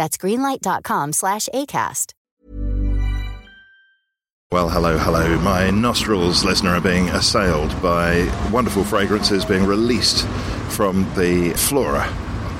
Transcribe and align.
That's 0.00 0.16
greenlight.com 0.16 1.12
slash 1.12 1.46
ACAST. 1.52 2.14
Well, 4.50 4.70
hello, 4.70 4.96
hello. 4.96 5.38
My 5.40 5.68
nostrils, 5.68 6.42
listener, 6.42 6.70
are 6.70 6.80
being 6.80 7.10
assailed 7.10 7.70
by 7.82 8.32
wonderful 8.50 8.82
fragrances 8.82 9.44
being 9.44 9.66
released 9.66 10.26
from 10.70 11.02
the 11.16 11.50
flora 11.50 12.04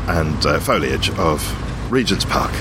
and 0.07 0.45
uh, 0.45 0.61
foliage 0.61 1.09
of 1.13 1.41
Regent's 1.91 2.27
Park. 2.27 2.53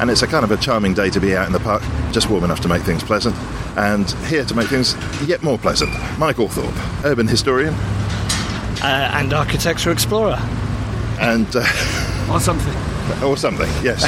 And 0.00 0.08
it's 0.08 0.22
a 0.22 0.28
kind 0.28 0.44
of 0.44 0.52
a 0.52 0.56
charming 0.56 0.94
day 0.94 1.10
to 1.10 1.18
be 1.18 1.34
out 1.34 1.48
in 1.48 1.52
the 1.52 1.58
park, 1.58 1.82
just 2.12 2.30
warm 2.30 2.44
enough 2.44 2.60
to 2.60 2.68
make 2.68 2.82
things 2.82 3.02
pleasant. 3.02 3.34
And 3.76 4.08
here 4.28 4.44
to 4.44 4.54
make 4.54 4.68
things 4.68 4.94
yet 5.26 5.42
more 5.42 5.58
pleasant, 5.58 5.90
Michael 6.16 6.46
Thorpe, 6.46 7.04
urban 7.04 7.26
historian. 7.26 7.74
Uh, 8.84 9.10
and 9.14 9.32
architecture 9.32 9.90
explorer. 9.90 10.38
And. 11.20 11.46
Uh, 11.54 11.64
or 12.32 12.40
something. 12.40 12.74
Or 13.22 13.36
something, 13.36 13.68
yes. 13.82 14.04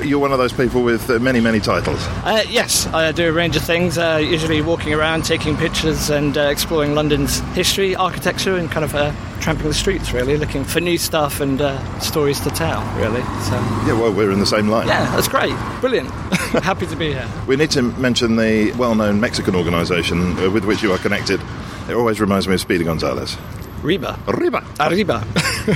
You're 0.04 0.18
one 0.18 0.32
of 0.32 0.38
those 0.38 0.52
people 0.52 0.82
with 0.82 1.08
uh, 1.10 1.18
many, 1.18 1.40
many 1.40 1.60
titles. 1.60 2.04
Uh, 2.24 2.42
yes, 2.48 2.86
I 2.88 3.12
do 3.12 3.28
a 3.28 3.32
range 3.32 3.54
of 3.54 3.62
things, 3.62 3.98
uh, 3.98 4.20
usually 4.20 4.62
walking 4.62 4.94
around, 4.94 5.24
taking 5.24 5.56
pictures, 5.56 6.10
and 6.10 6.36
uh, 6.36 6.42
exploring 6.42 6.94
London's 6.94 7.40
history, 7.54 7.94
architecture, 7.94 8.56
and 8.56 8.70
kind 8.70 8.84
of 8.84 8.94
uh, 8.94 9.12
tramping 9.40 9.68
the 9.68 9.74
streets, 9.74 10.12
really, 10.12 10.36
looking 10.36 10.64
for 10.64 10.80
new 10.80 10.96
stuff 10.98 11.40
and 11.40 11.60
uh, 11.60 12.00
stories 12.00 12.40
to 12.40 12.50
tell, 12.50 12.82
really. 12.96 13.20
So, 13.44 13.54
yeah, 13.86 13.92
well, 13.92 14.12
we're 14.12 14.32
in 14.32 14.40
the 14.40 14.46
same 14.46 14.68
line. 14.68 14.88
Yeah, 14.88 15.04
that's 15.14 15.28
great. 15.28 15.54
Brilliant. 15.80 16.10
Happy 16.64 16.86
to 16.86 16.96
be 16.96 17.12
here. 17.12 17.28
We 17.46 17.56
need 17.56 17.70
to 17.72 17.82
mention 17.82 18.36
the 18.36 18.72
well 18.72 18.94
known 18.94 19.20
Mexican 19.20 19.54
organisation 19.54 20.34
with 20.52 20.64
which 20.64 20.82
you 20.82 20.92
are 20.92 20.98
connected. 20.98 21.40
It 21.88 21.94
always 21.94 22.20
reminds 22.20 22.48
me 22.48 22.54
of 22.54 22.60
Speedy 22.60 22.84
Gonzales. 22.84 23.36
Reba. 23.82 24.18
Arriba. 24.26 24.64
Arriba. 24.80 25.24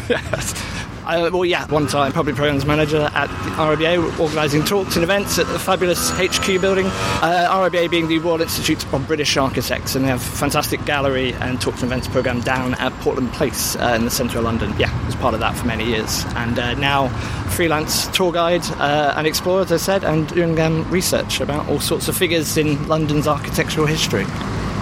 yes. 0.08 0.76
Uh, 1.10 1.28
well, 1.32 1.44
yeah, 1.44 1.66
one 1.66 1.88
time 1.88 2.12
public 2.12 2.36
programs 2.36 2.64
manager 2.64 3.10
at 3.14 3.28
RIBA, 3.58 4.20
organising 4.20 4.64
talks 4.64 4.94
and 4.94 5.02
events 5.02 5.40
at 5.40 5.46
the 5.48 5.58
fabulous 5.58 6.08
HQ 6.10 6.60
building. 6.60 6.86
Uh, 6.86 7.48
RIBA 7.50 7.90
being 7.90 8.06
the 8.06 8.20
Royal 8.20 8.40
Institute 8.40 8.84
of 8.92 9.08
British 9.08 9.36
Architects, 9.36 9.96
and 9.96 10.04
they 10.04 10.08
have 10.08 10.20
a 10.20 10.36
fantastic 10.36 10.84
gallery 10.84 11.32
and 11.34 11.60
talks 11.60 11.82
and 11.82 11.90
events 11.90 12.06
program 12.06 12.40
down 12.42 12.74
at 12.74 12.92
Portland 13.00 13.32
Place 13.32 13.74
uh, 13.74 13.94
in 13.96 14.04
the 14.04 14.10
centre 14.10 14.38
of 14.38 14.44
London. 14.44 14.72
Yeah, 14.78 15.04
was 15.04 15.16
part 15.16 15.34
of 15.34 15.40
that 15.40 15.56
for 15.56 15.66
many 15.66 15.84
years, 15.84 16.24
and 16.36 16.56
uh, 16.56 16.74
now 16.74 17.08
freelance 17.48 18.06
tour 18.16 18.30
guide 18.30 18.62
uh, 18.78 19.14
and 19.16 19.26
explorer, 19.26 19.62
as 19.62 19.72
I 19.72 19.78
said, 19.78 20.04
and 20.04 20.28
doing 20.28 20.60
um, 20.60 20.88
research 20.92 21.40
about 21.40 21.68
all 21.68 21.80
sorts 21.80 22.06
of 22.06 22.16
figures 22.16 22.56
in 22.56 22.86
London's 22.86 23.26
architectural 23.26 23.86
history. 23.86 24.26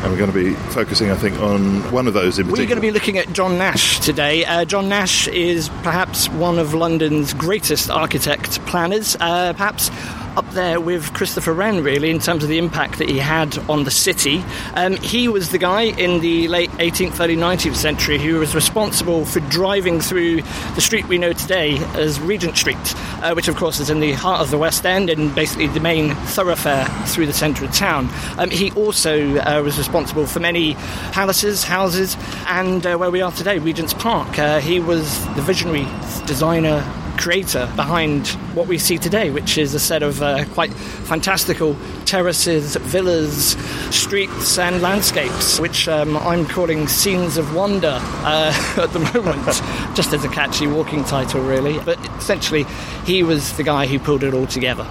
And 0.00 0.12
we're 0.12 0.18
going 0.18 0.30
to 0.30 0.44
be 0.44 0.54
focusing, 0.72 1.10
I 1.10 1.16
think, 1.16 1.40
on 1.40 1.80
one 1.90 2.06
of 2.06 2.14
those 2.14 2.38
in 2.38 2.46
particular. 2.46 2.62
We're 2.62 2.68
going 2.68 2.76
to 2.76 2.86
be 2.86 2.92
looking 2.92 3.18
at 3.18 3.32
John 3.32 3.58
Nash 3.58 3.98
today. 3.98 4.44
Uh, 4.44 4.64
John 4.64 4.88
Nash 4.88 5.26
is 5.28 5.68
perhaps 5.82 6.28
one 6.30 6.60
of 6.60 6.72
London's 6.72 7.34
greatest 7.34 7.90
architect 7.90 8.64
planners, 8.66 9.16
uh, 9.18 9.52
perhaps 9.54 9.90
up 10.38 10.48
there 10.52 10.80
with 10.80 11.12
Christopher 11.14 11.52
Wren, 11.52 11.82
really, 11.82 12.10
in 12.10 12.20
terms 12.20 12.44
of 12.44 12.48
the 12.48 12.58
impact 12.58 12.98
that 12.98 13.08
he 13.08 13.18
had 13.18 13.58
on 13.68 13.82
the 13.82 13.90
city. 13.90 14.44
Um, 14.74 14.94
he 14.98 15.26
was 15.26 15.50
the 15.50 15.58
guy 15.58 15.82
in 15.82 16.20
the 16.20 16.46
late 16.46 16.70
18th, 16.70 17.18
early 17.18 17.34
19th 17.34 17.74
century 17.74 18.18
who 18.18 18.38
was 18.38 18.54
responsible 18.54 19.24
for 19.24 19.40
driving 19.40 20.00
through 20.00 20.42
the 20.76 20.80
street 20.80 21.08
we 21.08 21.18
know 21.18 21.32
today 21.32 21.78
as 21.94 22.20
Regent 22.20 22.56
Street, 22.56 22.76
uh, 23.20 23.32
which, 23.32 23.48
of 23.48 23.56
course, 23.56 23.80
is 23.80 23.90
in 23.90 23.98
the 23.98 24.12
heart 24.12 24.40
of 24.40 24.50
the 24.52 24.58
West 24.58 24.86
End 24.86 25.10
and 25.10 25.34
basically 25.34 25.66
the 25.66 25.80
main 25.80 26.14
thoroughfare 26.14 26.84
through 27.06 27.26
the 27.26 27.32
centre 27.32 27.64
of 27.64 27.72
town. 27.74 28.08
Um, 28.38 28.50
he 28.50 28.70
also 28.72 29.38
uh, 29.38 29.60
was 29.64 29.76
responsible 29.76 30.26
for 30.26 30.38
many 30.38 30.74
palaces, 31.10 31.64
houses, 31.64 32.16
and 32.46 32.86
uh, 32.86 32.96
where 32.96 33.10
we 33.10 33.22
are 33.22 33.32
today, 33.32 33.58
Regent's 33.58 33.92
Park. 33.92 34.38
Uh, 34.38 34.60
he 34.60 34.78
was 34.78 35.18
the 35.34 35.42
visionary 35.42 35.88
designer 36.26 36.84
creator 37.18 37.70
behind 37.76 38.28
what 38.54 38.66
we 38.66 38.78
see 38.78 38.96
today, 38.96 39.30
which 39.30 39.58
is 39.58 39.74
a 39.74 39.80
set 39.80 40.02
of 40.02 40.22
uh, 40.22 40.44
quite 40.54 40.72
fantastical 40.72 41.76
terraces, 42.04 42.76
villas, 42.76 43.56
streets, 43.90 44.58
and 44.58 44.80
landscapes, 44.80 45.60
which 45.60 45.88
um, 45.88 46.16
I'm 46.16 46.46
calling 46.46 46.88
Scenes 46.88 47.36
of 47.36 47.54
Wonder 47.54 47.98
uh, 48.00 48.76
at 48.82 48.92
the 48.92 49.00
moment, 49.00 49.44
just 49.96 50.12
as 50.12 50.24
a 50.24 50.28
catchy 50.28 50.66
walking 50.66 51.04
title, 51.04 51.42
really. 51.42 51.78
But 51.80 51.98
essentially, 52.16 52.64
he 53.04 53.22
was 53.22 53.56
the 53.56 53.64
guy 53.64 53.86
who 53.86 53.98
pulled 53.98 54.22
it 54.22 54.32
all 54.32 54.46
together. 54.46 54.88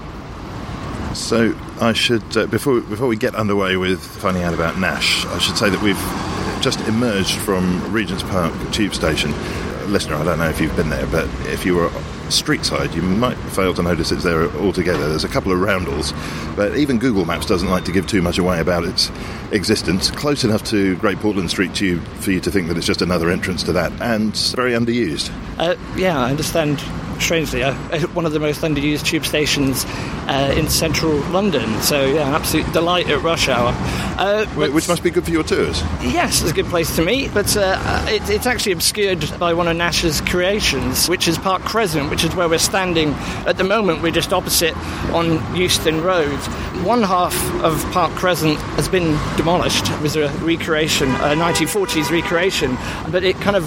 So 1.14 1.58
I 1.82 1.94
should, 1.94 2.38
uh, 2.38 2.46
before 2.46 2.82
before 2.82 3.08
we 3.08 3.16
get 3.16 3.34
underway 3.34 3.76
with 3.78 4.02
finding 4.02 4.44
out 4.44 4.54
about 4.54 4.78
Nash, 4.78 5.26
I 5.26 5.40
should 5.40 5.58
say 5.58 5.70
that 5.70 5.82
we've 5.82 5.98
just 6.62 6.80
emerged 6.82 7.36
from 7.40 7.92
Regent's 7.92 8.24
Park 8.24 8.54
tube 8.72 8.94
station. 8.94 9.34
Listener, 9.92 10.16
I 10.16 10.24
don't 10.24 10.38
know 10.38 10.50
if 10.50 10.60
you've 10.60 10.76
been 10.76 10.90
there, 10.90 11.08
but 11.08 11.28
if 11.48 11.66
you 11.66 11.76
were 11.76 11.90
street 12.30 12.66
side, 12.66 12.94
you 12.94 13.02
might 13.02 13.38
fail 13.38 13.74
to 13.74 13.84
notice 13.84 14.12
it's 14.12 14.24
there 14.24 14.50
altogether. 14.58 15.10
There's 15.10 15.24
a 15.24 15.30
couple 15.30 15.52
of 15.52 15.60
roundels, 15.60 16.14
but 16.56 16.78
even 16.78 17.00
Google 17.00 17.26
Maps 17.26 17.46
doesn't 17.46 17.70
like 17.70 17.86
to 17.86 17.92
give 17.92 18.08
too 18.08 18.22
much 18.22 18.38
away 18.38 18.60
about 18.60 18.84
its 18.84 19.12
existence. 19.52 20.12
Close 20.12 20.44
enough 20.44 20.64
to 20.66 20.96
Great 20.98 21.18
Portland 21.20 21.50
Street 21.50 21.74
Tube 21.74 22.04
for 22.20 22.32
you 22.32 22.40
to 22.40 22.52
think 22.52 22.68
that 22.68 22.78
it's 22.78 22.88
just 22.88 23.02
another 23.02 23.30
entrance 23.30 23.64
to 23.64 23.74
that, 23.74 23.92
and 24.02 24.36
very 24.56 24.74
underused. 24.74 25.32
Uh, 25.58 25.76
yeah, 25.96 26.20
I 26.20 26.30
understand 26.30 26.80
strangely, 27.22 27.64
uh, 27.64 27.74
one 28.14 28.26
of 28.26 28.32
the 28.32 28.40
most 28.40 28.62
underused 28.62 29.06
tube 29.06 29.26
stations 29.26 29.86
uh, 30.28 30.54
in 30.58 30.70
central 30.70 31.16
London. 31.32 31.82
So, 31.82 32.06
yeah, 32.06 32.28
an 32.28 32.34
absolute 32.34 32.72
delight 32.74 33.10
at 33.10 33.22
rush 33.22 33.48
hour. 33.50 33.74
Uh, 34.20 34.46
Which 34.56 34.88
must 34.88 35.04
be 35.04 35.12
good 35.12 35.26
for 35.26 35.32
your 35.32 35.44
tours. 35.44 35.82
Yes, 36.02 36.42
it's 36.42 36.52
a 36.52 36.54
good 36.54 36.66
place 36.66 36.96
to 36.96 37.04
meet, 37.04 37.34
but 37.34 37.56
uh, 37.56 38.06
it, 38.08 38.28
it's 38.30 38.46
actually 38.46 38.72
obscured 38.72 39.32
by 39.40 39.54
one 39.54 39.68
of 39.68 39.78
Nash's 39.78 40.22
creations, 40.22 41.08
which 41.08 41.28
is 41.28 41.38
Park 41.38 41.62
Crescent, 41.62 42.10
which 42.10 42.24
is 42.24 42.36
where 42.36 42.50
we're 42.50 42.58
standing 42.58 43.14
at 43.46 43.58
the 43.58 43.64
moment. 43.64 44.02
We're 44.02 44.12
just 44.12 44.34
opposite 44.34 44.76
on 45.14 45.56
Euston 45.56 46.02
Road. 46.02 46.40
One 46.84 47.04
half 47.04 47.36
of 47.64 47.80
Park 47.92 48.12
Crescent 48.14 48.58
has 48.78 48.88
been 48.90 49.18
demolished. 49.38 49.90
It 49.90 50.02
was 50.02 50.16
a 50.16 50.30
recreation, 50.40 51.10
a 51.10 51.36
1940s 51.36 52.10
recreation, 52.10 52.78
but 53.12 53.24
it 53.24 53.36
kind 53.38 53.56
of 53.56 53.66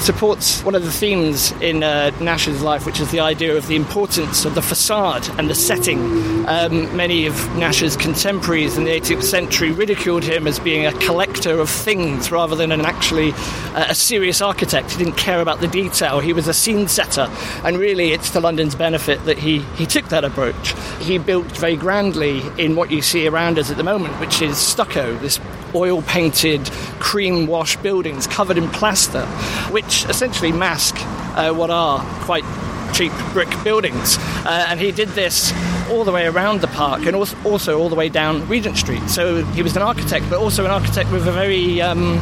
supports 0.00 0.62
one 0.64 0.74
of 0.74 0.84
the 0.84 0.90
themes 0.90 1.52
in 1.60 1.82
uh, 1.82 2.10
Nash's 2.20 2.62
life, 2.62 2.86
which 2.86 3.00
is 3.00 3.10
the 3.10 3.20
idea 3.20 3.56
of 3.56 3.66
the 3.66 3.76
importance 3.76 4.44
of 4.44 4.54
the 4.54 4.62
facade 4.62 5.28
and 5.38 5.48
the 5.48 5.54
setting. 5.54 5.98
Um, 6.48 6.94
many 6.96 7.26
of 7.26 7.34
Nash's 7.56 7.96
contemporaries 7.96 8.76
in 8.76 8.84
the 8.84 8.90
18th 8.90 9.22
century 9.22 9.72
ridiculed 9.72 10.24
him 10.24 10.46
as 10.46 10.58
being 10.58 10.86
a 10.86 10.92
collector 11.00 11.58
of 11.58 11.68
things 11.68 12.30
rather 12.30 12.56
than 12.56 12.72
an 12.72 12.82
actually 12.82 13.32
uh, 13.74 13.86
a 13.88 13.94
serious 13.94 14.40
architect. 14.40 14.90
He 14.92 14.98
didn't 15.04 15.16
care 15.16 15.40
about 15.40 15.60
the 15.60 15.68
detail. 15.68 16.20
He 16.20 16.32
was 16.32 16.48
a 16.48 16.54
scene 16.54 16.88
setter, 16.88 17.28
and 17.64 17.76
really, 17.76 18.12
it's 18.12 18.30
to 18.30 18.40
London's 18.40 18.74
benefit 18.74 19.24
that 19.24 19.38
he 19.38 19.60
he 19.76 19.86
took 19.86 20.06
that 20.08 20.24
approach. 20.24 20.74
He 21.00 21.18
built 21.18 21.46
very 21.56 21.76
grandly 21.76 22.42
in 22.58 22.76
what 22.76 22.90
you 22.90 23.02
see 23.02 23.26
around 23.26 23.58
us 23.58 23.70
at 23.70 23.76
the 23.76 23.84
moment, 23.84 24.18
which 24.20 24.42
is 24.42 24.56
stucco, 24.56 25.16
this 25.18 25.40
oil 25.74 26.02
painted, 26.02 26.64
cream 26.98 27.46
wash 27.46 27.76
buildings 27.76 28.26
covered 28.26 28.58
in 28.58 28.68
plaster, 28.70 29.24
which 29.70 29.89
essentially 29.90 30.52
mask 30.52 30.96
uh, 31.36 31.52
what 31.52 31.70
are 31.70 32.00
quite 32.24 32.44
cheap 32.92 33.12
brick 33.32 33.48
buildings. 33.64 34.18
Uh, 34.44 34.66
and 34.68 34.80
he 34.80 34.92
did 34.92 35.08
this 35.10 35.52
all 35.90 36.04
the 36.04 36.12
way 36.12 36.26
around 36.26 36.60
the 36.60 36.68
park 36.68 37.06
and 37.06 37.16
also 37.16 37.78
all 37.78 37.88
the 37.88 37.94
way 37.94 38.08
down 38.08 38.46
Regent 38.48 38.76
Street. 38.76 39.08
So 39.08 39.44
he 39.46 39.62
was 39.62 39.76
an 39.76 39.82
architect, 39.82 40.26
but 40.30 40.38
also 40.38 40.64
an 40.64 40.70
architect 40.70 41.10
with 41.10 41.26
a 41.26 41.32
very 41.32 41.80
um, 41.80 42.20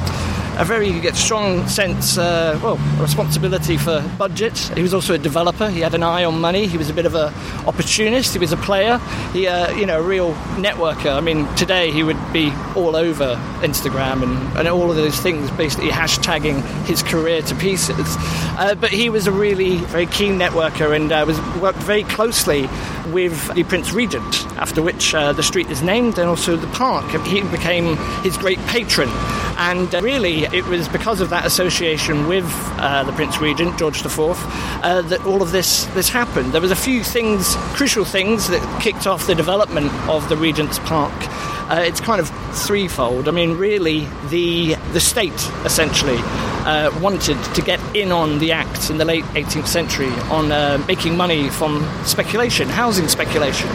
a 0.58 0.64
very 0.64 1.00
strong 1.12 1.66
sense, 1.68 2.18
uh, 2.18 2.58
well, 2.62 2.76
responsibility 3.00 3.76
for 3.76 4.02
budget. 4.18 4.58
He 4.74 4.82
was 4.82 4.92
also 4.92 5.14
a 5.14 5.18
developer. 5.18 5.70
He 5.70 5.80
had 5.80 5.94
an 5.94 6.02
eye 6.02 6.24
on 6.24 6.40
money. 6.40 6.66
He 6.66 6.76
was 6.76 6.90
a 6.90 6.92
bit 6.92 7.06
of 7.06 7.14
an 7.14 7.32
opportunist. 7.64 8.32
He 8.32 8.40
was 8.40 8.52
a 8.52 8.56
player. 8.56 8.98
He, 9.32 9.46
uh, 9.46 9.72
you 9.76 9.86
know, 9.86 10.00
a 10.00 10.02
real 10.02 10.34
networker. 10.56 11.16
I 11.16 11.20
mean, 11.20 11.46
today 11.54 11.92
he 11.92 12.02
would 12.02 12.18
be 12.32 12.52
all 12.74 12.96
over 12.96 13.36
Instagram 13.60 14.24
and, 14.24 14.58
and 14.58 14.66
all 14.66 14.90
of 14.90 14.96
those 14.96 15.18
things, 15.20 15.48
basically 15.52 15.90
hashtagging 15.90 16.60
his 16.86 17.04
career 17.04 17.40
to 17.42 17.54
pieces. 17.54 18.16
Uh, 18.58 18.74
but 18.74 18.90
he 18.90 19.10
was 19.10 19.28
a 19.28 19.32
really 19.32 19.76
very 19.76 20.06
keen 20.06 20.38
networker 20.38 20.94
and 20.94 21.12
uh, 21.12 21.24
was 21.24 21.40
worked 21.60 21.78
very 21.78 22.02
closely 22.02 22.68
with 23.12 23.54
the 23.54 23.62
Prince 23.64 23.92
Regent, 23.92 24.44
after 24.56 24.82
which 24.82 25.14
uh, 25.14 25.32
the 25.32 25.42
street 25.42 25.70
is 25.70 25.82
named, 25.82 26.18
and 26.18 26.28
also 26.28 26.56
the 26.56 26.66
park. 26.68 27.08
He 27.26 27.42
became 27.42 27.96
his 28.22 28.36
great 28.36 28.58
patron. 28.66 29.08
And 29.56 29.92
uh, 29.94 30.00
really, 30.02 30.47
it 30.52 30.64
was 30.66 30.88
because 30.88 31.20
of 31.20 31.30
that 31.30 31.44
association 31.44 32.26
with 32.26 32.44
uh, 32.78 33.04
the 33.04 33.12
Prince 33.12 33.40
Regent, 33.40 33.78
George 33.78 34.04
IV, 34.04 34.18
uh, 34.18 35.02
that 35.02 35.24
all 35.26 35.42
of 35.42 35.52
this, 35.52 35.84
this 35.86 36.08
happened. 36.08 36.52
There 36.52 36.60
was 36.60 36.70
a 36.70 36.76
few 36.76 37.02
things, 37.02 37.54
crucial 37.74 38.04
things, 38.04 38.48
that 38.48 38.82
kicked 38.82 39.06
off 39.06 39.26
the 39.26 39.34
development 39.34 39.92
of 40.08 40.28
the 40.28 40.36
Regent's 40.36 40.78
Park. 40.80 41.14
Uh, 41.70 41.82
it's 41.86 42.00
kind 42.00 42.20
of 42.20 42.30
threefold. 42.56 43.28
I 43.28 43.30
mean, 43.30 43.58
really, 43.58 44.08
the 44.30 44.74
the 44.92 45.00
state 45.00 45.38
essentially 45.66 46.16
uh, 46.64 46.90
wanted 47.00 47.36
to 47.54 47.60
get 47.60 47.78
in 47.94 48.10
on 48.10 48.38
the 48.38 48.52
act 48.52 48.88
in 48.88 48.96
the 48.96 49.04
late 49.04 49.24
18th 49.34 49.66
century 49.66 50.10
on 50.30 50.50
uh, 50.50 50.82
making 50.88 51.14
money 51.14 51.50
from 51.50 51.86
speculation, 52.04 52.68
housing 52.68 53.06
speculation, 53.06 53.68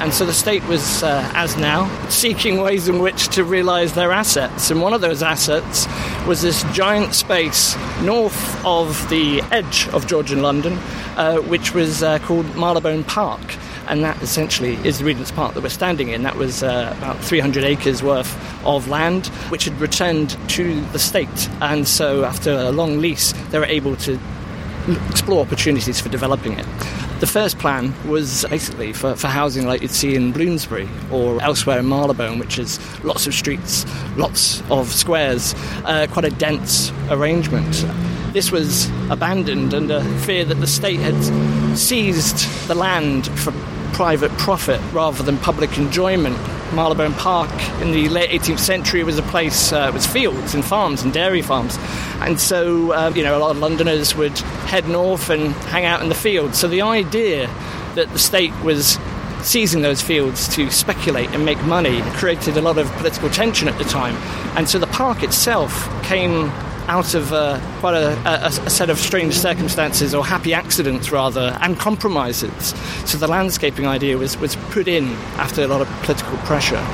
and 0.00 0.12
so 0.14 0.24
the 0.24 0.32
state 0.32 0.64
was, 0.64 1.02
uh, 1.02 1.30
as 1.34 1.56
now, 1.56 1.88
seeking 2.08 2.60
ways 2.60 2.88
in 2.88 3.00
which 3.00 3.28
to 3.28 3.44
realise 3.44 3.92
their 3.92 4.12
assets. 4.12 4.70
And 4.70 4.80
one 4.80 4.92
of 4.92 5.00
those 5.00 5.22
assets 5.22 5.86
was 6.26 6.42
this 6.42 6.62
giant 6.72 7.14
space 7.14 7.76
north 8.02 8.64
of 8.64 9.08
the 9.10 9.42
edge 9.50 9.88
of 9.88 10.06
Georgian 10.06 10.42
London, 10.42 10.74
uh, 11.16 11.38
which 11.38 11.74
was 11.74 12.02
uh, 12.02 12.18
called 12.20 12.46
Marylebone 12.56 13.04
Park 13.04 13.40
and 13.88 14.04
that 14.04 14.20
essentially 14.22 14.74
is 14.86 14.98
the 14.98 15.04
Regent's 15.04 15.30
Park 15.30 15.54
that 15.54 15.62
we're 15.62 15.70
standing 15.70 16.08
in. 16.08 16.22
That 16.22 16.36
was 16.36 16.62
uh, 16.62 16.94
about 16.98 17.18
300 17.24 17.64
acres 17.64 18.02
worth 18.02 18.36
of 18.64 18.86
land, 18.88 19.26
which 19.48 19.64
had 19.64 19.80
returned 19.80 20.36
to 20.50 20.80
the 20.92 20.98
state. 20.98 21.48
And 21.60 21.88
so, 21.88 22.24
after 22.24 22.50
a 22.50 22.70
long 22.70 22.98
lease, 22.98 23.32
they 23.50 23.58
were 23.58 23.64
able 23.64 23.96
to 23.96 24.18
explore 25.08 25.40
opportunities 25.40 26.00
for 26.00 26.08
developing 26.08 26.52
it. 26.58 26.66
The 27.20 27.26
first 27.26 27.58
plan 27.58 27.92
was 28.08 28.46
basically 28.48 28.92
for, 28.92 29.16
for 29.16 29.26
housing 29.26 29.66
like 29.66 29.82
you'd 29.82 29.90
see 29.90 30.14
in 30.14 30.30
Bloomsbury 30.30 30.88
or 31.10 31.42
elsewhere 31.42 31.80
in 31.80 31.88
Marylebone, 31.88 32.38
which 32.38 32.60
is 32.60 32.78
lots 33.02 33.26
of 33.26 33.34
streets, 33.34 33.84
lots 34.16 34.62
of 34.70 34.92
squares, 34.92 35.52
uh, 35.84 36.06
quite 36.12 36.26
a 36.26 36.30
dense 36.30 36.92
arrangement. 37.10 37.84
This 38.32 38.52
was 38.52 38.88
abandoned 39.10 39.74
under 39.74 40.00
fear 40.20 40.44
that 40.44 40.60
the 40.60 40.66
state 40.68 41.00
had 41.00 41.76
seized 41.76 42.48
the 42.68 42.76
land 42.76 43.26
for 43.40 43.52
private 43.94 44.30
profit 44.38 44.80
rather 44.92 45.24
than 45.24 45.38
public 45.38 45.76
enjoyment. 45.76 46.36
Marylebone 46.72 47.14
Park 47.14 47.50
in 47.80 47.92
the 47.92 48.08
late 48.08 48.30
18th 48.30 48.58
century 48.58 49.02
was 49.04 49.18
a 49.18 49.22
place, 49.22 49.72
uh, 49.72 49.90
was 49.92 50.06
fields 50.06 50.54
and 50.54 50.64
farms 50.64 51.02
and 51.02 51.12
dairy 51.12 51.42
farms. 51.42 51.78
And 52.20 52.38
so, 52.38 52.92
uh, 52.92 53.12
you 53.14 53.22
know, 53.22 53.36
a 53.36 53.40
lot 53.40 53.50
of 53.50 53.58
Londoners 53.58 54.14
would 54.14 54.38
head 54.66 54.88
north 54.88 55.30
and 55.30 55.52
hang 55.66 55.84
out 55.84 56.02
in 56.02 56.08
the 56.08 56.14
fields. 56.14 56.58
So 56.58 56.68
the 56.68 56.82
idea 56.82 57.46
that 57.94 58.10
the 58.12 58.18
state 58.18 58.54
was 58.62 58.98
seizing 59.42 59.82
those 59.82 60.02
fields 60.02 60.48
to 60.56 60.70
speculate 60.70 61.30
and 61.30 61.44
make 61.44 61.62
money 61.64 62.00
created 62.14 62.56
a 62.56 62.60
lot 62.60 62.78
of 62.78 62.90
political 62.92 63.30
tension 63.30 63.68
at 63.68 63.78
the 63.78 63.84
time. 63.84 64.14
And 64.56 64.68
so 64.68 64.78
the 64.78 64.86
park 64.88 65.22
itself 65.22 65.88
came 66.02 66.50
out 66.88 67.14
of 67.14 67.32
uh, 67.32 67.60
quite 67.80 67.94
a, 67.94 68.16
a, 68.26 68.46
a, 68.46 68.70
set 68.70 68.90
of 68.90 68.98
strange 68.98 69.38
circumstances, 69.38 70.14
or 70.14 70.24
happy 70.24 70.54
accidents 70.54 71.12
rather, 71.12 71.56
and 71.60 71.78
compromises. 71.78 72.74
So 73.04 73.18
the 73.18 73.28
landscaping 73.28 73.86
idea 73.86 74.16
was, 74.16 74.36
was 74.38 74.56
put 74.70 74.88
in 74.88 75.04
after 75.36 75.62
a 75.62 75.68
lot 75.68 75.80
of 75.82 75.88
political 76.02 76.36
pressure. 76.38 76.84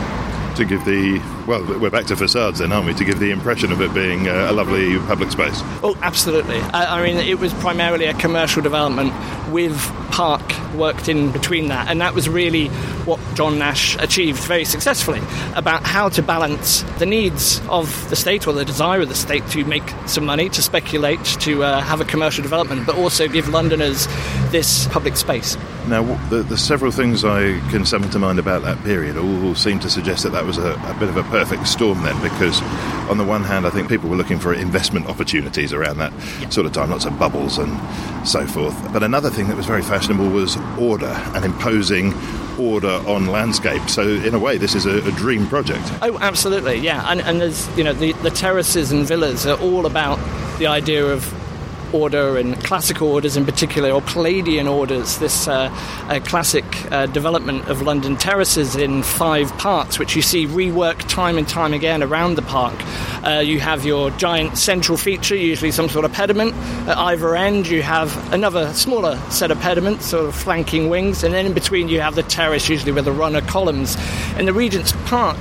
To 0.56 0.64
give 0.64 0.84
the, 0.84 1.18
well, 1.46 1.64
we're 1.78 1.90
back 1.90 2.06
to 2.06 2.16
facades 2.16 2.58
then, 2.58 2.72
aren't 2.72 2.86
we? 2.86 2.94
To 2.94 3.04
give 3.04 3.18
the 3.18 3.30
impression 3.30 3.72
of 3.72 3.80
it 3.80 3.92
being 3.92 4.28
uh, 4.28 4.48
a 4.50 4.52
lovely 4.52 4.98
public 4.98 5.30
space. 5.30 5.60
Oh, 5.82 5.96
absolutely. 6.02 6.58
I, 6.58 7.00
I 7.00 7.02
mean, 7.04 7.16
it 7.16 7.38
was 7.38 7.52
primarily 7.54 8.06
a 8.06 8.14
commercial 8.14 8.62
development 8.62 9.12
with 9.50 9.76
park 10.10 10.42
worked 10.74 11.08
in 11.08 11.30
between 11.32 11.68
that, 11.68 11.88
and 11.88 12.00
that 12.00 12.14
was 12.14 12.28
really 12.28 12.68
what 13.04 13.20
John 13.34 13.58
Nash 13.58 13.96
achieved 13.96 14.42
very 14.44 14.64
successfully 14.64 15.20
about 15.54 15.84
how 15.84 16.08
to 16.10 16.22
balance 16.22 16.82
the 16.98 17.06
needs 17.06 17.60
of 17.68 18.08
the 18.10 18.16
state 18.16 18.46
or 18.46 18.52
the 18.52 18.64
desire 18.64 19.00
of 19.00 19.08
the 19.08 19.14
state 19.14 19.46
to 19.48 19.64
make 19.64 19.82
some 20.06 20.24
money, 20.24 20.48
to 20.50 20.62
speculate, 20.62 21.24
to 21.40 21.62
uh, 21.62 21.80
have 21.80 22.00
a 22.00 22.04
commercial 22.04 22.42
development, 22.42 22.86
but 22.86 22.96
also 22.96 23.28
give 23.28 23.48
Londoners 23.48 24.06
this 24.50 24.86
public 24.88 25.16
space. 25.16 25.56
Now, 25.86 26.02
the, 26.30 26.42
the 26.42 26.56
several 26.56 26.90
things 26.90 27.24
I 27.24 27.58
can 27.70 27.84
summon 27.84 28.08
to 28.10 28.18
mind 28.18 28.38
about 28.38 28.62
that 28.62 28.82
period 28.84 29.16
all 29.18 29.54
seem 29.54 29.78
to 29.80 29.90
suggest 29.90 30.22
that 30.22 30.30
that 30.30 30.44
was 30.44 30.56
a, 30.56 30.72
a 30.72 30.96
bit 30.98 31.08
of 31.08 31.16
a 31.16 31.24
perfect 31.34 31.66
storm 31.66 32.00
then, 32.04 32.14
because 32.22 32.62
on 33.10 33.18
the 33.18 33.24
one 33.24 33.42
hand, 33.42 33.66
I 33.66 33.70
think 33.70 33.88
people 33.88 34.08
were 34.08 34.14
looking 34.14 34.38
for 34.38 34.54
investment 34.54 35.06
opportunities 35.06 35.72
around 35.72 35.98
that 35.98 36.12
yeah. 36.12 36.48
sort 36.50 36.64
of 36.64 36.72
time, 36.72 36.90
lots 36.90 37.06
of 37.06 37.18
bubbles 37.18 37.58
and 37.58 37.76
so 38.24 38.46
forth. 38.46 38.76
But 38.92 39.02
another 39.02 39.30
thing 39.30 39.48
that 39.48 39.56
was 39.56 39.66
very 39.66 39.82
fashionable 39.82 40.28
was 40.28 40.56
order 40.78 41.12
and 41.34 41.44
imposing 41.44 42.14
order 42.56 43.02
on 43.08 43.26
landscape. 43.26 43.82
So 43.88 44.02
in 44.02 44.32
a 44.32 44.38
way, 44.38 44.58
this 44.58 44.76
is 44.76 44.86
a, 44.86 44.98
a 44.98 45.10
dream 45.10 45.48
project. 45.48 45.82
Oh, 46.02 46.16
absolutely, 46.20 46.76
yeah. 46.76 47.04
And, 47.10 47.20
and 47.22 47.40
there's 47.40 47.66
you 47.76 47.82
know 47.82 47.92
the, 47.92 48.12
the 48.22 48.30
terraces 48.30 48.92
and 48.92 49.04
villas 49.04 49.44
are 49.44 49.58
all 49.58 49.86
about 49.86 50.20
the 50.58 50.68
idea 50.68 51.04
of 51.04 51.34
order 51.92 52.36
and 52.36 52.53
classical 52.64 53.12
orders 53.12 53.36
in 53.36 53.44
particular, 53.44 53.90
or 53.90 54.00
Palladian 54.00 54.66
orders, 54.66 55.18
this 55.18 55.46
uh, 55.46 55.70
uh, 56.08 56.18
classic 56.24 56.64
development 57.12 57.68
of 57.68 57.82
London 57.82 58.16
terraces 58.16 58.74
in 58.74 59.02
five 59.02 59.56
parts, 59.58 59.98
which 59.98 60.16
you 60.16 60.22
see 60.22 60.46
reworked 60.46 61.08
time 61.08 61.38
and 61.38 61.46
time 61.46 61.72
again 61.72 62.02
around 62.02 62.34
the 62.36 62.42
park. 62.42 62.74
Uh, 63.24 63.38
you 63.38 63.60
have 63.60 63.84
your 63.84 64.10
giant 64.12 64.58
central 64.58 64.98
feature, 64.98 65.36
usually 65.36 65.70
some 65.70 65.88
sort 65.88 66.04
of 66.04 66.12
pediment. 66.12 66.54
At 66.88 66.96
either 66.96 67.36
end, 67.36 67.66
you 67.66 67.82
have 67.82 68.32
another 68.32 68.72
smaller 68.74 69.16
set 69.30 69.50
of 69.50 69.60
pediments, 69.60 70.06
sort 70.06 70.26
of 70.26 70.34
flanking 70.34 70.88
wings, 70.88 71.22
and 71.22 71.32
then 71.32 71.46
in 71.46 71.52
between, 71.54 71.88
you 71.88 72.00
have 72.00 72.14
the 72.14 72.22
terrace, 72.22 72.68
usually 72.68 72.92
with 72.92 73.04
the 73.04 73.12
runner 73.12 73.40
columns. 73.42 73.96
In 74.38 74.46
the 74.46 74.52
Regent's 74.52 74.92
Park, 75.06 75.38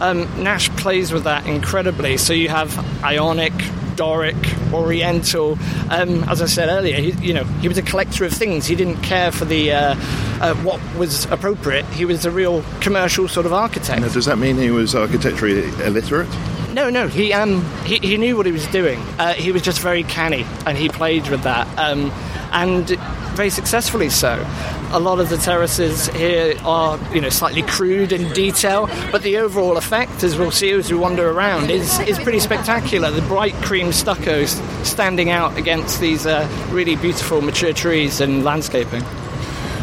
um, 0.00 0.28
Nash 0.42 0.68
plays 0.70 1.12
with 1.12 1.24
that 1.24 1.46
incredibly. 1.46 2.16
So 2.16 2.32
you 2.32 2.48
have 2.48 2.76
Ionic, 3.02 3.52
Doric, 3.96 4.72
Oriental. 4.72 5.58
Um, 5.90 6.24
as 6.24 6.42
I 6.42 6.46
said 6.46 6.68
earlier, 6.68 6.96
he, 6.96 7.12
you 7.26 7.34
know, 7.34 7.44
he 7.44 7.68
was 7.68 7.78
a 7.78 7.82
collector 7.82 8.24
of 8.24 8.32
things. 8.32 8.66
He 8.66 8.74
didn't 8.74 9.02
care 9.02 9.32
for 9.32 9.44
the 9.44 9.72
uh, 9.72 9.94
uh, 10.40 10.54
what 10.56 10.80
was 10.96 11.26
appropriate. 11.26 11.84
He 11.86 12.04
was 12.04 12.24
a 12.24 12.30
real 12.30 12.62
commercial 12.80 13.28
sort 13.28 13.46
of 13.46 13.52
architect. 13.52 14.00
Now, 14.00 14.08
does 14.08 14.26
that 14.26 14.38
mean 14.38 14.56
he 14.56 14.70
was 14.70 14.94
architecturally 14.94 15.64
illiterate? 15.84 16.28
No, 16.72 16.90
no. 16.90 17.06
He 17.06 17.32
um 17.32 17.64
he, 17.84 17.98
he 17.98 18.16
knew 18.16 18.36
what 18.36 18.46
he 18.46 18.52
was 18.52 18.66
doing. 18.66 18.98
Uh, 19.18 19.34
he 19.34 19.52
was 19.52 19.62
just 19.62 19.80
very 19.80 20.02
canny, 20.02 20.44
and 20.66 20.76
he 20.76 20.88
played 20.88 21.28
with 21.28 21.42
that. 21.42 21.68
Um, 21.78 22.10
and 22.52 22.88
very 23.34 23.50
successfully 23.50 24.10
so. 24.10 24.36
A 24.94 25.00
lot 25.00 25.18
of 25.18 25.28
the 25.28 25.36
terraces 25.36 26.06
here 26.10 26.54
are, 26.64 27.00
you 27.12 27.20
know, 27.20 27.28
slightly 27.28 27.62
crude 27.62 28.12
in 28.12 28.32
detail, 28.32 28.86
but 29.10 29.22
the 29.22 29.38
overall 29.38 29.76
effect, 29.76 30.22
as 30.22 30.38
we'll 30.38 30.52
see 30.52 30.70
as 30.70 30.88
we 30.88 30.96
wander 30.96 31.28
around, 31.28 31.68
is, 31.68 31.98
is 31.98 32.16
pretty 32.20 32.38
spectacular. 32.38 33.10
The 33.10 33.22
bright 33.22 33.54
cream 33.54 33.88
stuccos 33.88 34.54
standing 34.86 35.30
out 35.30 35.58
against 35.58 36.00
these 36.00 36.26
uh, 36.26 36.48
really 36.70 36.94
beautiful 36.94 37.40
mature 37.40 37.72
trees 37.72 38.20
and 38.20 38.44
landscaping. 38.44 39.02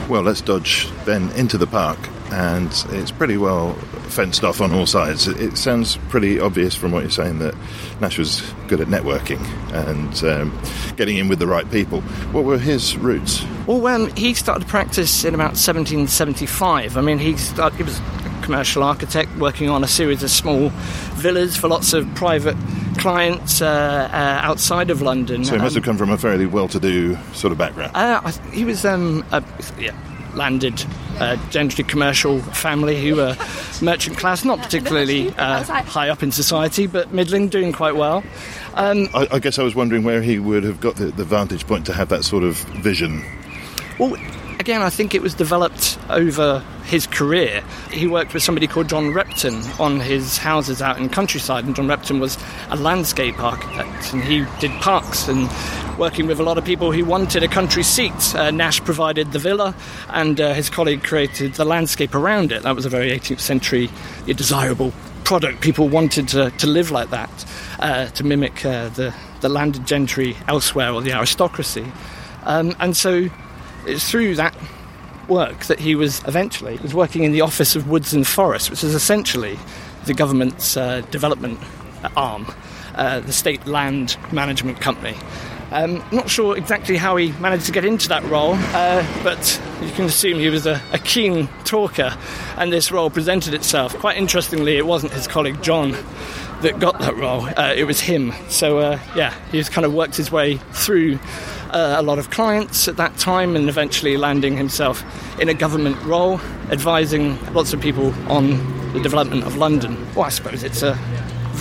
Well, 0.08 0.22
let's 0.22 0.39
dodge 0.39 0.88
then 1.03 1.30
into 1.32 1.58
the 1.58 1.68
park, 1.68 2.00
and 2.32 2.72
it's 2.91 3.12
pretty 3.12 3.36
well 3.36 3.77
fenced 4.12 4.44
off 4.44 4.62
on 4.62 4.72
all 4.72 4.86
sides. 4.86 5.27
It 5.27 5.58
sounds 5.58 5.98
pretty 6.10 6.39
obvious 6.39 6.75
from 6.75 6.91
what 6.91 7.01
you're 7.01 7.10
saying 7.10 7.39
that 7.39 7.56
Nash 8.00 8.18
was 8.18 8.41
good 8.68 8.82
at 8.82 8.88
networking 8.88 9.39
and 9.74 10.24
um, 10.24 10.96
getting 10.96 11.18
in 11.18 11.27
with 11.27 11.39
the 11.39 11.48
right 11.48 11.70
people. 11.72 12.01
What 12.32 12.44
were 12.44 12.58
his 12.58 12.98
roots? 12.98 13.44
Well, 13.68 13.80
when 13.80 14.15
he 14.15 14.34
started 14.34 14.68
practice 14.68 15.24
in 15.24 15.34
about 15.34 15.56
1775, 15.58 16.98
I 16.98 17.01
mean, 17.01 17.20
he, 17.20 17.38
started, 17.38 17.77
he 17.77 17.84
was 17.84 18.00
a 18.00 18.41
commercial 18.44 18.84
architect 18.84 19.36
working 19.38 19.70
on 19.70 19.84
a 19.84 19.88
series 19.88 20.24
of 20.24 20.30
small 20.30 20.70
villas 21.15 21.56
for 21.56 21.68
lots 21.68 21.94
of 21.94 22.13
private 22.15 22.58
clients 22.98 23.62
uh, 23.62 24.10
uh, 24.12 24.39
outside 24.46 24.89
of 24.89 25.01
London. 25.01 25.46
So 25.46 25.56
he 25.56 25.62
must 25.62 25.75
um, 25.75 25.82
have 25.82 25.86
come 25.86 25.98
from 25.98 26.10
a 26.10 26.18
fairly 26.18 26.46
well-to-do 26.46 27.18
sort 27.34 27.51
of 27.51 27.58
background. 27.58 27.91
Uh, 27.96 28.32
he 28.51 28.65
was, 28.65 28.86
um, 28.86 29.25
a, 29.32 29.44
yeah, 29.80 29.96
landed 30.36 30.86
uh, 31.20 31.36
gentry 31.50 31.84
commercial 31.84 32.39
family 32.39 33.01
who 33.01 33.15
were 33.15 33.36
merchant 33.82 34.18
class, 34.18 34.46
not 34.46 34.60
particularly 34.60 35.30
uh, 35.38 35.63
high 35.63 36.10
up 36.10 36.24
in 36.24 36.32
society, 36.32 36.88
but 36.88 37.12
middling, 37.12 37.50
doing 37.50 37.72
quite 37.72 37.96
well. 37.96 38.24
Um, 38.75 39.10
I, 39.13 39.27
I, 39.32 39.39
guess 39.39 39.60
I 39.60 39.63
was 39.63 39.75
wondering 39.75 40.03
where 40.03 40.22
he 40.22 40.39
would 40.39 40.63
have 40.63 40.80
got 40.80 40.96
the, 40.96 41.06
the 41.06 41.25
vantage 41.25 41.68
point 41.68 41.86
to 41.88 41.94
have 41.94 42.10
that 42.10 42.24
sort 42.24 42.44
of 42.44 42.58
vision. 42.82 43.24
Well, 44.00 44.15
again, 44.62 44.84
I 44.84 44.91
think 44.91 45.15
it 45.15 45.24
was 45.24 45.34
developed 45.34 45.98
over 46.12 46.63
his 46.86 47.08
career. 47.08 47.63
He 47.91 48.06
worked 48.06 48.36
with 48.36 48.44
somebody 48.44 48.68
called 48.68 48.89
John 48.89 49.12
Repton 49.12 49.56
on 49.80 50.00
his 50.00 50.38
houses 50.38 50.84
out 50.84 51.00
in 51.00 51.10
countryside, 51.10 51.65
and 51.65 51.75
John 51.75 51.88
Repton 51.88 52.20
was 52.20 52.38
a 52.70 52.75
landscape 52.75 53.39
architect, 53.39 54.13
and 54.13 54.24
he 54.24 54.46
did 54.60 54.70
parks 54.80 55.27
and 55.27 55.50
working 55.98 56.27
with 56.27 56.39
a 56.39 56.44
lot 56.44 56.60
of 56.60 56.63
people 56.63 56.91
who 56.91 57.03
wanted 57.03 57.41
a 57.41 57.48
country 57.48 57.82
seat. 57.82 58.36
Uh, 58.36 58.51
Nash 58.51 58.80
provided 58.84 59.32
the 59.32 59.39
villa, 59.39 59.75
and 60.10 60.39
uh, 60.39 60.53
his 60.53 60.70
colleague 60.70 61.03
created 61.03 61.56
the 61.56 61.65
landscape 61.65 62.13
around 62.13 62.51
it. 62.51 62.62
That 62.62 62.75
was 62.75 62.86
a 62.86 62.89
very 62.89 63.10
18th 63.10 63.39
century 63.39 63.89
desirable 64.27 64.94
product. 65.24 65.62
People 65.62 65.89
wanted 65.89 66.27
to, 66.30 66.51
to 66.51 66.68
live 66.68 66.91
like 66.91 67.10
that, 67.10 67.46
uh, 67.80 68.06
to 68.10 68.24
mimic 68.24 68.63
uh, 68.63 68.89
the, 68.89 69.12
the 69.39 69.50
landed 69.50 69.88
gentry 69.88 70.38
elsewhere 70.48 70.91
or 70.91 71.01
the 71.01 71.13
aristocracy. 71.13 71.91
Um, 72.44 72.75
and 72.80 72.96
so 72.96 73.30
it's 73.85 74.09
through 74.09 74.35
that 74.35 74.55
work 75.27 75.65
that 75.65 75.79
he 75.79 75.95
was 75.95 76.21
eventually 76.27 76.77
was 76.77 76.93
working 76.93 77.23
in 77.23 77.31
the 77.31 77.41
Office 77.41 77.75
of 77.75 77.89
Woods 77.89 78.13
and 78.13 78.27
Forests, 78.27 78.69
which 78.69 78.83
is 78.83 78.93
essentially 78.93 79.57
the 80.05 80.13
government's 80.13 80.75
uh, 80.75 81.01
development 81.11 81.59
arm, 82.17 82.47
uh, 82.95 83.19
the 83.21 83.33
state 83.33 83.65
land 83.67 84.17
management 84.31 84.81
company. 84.81 85.15
Um, 85.72 86.04
not 86.12 86.30
sure 86.30 86.58
exactly 86.58 86.98
how 86.98 87.16
he 87.16 87.32
managed 87.34 87.66
to 87.68 87.72
get 87.72 87.86
into 87.86 88.10
that 88.10 88.24
role, 88.25 88.56
uh, 88.56 89.24
but 89.24 89.62
you 89.82 89.90
can 89.92 90.06
assume 90.06 90.38
he 90.38 90.50
was 90.50 90.66
a, 90.66 90.82
a, 90.92 91.00
keen 91.00 91.48
talker, 91.63 92.13
and 92.58 92.74
this 92.74 92.92
role 92.92 93.10
presented 93.10 93.54
itself. 93.54 93.98
Quite 93.98 94.18
interestingly, 94.18 94.75
it 94.75 94.86
wasn't 94.86 95.13
his 95.13 95.28
colleague 95.28 95.62
John 95.62 95.96
that 96.62 96.78
got 96.80 97.00
that 97.00 97.16
role, 97.16 97.46
uh, 97.58 97.74
it 97.75 97.86
was 97.86 98.01
him. 98.01 98.34
So, 98.50 98.80
uh, 98.80 99.00
yeah, 99.16 99.34
he's 99.51 99.70
kind 99.70 99.86
of 99.86 99.94
worked 99.94 100.18
his 100.18 100.30
way 100.30 100.58
through 100.74 101.20
uh, 101.72 101.96
a 101.98 102.01
lot 102.01 102.20
of 102.20 102.30
clients 102.30 102.90
at 102.90 102.98
that 102.98 103.18
time 103.18 103.56
and 103.56 103.70
eventually 103.70 104.18
landing 104.18 104.58
himself 104.58 105.04
in 105.40 105.48
a 105.48 105.54
government 105.54 106.01
role, 106.04 106.40
advising 106.70 107.42
lots 107.54 107.72
of 107.72 107.80
people 107.80 108.13
on 108.30 108.92
the 108.92 109.00
development 109.00 109.46
of 109.46 109.56
London. 109.56 109.98
Well, 110.13 110.25
I 110.25 110.30
suppose 110.30 110.63
it's 110.63 110.84
a 110.84 110.96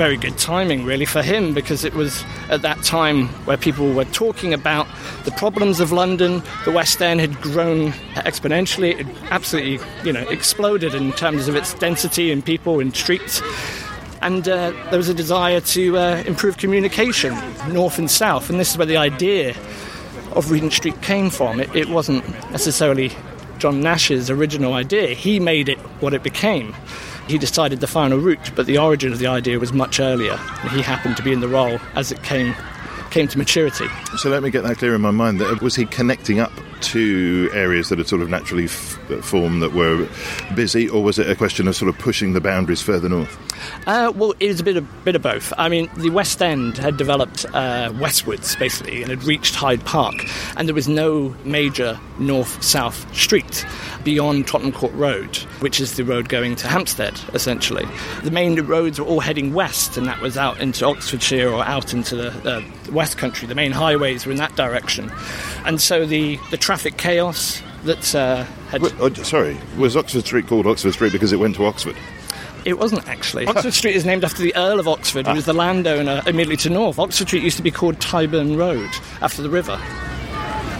very 0.00 0.16
good 0.16 0.38
timing, 0.38 0.82
really, 0.86 1.04
for 1.04 1.20
him 1.20 1.52
because 1.52 1.84
it 1.84 1.92
was 1.92 2.24
at 2.48 2.62
that 2.62 2.82
time 2.82 3.28
where 3.44 3.58
people 3.58 3.92
were 3.92 4.06
talking 4.06 4.54
about 4.54 4.88
the 5.26 5.30
problems 5.32 5.78
of 5.78 5.92
London. 5.92 6.42
The 6.64 6.70
West 6.70 7.02
End 7.02 7.20
had 7.20 7.38
grown 7.42 7.92
exponentially, 8.14 8.98
it 8.98 9.06
absolutely, 9.30 9.78
you 10.02 10.10
know, 10.10 10.26
exploded 10.30 10.94
in 10.94 11.12
terms 11.12 11.48
of 11.48 11.54
its 11.54 11.74
density 11.74 12.32
and 12.32 12.42
people 12.42 12.80
in 12.80 12.94
streets. 12.94 13.42
And 14.22 14.48
uh, 14.48 14.70
there 14.88 14.96
was 14.96 15.10
a 15.10 15.14
desire 15.14 15.60
to 15.60 15.98
uh, 15.98 16.22
improve 16.26 16.56
communication, 16.56 17.36
north 17.68 17.98
and 17.98 18.10
south, 18.10 18.48
and 18.48 18.58
this 18.58 18.70
is 18.70 18.78
where 18.78 18.86
the 18.86 18.96
idea 18.96 19.50
of 20.32 20.50
Regent 20.50 20.72
Street 20.72 21.02
came 21.02 21.28
from. 21.28 21.60
It, 21.60 21.76
it 21.76 21.90
wasn't 21.90 22.26
necessarily 22.50 23.12
John 23.58 23.82
Nash's 23.82 24.30
original 24.30 24.72
idea. 24.72 25.08
He 25.08 25.38
made 25.40 25.68
it 25.68 25.78
what 26.00 26.14
it 26.14 26.22
became 26.22 26.74
he 27.30 27.38
decided 27.38 27.80
the 27.80 27.86
final 27.86 28.18
route, 28.18 28.50
but 28.54 28.66
the 28.66 28.76
origin 28.76 29.12
of 29.12 29.18
the 29.18 29.26
idea 29.28 29.58
was 29.58 29.72
much 29.72 30.00
earlier. 30.00 30.36
He 30.70 30.82
happened 30.82 31.16
to 31.16 31.22
be 31.22 31.32
in 31.32 31.40
the 31.40 31.48
role 31.48 31.78
as 31.94 32.10
it 32.12 32.22
came 32.22 32.54
came 33.10 33.26
to 33.26 33.38
maturity. 33.38 33.88
So 34.18 34.30
let 34.30 34.42
me 34.42 34.50
get 34.50 34.62
that 34.62 34.78
clear 34.78 34.94
in 34.94 35.00
my 35.00 35.10
mind. 35.10 35.40
That 35.40 35.62
was 35.62 35.74
he 35.74 35.84
connecting 35.84 36.38
up 36.38 36.52
to 36.82 37.50
areas 37.52 37.88
that 37.88 37.98
had 37.98 38.08
sort 38.08 38.22
of 38.22 38.28
naturally 38.28 38.64
f- 38.64 38.98
formed 39.22 39.62
that 39.62 39.72
were 39.72 40.08
busy, 40.54 40.88
or 40.88 41.02
was 41.02 41.18
it 41.18 41.28
a 41.28 41.34
question 41.34 41.68
of 41.68 41.76
sort 41.76 41.88
of 41.88 41.98
pushing 41.98 42.32
the 42.32 42.40
boundaries 42.40 42.82
further 42.82 43.08
north? 43.08 43.38
Uh, 43.86 44.12
well, 44.14 44.34
it 44.40 44.48
was 44.48 44.60
a 44.60 44.64
bit 44.64 44.76
of, 44.76 45.04
bit 45.04 45.14
of 45.14 45.22
both. 45.22 45.52
I 45.58 45.68
mean, 45.68 45.90
the 45.96 46.10
West 46.10 46.40
End 46.42 46.78
had 46.78 46.96
developed 46.96 47.44
uh, 47.52 47.92
westwards, 47.98 48.56
basically, 48.56 49.02
and 49.02 49.10
had 49.10 49.24
reached 49.24 49.54
Hyde 49.54 49.84
Park, 49.84 50.14
and 50.56 50.66
there 50.68 50.74
was 50.74 50.88
no 50.88 51.34
major 51.44 51.98
north-south 52.18 53.14
street 53.14 53.64
beyond 54.04 54.46
Tottenham 54.46 54.72
Court 54.72 54.92
Road, 54.94 55.36
which 55.60 55.80
is 55.80 55.94
the 55.94 56.04
road 56.04 56.28
going 56.28 56.56
to 56.56 56.68
Hampstead, 56.68 57.20
essentially. 57.34 57.86
The 58.22 58.30
main 58.30 58.60
roads 58.62 58.98
were 58.98 59.06
all 59.06 59.20
heading 59.20 59.52
west, 59.52 59.96
and 59.96 60.06
that 60.06 60.20
was 60.20 60.36
out 60.36 60.60
into 60.60 60.86
Oxfordshire 60.86 61.48
or 61.50 61.64
out 61.64 61.92
into 61.92 62.16
the, 62.16 62.30
uh, 62.50 62.62
West 62.92 63.18
Country. 63.18 63.46
The 63.46 63.54
main 63.54 63.72
highways 63.72 64.26
were 64.26 64.32
in 64.32 64.38
that 64.38 64.56
direction. 64.56 65.12
And 65.64 65.80
so 65.80 66.06
the, 66.06 66.38
the 66.50 66.56
traffic 66.70 66.96
chaos 66.96 67.60
that 67.82 68.14
uh, 68.14 68.44
had. 68.68 68.80
oh, 69.00 69.12
sorry, 69.24 69.58
was 69.76 69.96
Oxford 69.96 70.24
Street 70.24 70.46
called 70.46 70.68
Oxford 70.68 70.92
Street 70.92 71.10
because 71.10 71.32
it 71.32 71.40
went 71.40 71.56
to 71.56 71.64
Oxford? 71.64 71.96
It 72.64 72.78
wasn't 72.78 73.08
actually. 73.08 73.46
Oxford 73.46 73.74
Street 73.74 73.96
is 73.96 74.06
named 74.06 74.22
after 74.22 74.40
the 74.40 74.54
Earl 74.54 74.78
of 74.78 74.86
Oxford, 74.86 75.26
who 75.26 75.32
ah. 75.32 75.34
was 75.34 75.46
the 75.46 75.52
landowner 75.52 76.22
immediately 76.28 76.56
to 76.58 76.70
north. 76.70 77.00
Oxford 77.00 77.26
Street 77.26 77.42
used 77.42 77.56
to 77.56 77.64
be 77.64 77.72
called 77.72 77.98
Tyburn 77.98 78.56
Road 78.56 78.88
after 79.20 79.42
the 79.42 79.50
river, 79.50 79.80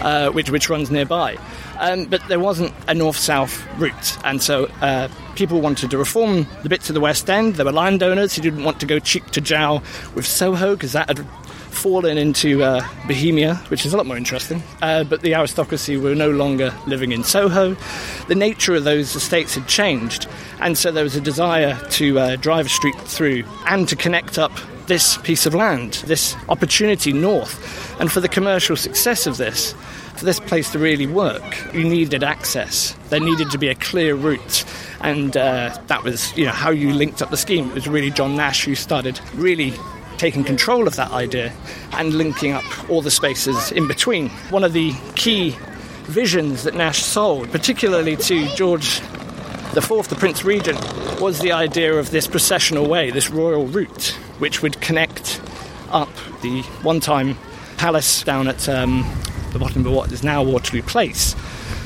uh, 0.02 0.30
which, 0.30 0.49
which 0.49 0.70
runs 0.70 0.92
nearby. 0.92 1.37
Um, 1.80 2.04
but 2.04 2.23
there 2.28 2.38
wasn't 2.38 2.73
a 2.87 2.94
north 2.94 3.16
south 3.16 3.66
route, 3.76 4.16
and 4.25 4.40
so 4.40 4.66
uh, 4.82 5.09
people 5.35 5.61
wanted 5.61 5.90
to 5.90 5.99
reform 5.99 6.47
the 6.62 6.68
bits 6.68 6.88
of 6.88 6.94
the 6.94 7.00
West 7.00 7.28
End. 7.28 7.56
There 7.56 7.66
were 7.66 7.73
landowners 7.73 8.37
who 8.37 8.42
didn't 8.42 8.62
want 8.62 8.78
to 8.78 8.87
go 8.87 9.00
cheek 9.00 9.26
to 9.32 9.40
jowl 9.40 9.82
with 10.14 10.25
Soho 10.25 10.76
because 10.76 10.92
that 10.92 11.09
had 11.09 11.26
fallen 11.73 12.19
into 12.19 12.62
uh, 12.62 12.87
Bohemia, 13.07 13.57
which 13.69 13.87
is 13.87 13.93
a 13.93 13.97
lot 13.97 14.07
more 14.07 14.17
interesting. 14.17 14.62
Uh, 14.83 15.05
but 15.05 15.23
the 15.23 15.35
aristocracy 15.35 15.97
were 15.97 16.15
no 16.15 16.31
longer 16.31 16.75
living 16.87 17.12
in 17.12 17.25
Soho. 17.25 17.77
The 18.29 18.35
nature 18.35 18.75
of 18.75 18.85
those 18.85 19.15
estates 19.15 19.55
had 19.55 19.67
changed, 19.67 20.27
and 20.61 20.77
so 20.77 20.91
there 20.93 21.05
was 21.05 21.17
a 21.17 21.21
desire 21.21 21.79
to 21.91 22.19
uh, 22.19 22.37
drive 22.37 22.67
a 22.67 22.69
street 22.69 22.99
through 23.00 23.45
and 23.67 23.89
to 23.89 23.97
connect 23.97 24.39
up 24.39 24.53
this 24.87 25.19
piece 25.19 25.47
of 25.47 25.55
land, 25.55 25.95
this 26.07 26.37
opportunity 26.49 27.12
north. 27.12 28.00
And 28.00 28.11
for 28.11 28.21
the 28.21 28.29
commercial 28.29 28.77
success 28.77 29.27
of 29.27 29.37
this, 29.37 29.73
for 30.17 30.25
this 30.25 30.41
place 30.41 30.73
to 30.73 30.79
really 30.79 31.07
work, 31.07 31.43
you 31.73 31.85
needed 31.85 32.25
access. 32.25 32.95
There 33.09 33.21
needed 33.21 33.50
to 33.53 33.59
be 33.59 33.69
a 33.69 33.75
clear 33.75 34.15
route, 34.15 34.65
and 35.00 35.37
uh, 35.37 35.79
that 35.87 36.03
was, 36.03 36.37
you 36.37 36.45
know, 36.45 36.50
how 36.50 36.71
you 36.71 36.93
linked 36.93 37.23
up 37.23 37.31
the 37.31 37.37
scheme. 37.37 37.69
It 37.69 37.75
was 37.75 37.89
really 37.89 38.11
John 38.11 38.37
Nash 38.37 38.65
who 38.65 38.75
started 38.75 39.21
really 39.35 39.73
taking 40.21 40.45
control 40.45 40.87
of 40.87 40.97
that 40.97 41.11
idea 41.12 41.50
and 41.93 42.12
linking 42.12 42.53
up 42.53 42.91
all 42.91 43.00
the 43.00 43.11
spaces 43.11 43.73
in 43.73 43.89
between. 43.89 44.29
One 44.50 44.62
of 44.65 44.75
the 44.75 44.93
key 45.15 45.57
visions 46.03 46.65
that 46.65 46.75
Nash 46.75 47.03
sold, 47.03 47.50
particularly 47.50 48.17
to 48.17 48.47
George 48.55 49.00
the 49.73 49.81
fourth, 49.81 50.09
the 50.09 50.17
Prince 50.17 50.45
Regent, 50.45 50.79
was 51.21 51.39
the 51.39 51.53
idea 51.53 51.95
of 51.95 52.11
this 52.11 52.27
processional 52.27 52.87
way, 52.87 53.11
this 53.11 53.31
royal 53.31 53.67
route, 53.67 54.09
which 54.41 54.61
would 54.61 54.79
connect 54.83 55.41
up 55.91 56.11
the 56.43 56.61
one-time 56.83 57.39
palace 57.79 58.23
down 58.23 58.47
at 58.47 58.69
um, 58.69 59.11
the 59.53 59.59
bottom 59.59 59.87
of 59.87 59.93
what 59.93 60.12
is 60.12 60.23
now 60.23 60.43
Waterloo 60.43 60.83
Place 60.83 61.35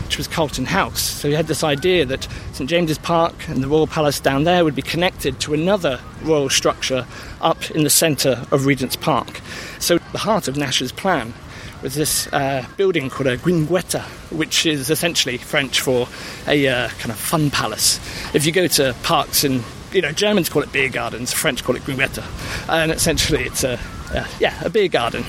which 0.04 0.18
was 0.18 0.28
Carlton 0.28 0.66
House. 0.66 1.00
So 1.00 1.28
he 1.28 1.34
had 1.34 1.46
this 1.46 1.64
idea 1.64 2.04
that 2.06 2.28
St 2.52 2.68
James's 2.68 2.98
Park 2.98 3.34
and 3.48 3.62
the 3.62 3.68
Royal 3.68 3.86
Palace 3.86 4.20
down 4.20 4.44
there 4.44 4.64
would 4.64 4.74
be 4.74 4.82
connected 4.82 5.40
to 5.40 5.54
another 5.54 6.00
royal 6.22 6.48
structure 6.48 7.06
up 7.40 7.70
in 7.70 7.84
the 7.84 7.90
centre 7.90 8.44
of 8.50 8.66
Regent's 8.66 8.96
Park. 8.96 9.40
So 9.78 9.98
the 10.12 10.18
heart 10.18 10.48
of 10.48 10.56
Nash's 10.56 10.92
plan 10.92 11.34
was 11.82 11.94
this 11.94 12.26
uh, 12.32 12.66
building 12.76 13.10
called 13.10 13.26
a 13.26 13.36
guinguette, 13.36 14.00
which 14.30 14.66
is 14.66 14.90
essentially 14.90 15.36
French 15.36 15.80
for 15.80 16.08
a 16.46 16.66
uh, 16.68 16.88
kind 16.88 17.10
of 17.10 17.18
fun 17.18 17.50
palace. 17.50 17.98
If 18.34 18.46
you 18.46 18.52
go 18.52 18.66
to 18.68 18.94
parks 19.02 19.44
in 19.44 19.62
you 19.92 20.02
know, 20.02 20.12
Germans 20.12 20.48
call 20.48 20.62
it 20.62 20.72
beer 20.72 20.88
gardens, 20.88 21.32
French 21.32 21.62
call 21.62 21.76
it 21.76 21.82
guinguette, 21.82 22.24
and 22.68 22.90
essentially 22.90 23.44
it's 23.44 23.62
a, 23.62 23.78
uh, 24.12 24.26
yeah, 24.40 24.60
a 24.64 24.68
beer 24.68 24.88
garden 24.88 25.24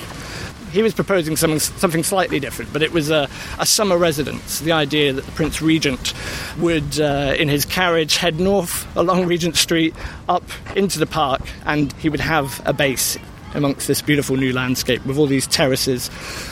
he 0.76 0.82
was 0.82 0.92
proposing 0.92 1.36
something, 1.36 1.58
something 1.58 2.04
slightly 2.04 2.38
different, 2.38 2.70
but 2.70 2.82
it 2.82 2.92
was 2.92 3.10
a, 3.10 3.30
a 3.58 3.64
summer 3.64 3.96
residence. 3.96 4.60
The 4.60 4.72
idea 4.72 5.10
that 5.14 5.24
the 5.24 5.32
Prince 5.32 5.62
Regent 5.62 6.12
would, 6.58 7.00
uh, 7.00 7.34
in 7.38 7.48
his 7.48 7.64
carriage, 7.64 8.16
head 8.16 8.38
north 8.38 8.86
along 8.94 9.24
Regent 9.24 9.56
Street 9.56 9.94
up 10.28 10.44
into 10.76 10.98
the 10.98 11.06
park, 11.06 11.40
and 11.64 11.94
he 11.94 12.10
would 12.10 12.20
have 12.20 12.60
a 12.66 12.74
base 12.74 13.16
amongst 13.54 13.88
this 13.88 14.02
beautiful 14.02 14.36
new 14.36 14.52
landscape 14.52 15.04
with 15.06 15.16
all 15.16 15.26
these 15.26 15.46
terraces 15.46 16.10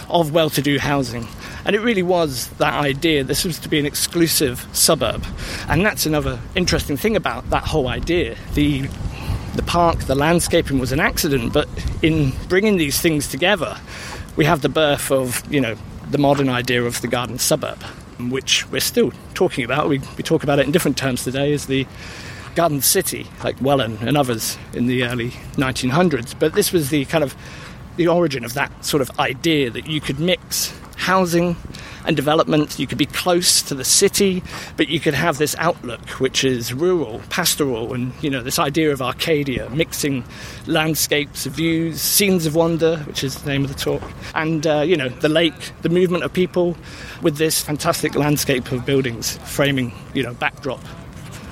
of 0.09 0.33
well 0.33 0.49
to 0.49 0.63
do 0.63 0.79
housing. 0.79 1.29
And 1.67 1.77
it 1.77 1.81
really 1.81 2.03
was 2.03 2.49
that 2.53 2.73
idea. 2.73 3.25
This 3.25 3.45
was 3.45 3.59
to 3.59 3.69
be 3.69 3.79
an 3.79 3.85
exclusive 3.85 4.67
suburb. 4.73 5.23
And 5.69 5.85
that's 5.85 6.07
another 6.07 6.41
interesting 6.55 6.97
thing 6.97 7.15
about 7.15 7.51
that 7.51 7.65
whole 7.65 7.89
idea. 7.89 8.37
The 8.55 8.89
the 9.55 9.63
park, 9.63 10.01
the 10.01 10.17
landscaping 10.17 10.81
was 10.81 10.91
an 10.91 10.99
accident, 10.99 11.53
but 11.53 11.69
in 12.03 12.33
bringing 12.49 12.77
these 12.77 13.01
things 13.01 13.29
together, 13.29 13.79
we 14.37 14.45
have 14.45 14.63
the 14.63 14.69
birth 14.69 15.11
of, 15.11 15.43
you 15.53 15.61
know, 15.61 15.77
the 16.11 16.19
modern 16.19 16.49
idea 16.49 16.83
of 16.85 17.01
the 17.01 17.09
garden 17.09 17.39
suburb, 17.39 17.83
which 18.19 18.69
we're 18.71 18.81
still 18.81 19.13
talking 19.35 19.65
about. 19.65 19.89
We, 19.89 20.01
we 20.17 20.23
talk 20.23 20.43
about 20.43 20.59
it 20.59 20.67
in 20.67 20.73
different 20.73 20.97
terms 20.97 21.25
today 21.25 21.53
as 21.53 21.67
the 21.67 21.87
garden 22.55 22.81
city, 22.81 23.27
like 23.43 23.57
Welwyn 23.61 23.99
and 24.07 24.17
others 24.17 24.59
in 24.73 24.87
the 24.87 25.05
early 25.05 25.31
1900s. 25.57 26.39
But 26.39 26.55
this 26.55 26.73
was 26.73 26.91
the 26.91 27.05
kind 27.07 27.25
of 27.25 27.35
the 27.97 28.09
origin 28.09 28.45
of 28.45 28.55
that 28.55 28.85
sort 28.85 29.01
of 29.01 29.19
idea 29.19 29.71
that 29.71 29.87
you 29.87 30.01
could 30.01 30.19
mix 30.19 30.73
housing 30.97 31.57
and 32.07 32.17
development. 32.17 32.79
You 32.79 32.87
could 32.87 32.99
be 32.99 33.07
close 33.07 33.63
to 33.63 33.75
the 33.75 33.85
city, 33.85 34.43
but 34.77 34.89
you 34.89 35.01
could 35.01 35.15
have 35.15 35.39
this 35.39 35.55
outlook 35.59 36.09
which 36.21 36.45
is 36.45 36.73
rural, 36.73 37.21
pastoral, 37.31 37.95
and 37.95 38.13
you 38.21 38.31
know 38.31 38.43
this 38.43 38.59
idea 38.59 38.93
of 38.93 39.03
Arcadia, 39.03 39.69
mixing 39.71 40.25
landscapes, 40.67 41.47
views, 41.47 42.01
scenes 42.01 42.47
of 42.47 42.55
wonder, 42.55 42.99
which 42.99 43.25
is 43.25 43.43
the 43.43 43.51
name 43.51 43.65
of 43.65 43.73
the 43.73 43.79
talk, 43.79 44.03
and 44.35 44.67
uh, 44.67 44.81
you 44.81 44.97
know 44.97 45.09
the 45.09 45.29
lake, 45.29 45.73
the 45.83 45.89
movement 45.89 46.25
of 46.25 46.33
people, 46.33 46.77
with 47.23 47.37
this 47.37 47.63
fantastic 47.63 48.15
landscape 48.15 48.71
of 48.73 48.85
buildings 48.85 49.39
framing 49.45 49.93
you 50.15 50.23
know 50.23 50.35
backdrop 50.35 50.81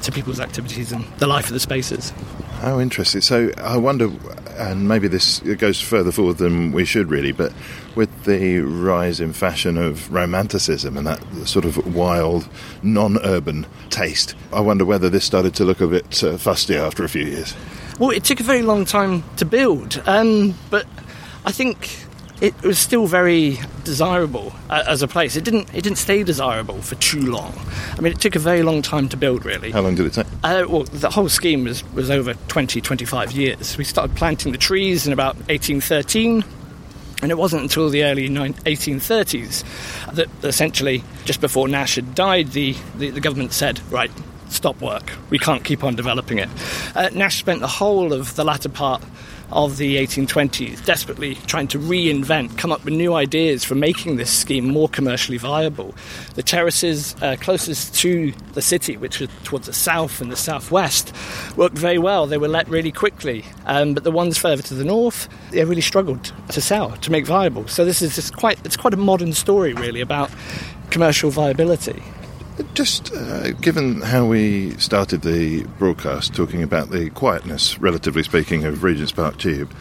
to 0.02 0.12
people's 0.12 0.40
activities 0.40 0.92
and 0.92 1.04
the 1.18 1.26
life 1.26 1.46
of 1.46 1.52
the 1.52 1.60
spaces. 1.60 2.12
How 2.60 2.80
interesting. 2.80 3.20
So 3.20 3.50
I 3.58 3.76
wonder, 3.76 4.08
and 4.56 4.88
maybe 4.88 5.08
this 5.08 5.40
goes 5.40 5.80
further 5.80 6.12
forward 6.12 6.38
than 6.38 6.72
we 6.72 6.84
should 6.84 7.10
really, 7.10 7.32
but 7.32 7.52
with 7.94 8.24
the 8.24 8.60
rise 8.60 9.20
in 9.20 9.32
fashion 9.32 9.76
of 9.76 10.12
romanticism 10.12 10.96
and 10.96 11.06
that 11.06 11.22
sort 11.46 11.64
of 11.64 11.94
wild, 11.94 12.48
non-urban 12.82 13.66
taste, 13.90 14.34
I 14.52 14.60
wonder 14.60 14.84
whether 14.84 15.08
this 15.08 15.24
started 15.24 15.54
to 15.56 15.64
look 15.64 15.80
a 15.80 15.86
bit 15.86 16.22
uh, 16.22 16.36
fusty 16.38 16.76
after 16.76 17.04
a 17.04 17.08
few 17.08 17.24
years. 17.24 17.54
Well, 17.98 18.10
it 18.10 18.24
took 18.24 18.40
a 18.40 18.44
very 18.44 18.62
long 18.62 18.84
time 18.84 19.22
to 19.36 19.44
build, 19.44 20.02
um, 20.06 20.54
but 20.70 20.86
I 21.44 21.52
think 21.52 21.98
it 22.42 22.60
was 22.62 22.76
still 22.78 23.06
very 23.06 23.58
desirable 23.84 24.52
uh, 24.68 24.82
as 24.88 25.00
a 25.00 25.06
place. 25.08 25.36
It 25.36 25.44
didn't 25.44 25.72
it 25.72 25.82
didn't 25.82 25.98
stay 25.98 26.24
desirable 26.24 26.82
for 26.82 26.96
too 26.96 27.22
long. 27.22 27.54
I 27.96 28.00
mean, 28.00 28.12
it 28.12 28.20
took 28.20 28.34
a 28.34 28.40
very 28.40 28.62
long 28.62 28.82
time 28.82 29.08
to 29.10 29.16
build. 29.16 29.44
Really, 29.44 29.70
How 29.70 29.80
long 29.80 29.94
did 29.94 30.06
it 30.06 30.12
take? 30.12 30.26
uh, 30.42 30.66
well, 30.68 30.82
the 30.82 31.08
whole 31.10 31.28
scheme 31.28 31.64
was, 31.64 31.84
was 31.94 32.10
over 32.10 32.34
20, 32.48 32.80
25 32.80 33.32
years. 33.32 33.78
We 33.78 33.84
started 33.84 34.16
planting 34.16 34.50
the 34.50 34.58
trees 34.58 35.06
in 35.06 35.12
about 35.12 35.36
1813, 35.48 36.44
and 37.22 37.30
it 37.30 37.38
wasn't 37.38 37.62
until 37.62 37.88
the 37.90 38.02
early 38.04 38.28
1830s 38.28 39.64
that 40.14 40.28
essentially, 40.42 41.04
just 41.24 41.40
before 41.40 41.68
Nash 41.68 41.94
had 41.94 42.14
died, 42.14 42.48
the, 42.52 42.74
the, 42.96 43.10
the 43.10 43.20
government 43.20 43.52
said, 43.52 43.80
right, 43.92 44.10
stop 44.48 44.80
work. 44.80 45.12
We 45.30 45.38
can't 45.38 45.64
keep 45.64 45.84
on 45.84 45.94
developing 45.94 46.38
it. 46.38 46.48
Uh, 46.94 47.08
Nash 47.14 47.38
spent 47.38 47.60
the 47.60 47.68
whole 47.68 48.12
of 48.12 48.34
the 48.34 48.44
latter 48.44 48.68
part 48.68 49.02
of 49.52 49.76
the 49.76 49.96
1820s, 49.96 50.84
desperately 50.84 51.34
trying 51.46 51.68
to 51.68 51.78
reinvent, 51.78 52.56
come 52.58 52.72
up 52.72 52.84
with 52.84 52.94
new 52.94 53.14
ideas 53.14 53.64
for 53.64 53.74
making 53.74 54.16
this 54.16 54.32
scheme 54.32 54.66
more 54.66 54.88
commercially 54.88 55.38
viable. 55.38 55.94
The 56.34 56.42
terraces 56.42 57.14
uh, 57.22 57.36
closest 57.40 57.94
to 57.96 58.32
the 58.54 58.62
city, 58.62 58.96
which 58.96 59.20
are 59.20 59.28
towards 59.44 59.66
the 59.66 59.72
south 59.72 60.20
and 60.20 60.32
the 60.32 60.36
southwest, 60.36 61.14
worked 61.56 61.76
very 61.76 61.98
well. 61.98 62.26
They 62.26 62.38
were 62.38 62.48
let 62.48 62.68
really 62.68 62.92
quickly, 62.92 63.44
um, 63.66 63.94
but 63.94 64.04
the 64.04 64.10
ones 64.10 64.38
further 64.38 64.62
to 64.62 64.74
the 64.74 64.84
north, 64.84 65.28
they 65.50 65.64
really 65.64 65.80
struggled 65.80 66.32
to 66.50 66.60
sell, 66.60 66.92
to 66.92 67.12
make 67.12 67.26
viable. 67.26 67.68
So 67.68 67.84
this 67.84 68.02
is 68.02 68.14
just 68.14 68.36
quite, 68.36 68.58
it's 68.64 68.76
quite 68.76 68.94
a 68.94 68.98
modern 68.98 69.32
story, 69.32 69.74
really, 69.74 70.00
about 70.00 70.30
commercial 70.90 71.30
viability. 71.30 72.02
Just 72.74 73.14
uh, 73.14 73.52
given 73.52 74.02
how 74.02 74.26
we 74.26 74.72
started 74.78 75.22
the 75.22 75.64
broadcast 75.78 76.34
talking 76.34 76.62
about 76.62 76.90
the 76.90 77.10
quietness, 77.10 77.78
relatively 77.78 78.22
speaking, 78.22 78.64
of 78.64 78.82
Regent's 78.82 79.12
Park 79.12 79.38
Tube 79.38 79.74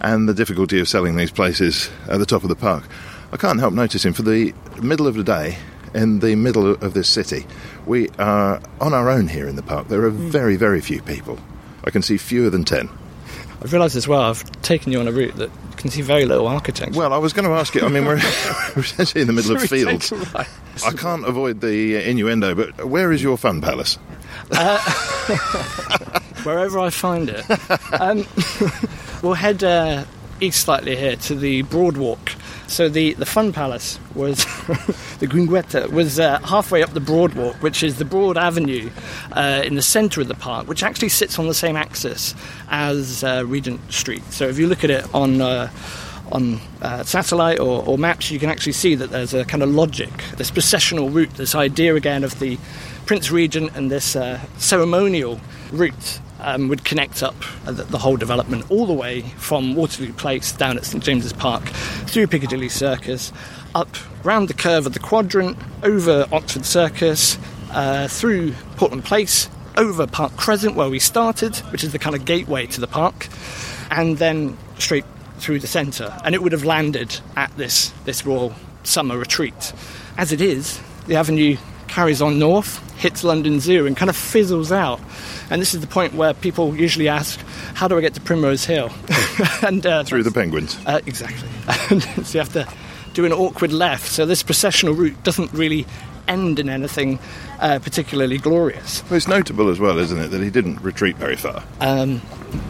and 0.00 0.28
the 0.28 0.34
difficulty 0.34 0.80
of 0.80 0.88
selling 0.88 1.16
these 1.16 1.30
places 1.30 1.90
at 2.08 2.18
the 2.18 2.26
top 2.26 2.42
of 2.42 2.48
the 2.48 2.56
park, 2.56 2.84
I 3.32 3.36
can't 3.36 3.60
help 3.60 3.74
noticing 3.74 4.12
for 4.12 4.22
the 4.22 4.54
middle 4.82 5.06
of 5.06 5.14
the 5.14 5.24
day, 5.24 5.58
in 5.94 6.18
the 6.18 6.34
middle 6.34 6.72
of 6.72 6.92
this 6.94 7.08
city, 7.08 7.46
we 7.86 8.08
are 8.18 8.60
on 8.80 8.92
our 8.92 9.08
own 9.08 9.28
here 9.28 9.46
in 9.46 9.56
the 9.56 9.62
park. 9.62 9.88
There 9.88 10.04
are 10.04 10.10
very, 10.10 10.56
very 10.56 10.80
few 10.80 11.00
people. 11.02 11.38
I 11.84 11.90
can 11.90 12.02
see 12.02 12.16
fewer 12.16 12.50
than 12.50 12.64
10. 12.64 12.88
I've 13.62 13.72
realised 13.72 13.96
as 13.96 14.08
well, 14.08 14.22
I've 14.22 14.44
taken 14.62 14.92
you 14.92 15.00
on 15.00 15.08
a 15.08 15.12
route 15.12 15.36
that 15.36 15.50
can 15.84 15.90
see 15.90 16.00
very 16.00 16.24
little 16.24 16.46
architecture. 16.46 16.98
Well, 16.98 17.12
I 17.12 17.18
was 17.18 17.34
going 17.34 17.46
to 17.46 17.52
ask 17.52 17.74
you, 17.74 17.82
I 17.82 17.88
mean, 17.88 18.06
we're, 18.06 18.16
we're 18.74 18.82
essentially 18.82 19.20
in 19.20 19.26
the 19.26 19.34
middle 19.34 19.54
of 19.54 19.60
Should 19.60 19.70
we 19.70 19.84
take 19.84 20.02
fields. 20.02 20.34
I 20.82 20.92
can't 20.92 21.28
avoid 21.28 21.60
the 21.60 21.98
uh, 21.98 22.00
innuendo, 22.00 22.54
but 22.54 22.86
where 22.86 23.12
is 23.12 23.22
your 23.22 23.36
fun 23.36 23.60
palace? 23.60 23.96
wherever 26.42 26.78
I 26.78 26.88
find 26.88 27.28
it. 27.28 27.44
um, 28.00 28.26
we'll 29.22 29.34
head 29.34 29.62
uh, 29.62 30.04
east 30.40 30.60
slightly 30.60 30.96
here 30.96 31.16
to 31.16 31.34
the 31.34 31.64
Broadwalk. 31.64 32.33
So 32.74 32.88
the, 32.88 33.12
the 33.12 33.24
Fun 33.24 33.52
Palace 33.52 34.00
was 34.16 34.38
the 35.20 35.28
Guinguetta 35.28 35.92
was 35.92 36.18
uh, 36.18 36.40
halfway 36.40 36.82
up 36.82 36.90
the 36.90 37.00
Broadwalk, 37.00 37.54
which 37.62 37.84
is 37.84 37.98
the 37.98 38.04
broad 38.04 38.36
avenue 38.36 38.90
uh, 39.30 39.62
in 39.64 39.76
the 39.76 39.80
centre 39.80 40.20
of 40.20 40.26
the 40.26 40.34
park, 40.34 40.66
which 40.66 40.82
actually 40.82 41.10
sits 41.10 41.38
on 41.38 41.46
the 41.46 41.54
same 41.54 41.76
axis 41.76 42.34
as 42.68 43.22
uh, 43.22 43.44
Regent 43.46 43.80
Street. 43.92 44.24
So 44.32 44.48
if 44.48 44.58
you 44.58 44.66
look 44.66 44.82
at 44.82 44.90
it 44.90 45.14
on 45.14 45.40
uh, 45.40 45.70
on 46.32 46.58
uh, 46.82 47.04
satellite 47.04 47.60
or, 47.60 47.86
or 47.86 47.96
maps, 47.96 48.32
you 48.32 48.40
can 48.40 48.50
actually 48.50 48.72
see 48.72 48.96
that 48.96 49.10
there's 49.10 49.34
a 49.34 49.44
kind 49.44 49.62
of 49.62 49.68
logic, 49.68 50.10
this 50.36 50.50
processional 50.50 51.10
route, 51.10 51.32
this 51.34 51.54
idea 51.54 51.94
again 51.94 52.24
of 52.24 52.36
the 52.40 52.58
Prince 53.06 53.30
Regent 53.30 53.76
and 53.76 53.88
this 53.88 54.16
uh, 54.16 54.40
ceremonial 54.58 55.40
route 55.70 56.18
um, 56.44 56.68
would 56.68 56.84
connect 56.84 57.22
up 57.22 57.34
the, 57.64 57.72
the 57.84 57.98
whole 57.98 58.16
development 58.16 58.70
all 58.70 58.86
the 58.86 58.92
way 58.92 59.22
from 59.38 59.74
Waterloo 59.74 60.12
Place 60.12 60.52
down 60.52 60.76
at 60.76 60.84
St 60.84 61.02
James's 61.02 61.32
Park 61.32 61.64
through 62.06 62.26
Piccadilly 62.26 62.68
Circus, 62.68 63.32
up 63.74 63.88
round 64.22 64.48
the 64.48 64.54
curve 64.54 64.86
of 64.86 64.92
the 64.92 65.00
quadrant, 65.00 65.56
over 65.82 66.26
Oxford 66.30 66.64
Circus, 66.64 67.38
uh, 67.72 68.06
through 68.08 68.52
Portland 68.76 69.04
Place, 69.04 69.48
over 69.76 70.06
Park 70.06 70.36
Crescent 70.36 70.76
where 70.76 70.88
we 70.88 70.98
started, 70.98 71.56
which 71.72 71.82
is 71.82 71.92
the 71.92 71.98
kind 71.98 72.14
of 72.14 72.24
gateway 72.24 72.66
to 72.66 72.80
the 72.80 72.86
park, 72.86 73.28
and 73.90 74.18
then 74.18 74.56
straight 74.78 75.04
through 75.38 75.58
the 75.58 75.66
centre. 75.66 76.16
And 76.24 76.34
it 76.34 76.42
would 76.42 76.52
have 76.52 76.64
landed 76.64 77.20
at 77.36 77.56
this, 77.56 77.88
this 78.04 78.24
Royal 78.24 78.54
Summer 78.84 79.18
Retreat. 79.18 79.72
As 80.16 80.30
it 80.30 80.40
is, 80.40 80.80
the 81.06 81.16
avenue 81.16 81.56
carries 81.94 82.20
on 82.20 82.40
north, 82.40 82.80
hits 82.98 83.22
London 83.22 83.60
Zoo, 83.60 83.86
and 83.86 83.96
kind 83.96 84.10
of 84.10 84.16
fizzles 84.16 84.72
out. 84.72 85.00
And 85.48 85.62
this 85.62 85.74
is 85.74 85.80
the 85.80 85.86
point 85.86 86.14
where 86.14 86.34
people 86.34 86.74
usually 86.74 87.08
ask, 87.08 87.38
How 87.74 87.86
do 87.86 87.96
I 87.96 88.00
get 88.00 88.14
to 88.14 88.20
Primrose 88.20 88.64
Hill? 88.64 88.90
and 89.62 89.86
uh, 89.86 90.02
Through 90.02 90.24
the 90.24 90.32
penguins. 90.32 90.76
uh, 90.86 91.00
exactly. 91.06 91.48
so 92.24 92.38
you 92.38 92.40
have 92.40 92.52
to 92.54 92.66
do 93.12 93.24
an 93.24 93.32
awkward 93.32 93.72
left. 93.72 94.06
So 94.06 94.26
this 94.26 94.42
processional 94.42 94.92
route 94.94 95.22
doesn't 95.22 95.52
really 95.52 95.86
end 96.26 96.58
in 96.58 96.68
anything 96.68 97.20
uh, 97.60 97.78
particularly 97.78 98.38
glorious. 98.38 99.04
Well, 99.04 99.14
it's 99.14 99.28
notable 99.28 99.68
as 99.68 99.78
well, 99.78 99.98
isn't 99.98 100.18
it, 100.18 100.28
that 100.28 100.42
he 100.42 100.50
didn't 100.50 100.80
retreat 100.80 101.16
very 101.16 101.36
far. 101.36 101.62
Um, 101.80 102.20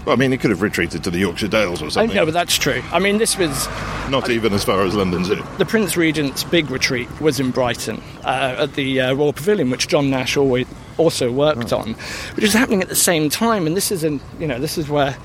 Well, 0.05 0.15
I 0.15 0.17
mean, 0.17 0.33
he 0.33 0.39
could 0.39 0.51
have 0.51 0.63
retreated 0.63 1.03
to 1.05 1.11
the 1.11 1.19
Yorkshire 1.19 1.49
Dales 1.49 1.81
or 1.83 1.87
I 1.87 1.89
something. 1.89 2.17
know, 2.17 2.25
but 2.25 2.35
that's 2.35 2.57
true. 2.57 2.83
I 2.93 2.99
mean, 2.99 3.19
this 3.19 3.39
was 3.39 3.67
Not 4.11 4.29
even 4.31 4.53
as 4.53 4.65
far 4.65 4.83
as 4.83 4.95
London 4.95 5.25
Zoo. 5.25 5.43
the 5.59 5.65
Prince 5.67 5.97
Regent's 5.97 6.45
big 6.45 6.71
retreat 6.71 7.09
was 7.21 7.41
in 7.41 7.51
Brighton 7.51 8.03
uh, 8.25 8.57
at 8.61 8.75
the 8.75 9.01
uh, 9.01 9.15
Royal 9.15 9.33
Pavilion, 9.33 9.71
which 9.71 9.89
John 9.89 10.11
Nash 10.11 10.37
always 10.37 10.67
also 10.97 11.33
worked 11.33 11.73
on, 11.73 11.95
which 12.35 12.45
was 12.45 12.53
happening 12.53 12.81
at 12.83 12.89
the 12.89 12.95
same 12.97 13.29
time. 13.29 13.67
And 13.67 13.77
this 13.77 13.91
is, 13.91 14.05
an, 14.05 14.21
you 14.39 14.47
know, 14.47 14.59
this 14.61 14.79
is 14.79 14.89
where 14.89 15.17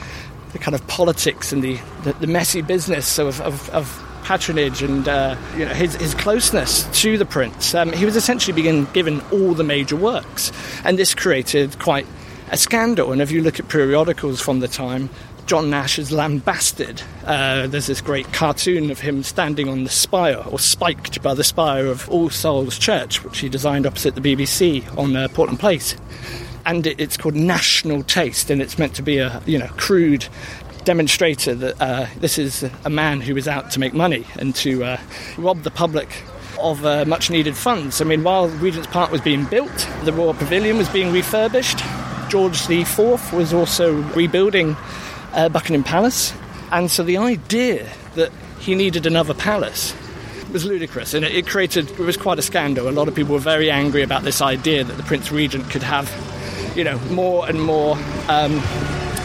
the 0.54 0.60
kind 0.60 0.74
of 0.74 0.86
politics 0.88 1.52
and 1.52 1.64
the, 1.64 1.78
the, 2.04 2.14
the 2.14 2.28
messy 2.28 2.62
business 2.62 3.20
of, 3.20 3.40
of, 3.42 3.70
of 3.70 4.06
patronage 4.24 4.82
and 4.82 5.08
uh, 5.08 5.36
you 5.56 5.66
know, 5.66 5.74
his, 5.74 5.96
his 5.96 6.14
closeness 6.16 6.84
to 7.02 7.18
the 7.18 7.26
prince. 7.26 7.76
Um, 7.76 7.92
he 7.94 8.06
was 8.06 8.16
essentially 8.16 8.60
being 8.60 8.86
given 8.94 9.22
all 9.32 9.54
the 9.54 9.64
major 9.64 9.96
works, 9.96 10.52
and 10.84 10.98
this 10.98 11.14
created 11.14 11.78
quite 11.80 12.06
a 12.52 12.58
scandal. 12.58 13.12
And 13.12 13.22
if 13.22 13.32
you 13.32 13.42
look 13.42 13.60
at 13.60 13.68
periodicals 13.68 14.42
from 14.42 14.60
the 14.60 14.68
time, 14.68 15.10
John 15.46 15.70
Nash 15.70 15.98
is 15.98 16.12
lambasted. 16.12 17.02
Uh, 17.26 17.66
there's 17.66 17.88
this 17.88 18.02
great 18.02 18.32
cartoon 18.34 18.92
of 18.92 19.00
him 19.00 19.24
standing 19.24 19.68
on 19.68 19.84
the 19.84 19.90
spire, 19.90 20.44
or 20.48 20.60
spiked 20.60 21.24
by 21.24 21.34
the 21.34 21.44
spire 21.44 21.88
of 21.88 22.08
All 22.10 22.30
Souls 22.30 22.78
Church, 22.78 23.24
which 23.24 23.40
he 23.40 23.50
designed 23.50 23.88
opposite 23.88 24.14
the 24.14 24.22
BBC 24.22 24.86
on 24.96 25.16
uh, 25.16 25.28
Portland 25.30 25.60
Place. 25.60 25.96
And 26.68 26.86
it, 26.86 27.00
it's 27.00 27.18
called 27.18 27.34
National 27.34 28.04
Taste, 28.04 28.52
and 28.52 28.62
it's 28.62 28.78
meant 28.78 28.94
to 28.96 29.02
be 29.02 29.18
a 29.18 29.42
you 29.48 29.58
know 29.58 29.70
crude 29.70 30.28
demonstrator 30.84 31.56
that 31.56 31.82
uh, 31.82 32.06
this 32.20 32.38
is 32.38 32.64
a 32.86 32.90
man 32.90 33.22
who 33.22 33.36
is 33.36 33.48
out 33.48 33.72
to 33.72 33.80
make 33.80 33.94
money 33.94 34.26
and 34.38 34.54
to 34.56 34.84
uh, 34.84 34.98
rob 35.38 35.64
the 35.64 35.72
public 35.72 36.10
of 36.60 36.86
uh, 36.86 37.06
much 37.06 37.32
needed 37.32 37.58
funds. 37.58 38.02
I 38.02 38.06
mean, 38.06 38.24
while 38.24 38.50
Regent's 38.50 38.88
Park 38.88 39.12
was 39.12 39.22
being 39.22 39.46
built, 39.46 39.90
the 40.04 40.14
Royal 40.14 40.34
Pavilion 40.36 40.78
was 40.78 40.90
being 40.90 41.12
refurbished. 41.12 41.80
George 42.30 42.70
IV 42.70 43.34
was 43.34 43.54
also 43.54 44.02
rebuilding 44.14 44.76
uh, 45.34 45.50
Buckingham 45.50 45.84
Palace, 45.84 46.34
and 46.72 46.90
so 46.90 47.04
the 47.04 47.18
idea 47.18 47.90
that 48.16 48.32
he 48.60 48.76
needed 48.76 49.06
another 49.06 49.34
palace 49.34 49.96
was 50.52 50.66
ludicrous, 50.66 51.14
and 51.14 51.26
it, 51.26 51.34
it 51.36 51.48
created 51.48 51.90
it 51.90 52.00
was 52.00 52.18
quite 52.18 52.40
a 52.40 52.42
scandal. 52.42 52.88
A 52.88 52.92
lot 52.92 53.08
of 53.08 53.16
people 53.16 53.34
were 53.34 53.40
very 53.40 53.72
angry 53.72 54.04
about 54.04 54.24
this 54.24 54.42
idea 54.42 54.84
that 54.84 54.98
the 54.98 55.04
Prince 55.04 55.32
Regent 55.32 55.70
could 55.70 55.84
have, 55.84 56.10
you 56.76 56.84
know, 56.84 57.00
more 57.12 57.48
and 57.50 57.62
more 57.62 57.98
um, 58.28 58.60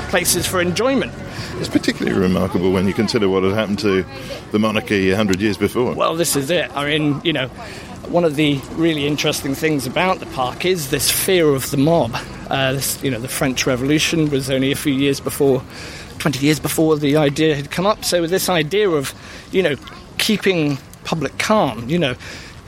places 0.08 0.46
for 0.46 0.60
enjoyment. 0.60 1.12
It's 1.56 1.68
particularly 1.68 2.18
remarkable 2.18 2.72
when 2.72 2.86
you 2.86 2.94
consider 2.94 3.28
what 3.28 3.42
had 3.42 3.52
happened 3.52 3.78
to 3.80 4.04
the 4.50 4.58
monarchy 4.58 5.10
a 5.10 5.16
hundred 5.16 5.40
years 5.40 5.56
before. 5.56 5.94
Well, 5.94 6.16
this 6.16 6.36
is 6.36 6.50
it. 6.50 6.74
I 6.76 6.86
mean, 6.86 7.20
you 7.22 7.32
know, 7.32 7.50
one 8.08 8.24
of 8.24 8.36
the 8.36 8.60
really 8.72 9.06
interesting 9.06 9.54
things 9.54 9.86
about 9.86 10.20
the 10.20 10.26
park 10.26 10.64
is 10.64 10.90
this 10.90 11.10
fear 11.10 11.48
of 11.48 11.70
the 11.70 11.76
mob. 11.76 12.14
Uh, 12.48 12.72
this, 12.74 13.02
you 13.02 13.10
know, 13.10 13.18
the 13.18 13.28
French 13.28 13.66
Revolution 13.66 14.30
was 14.30 14.50
only 14.50 14.72
a 14.72 14.76
few 14.76 14.92
years 14.92 15.20
before, 15.20 15.62
20 16.18 16.44
years 16.44 16.60
before 16.60 16.96
the 16.96 17.16
idea 17.16 17.54
had 17.54 17.70
come 17.70 17.86
up. 17.86 18.04
So 18.04 18.26
this 18.26 18.48
idea 18.48 18.88
of, 18.90 19.14
you 19.52 19.62
know, 19.62 19.76
keeping 20.18 20.78
public 21.04 21.38
calm, 21.38 21.88
you 21.88 21.98
know, 21.98 22.14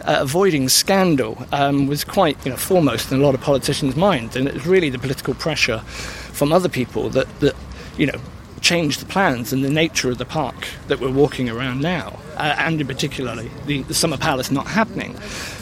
uh, 0.06 0.18
avoiding 0.20 0.68
scandal 0.68 1.46
um, 1.52 1.86
was 1.86 2.04
quite 2.04 2.36
you 2.44 2.50
know, 2.50 2.56
foremost 2.56 3.10
in 3.10 3.20
a 3.20 3.22
lot 3.22 3.34
of 3.34 3.40
politicians' 3.40 3.96
minds, 3.96 4.36
and 4.36 4.46
it 4.46 4.54
was 4.54 4.66
really 4.66 4.88
the 4.88 4.98
political 4.98 5.34
pressure 5.34 5.80
from 5.80 6.52
other 6.52 6.68
people 6.68 7.08
that, 7.10 7.26
that 7.40 7.56
you 7.96 8.06
know 8.06 8.18
changed 8.60 9.00
the 9.00 9.06
plans 9.06 9.52
and 9.52 9.64
the 9.64 9.70
nature 9.70 10.10
of 10.10 10.18
the 10.18 10.24
park 10.24 10.68
that 10.88 11.00
we're 11.00 11.10
walking 11.10 11.48
around 11.48 11.80
now, 11.80 12.18
uh, 12.36 12.54
and 12.58 12.80
in 12.80 12.86
particularly 12.86 13.50
the, 13.66 13.82
the 13.82 13.94
Summer 13.94 14.16
Palace 14.16 14.50
not 14.50 14.66
happening. 14.66 15.16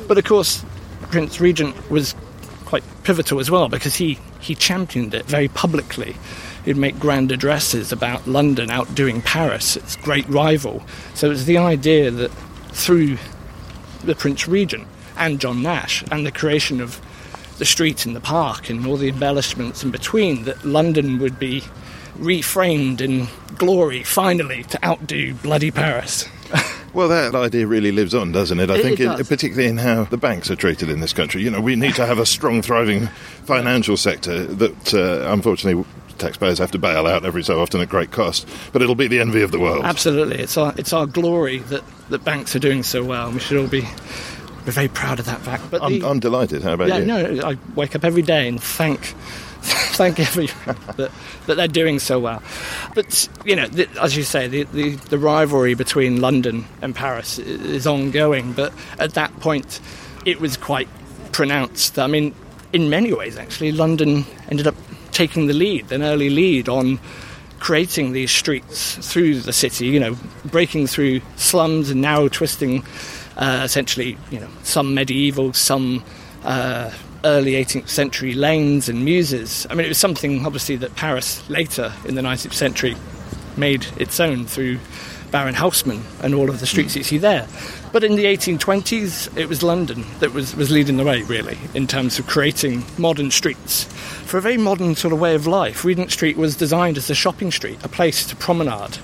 But 0.07 0.19
of 0.19 0.25
course, 0.25 0.65
Prince 1.11 1.41
Regent 1.41 1.91
was 1.91 2.15
quite 2.65 2.85
pivotal 3.05 3.41
as 3.41 3.51
well 3.51 3.69
because 3.69 3.95
he, 3.95 4.19
he 4.41 4.55
championed 4.55 5.15
it 5.15 5.27
very 5.27 5.49
publicly. 5.49 6.17
He'd 6.65 6.77
make 6.77 6.99
grand 6.99 7.31
addresses 7.31 7.93
about 7.93 8.27
London 8.27 8.71
outdoing 8.71 9.23
Paris, 9.23 9.77
its 9.77 9.97
great 9.97 10.27
rival. 10.29 10.83
So 11.15 11.27
it 11.27 11.31
was 11.31 11.45
the 11.45 11.59
idea 11.59 12.11
that 12.11 12.31
through 12.73 13.19
the 14.03 14.15
Prince 14.15 14.49
Regent 14.49 14.87
and 15.17 15.41
John 15.41 15.63
Nash 15.63 16.03
and 16.11 16.27
the 16.27 16.33
creation 16.33 16.81
of 16.81 17.01
the 17.59 17.65
street 17.65 18.05
and 18.07 18.17
the 18.17 18.21
park 18.21 18.69
and 18.69 18.85
all 18.87 18.97
the 18.97 19.09
embellishments 19.09 19.85
in 19.85 19.91
between, 19.91 20.45
that 20.45 20.65
London 20.65 21.19
would 21.19 21.39
be 21.39 21.63
reframed 22.19 23.01
in 23.01 23.27
glory 23.57 24.03
finally 24.03 24.63
to 24.65 24.85
outdo 24.85 25.35
bloody 25.35 25.71
Paris. 25.71 26.29
Well, 26.95 27.09
that 27.09 27.35
idea 27.35 27.67
really 27.67 27.91
lives 27.91 28.15
on, 28.15 28.31
doesn't 28.31 28.61
it? 28.61 28.71
I 28.71 28.77
It- 28.77 28.83
think, 28.83 29.01
it 29.01 29.07
in- 29.07 29.17
does. 29.17 29.27
particularly 29.29 29.69
in 29.69 29.79
how 29.79 30.05
the 30.05 30.17
banks 30.17 30.49
are 30.49 30.55
treated 30.55 30.89
in 30.91 31.01
this 31.01 31.13
country. 31.13 31.43
You 31.43 31.51
know, 31.51 31.61
we 31.61 31.75
need 31.75 31.97
to 31.97 32.07
have 32.07 32.21
a 32.21 32.25
strong, 32.27 32.63
thriving 32.63 33.09
financial 33.47 33.97
sector 33.97 34.45
that, 34.45 34.95
uh, 34.95 35.29
unfortunately, 35.33 35.85
taxpayers 36.19 36.57
have 36.61 36.71
to 36.71 36.79
bail 36.79 37.09
out 37.09 37.25
every 37.25 37.43
so 37.43 37.61
often 37.61 37.81
at 37.81 37.89
great 37.89 38.13
cost. 38.13 38.47
But 38.73 38.81
it'll 38.81 38.95
be 38.95 39.09
the 39.09 39.19
envy 39.19 39.43
of 39.43 39.51
the 39.51 39.59
world. 39.59 39.85
Absolutely, 39.85 40.39
it's 40.39 40.57
our 40.57 40.73
it's 40.77 40.93
our 40.93 41.07
glory 41.07 41.59
that, 41.71 41.83
that 42.11 42.23
banks 42.23 42.55
are 42.55 42.61
doing 42.61 42.85
so 42.85 43.03
well. 43.03 43.33
We 43.33 43.41
should 43.41 43.59
all 43.59 43.67
be 43.67 43.81
we're 44.65 44.71
very 44.71 44.87
proud 44.87 45.19
of 45.19 45.27
that 45.27 45.41
fact. 45.41 45.65
But 45.73 45.83
I'm, 45.83 45.99
the- 45.99 46.07
I'm 46.09 46.21
delighted. 46.21 46.63
How 46.63 46.75
about 46.75 46.91
yeah, 46.91 46.99
you? 46.99 47.07
no, 47.07 47.49
I 47.49 47.57
wake 47.75 47.97
up 47.97 48.05
every 48.05 48.23
day 48.23 48.47
and 48.47 48.63
thank 48.63 49.15
thank 49.97 50.21
everyone 50.21 50.77
that, 50.97 51.11
that 51.47 51.55
they're 51.57 51.69
doing 51.69 51.99
so 51.99 52.19
well. 52.19 52.43
But 52.95 53.29
you 53.45 53.57
know, 53.57 53.67
the, 53.67 53.89
as 54.01 54.17
you 54.17 54.23
say, 54.23 54.47
the, 54.47 54.65
the 54.65 54.91
the 54.97 55.19
rivalry 55.19 55.75
between 55.75 56.21
London 56.21 56.67
and 56.83 56.95
Paris 56.95 57.39
is 57.39 57.87
ongoing. 57.87 58.53
But 58.53 58.73
at 58.99 59.15
that 59.15 59.39
point, 59.41 59.81
it 60.25 60.41
was 60.41 60.57
quite 60.57 60.89
pronounced. 61.33 61.99
I 61.99 62.07
mean, 62.07 62.35
in 62.73 62.91
many 62.91 63.13
ways, 63.13 63.39
actually, 63.39 63.73
London 63.73 64.25
ended 64.51 64.67
up 64.67 64.75
taking 65.13 65.47
the 65.47 65.55
lead, 65.55 65.91
an 65.93 66.03
early 66.03 66.29
lead 66.29 66.69
on 66.69 66.99
creating 67.61 68.13
these 68.13 68.31
streets 68.31 68.97
through 69.11 69.41
the 69.41 69.53
city, 69.53 69.87
you 69.87 69.99
know, 69.99 70.17
breaking 70.45 70.87
through 70.87 71.23
slums 71.37 71.89
and 71.89 72.03
narrow 72.03 72.29
twisting, 72.29 72.85
uh, 73.39 73.63
essentially, 73.65 74.19
you 74.31 74.39
know, 74.39 74.49
some 74.65 74.95
medieval, 74.95 75.53
some 75.55 76.05
uh, 76.43 76.91
early 77.25 77.53
18th 77.53 77.89
century 77.89 78.35
lanes 78.35 78.89
and 78.89 79.05
muses. 79.05 79.67
I 79.71 79.75
mean, 79.75 79.87
it 79.87 79.89
was 79.89 79.99
something, 79.99 80.45
obviously, 80.47 80.77
that 80.77 80.95
Paris 80.95 81.49
later 81.49 81.93
in 82.05 82.15
the 82.15 82.23
19th 82.23 82.53
century 82.53 82.97
made 83.57 83.87
its 83.99 84.21
own 84.21 84.47
through 84.47 84.79
Baron 85.31 85.55
Haussmann 85.55 86.03
and 86.23 86.33
all 86.33 86.49
of 86.49 86.61
the 86.61 86.67
streets 86.67 86.95
you 86.95 87.03
hmm. 87.03 87.09
see 87.09 87.19
there. 87.19 87.49
But 87.93 88.05
in 88.05 88.15
the 88.15 88.25
1820s, 88.25 89.37
it 89.37 89.49
was 89.49 89.63
London 89.63 90.05
that 90.21 90.33
was, 90.33 90.55
was 90.55 90.71
leading 90.71 90.97
the 90.97 91.05
way, 91.05 91.23
really, 91.23 91.59
in 91.75 91.87
terms 91.87 92.19
of 92.19 92.27
creating 92.27 92.85
modern 92.99 93.31
streets. 93.31 93.85
For 94.27 94.39
a 94.39 94.41
very 94.41 94.57
modern 94.57 94.95
sort 94.95 95.13
of 95.13 95.21
way 95.21 95.35
of 95.35 95.47
life, 95.47 95.85
Regent 95.85 96.13
Street 96.13 96.37
was 96.37 96.57
designed 96.57 96.97
as 96.99 97.11
a 97.11 97.15
shopping 97.15 97.51
street, 97.51 97.79
a 97.85 97.89
place 97.89 98.27
to 98.27 98.37
promenade, 98.37 98.99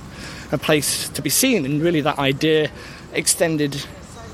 a 0.52 0.58
place 0.58 1.08
to 1.08 1.22
be 1.22 1.30
seen, 1.30 1.64
and 1.64 1.82
really 1.82 2.00
that 2.00 2.18
idea 2.18 2.70
extended 3.12 3.84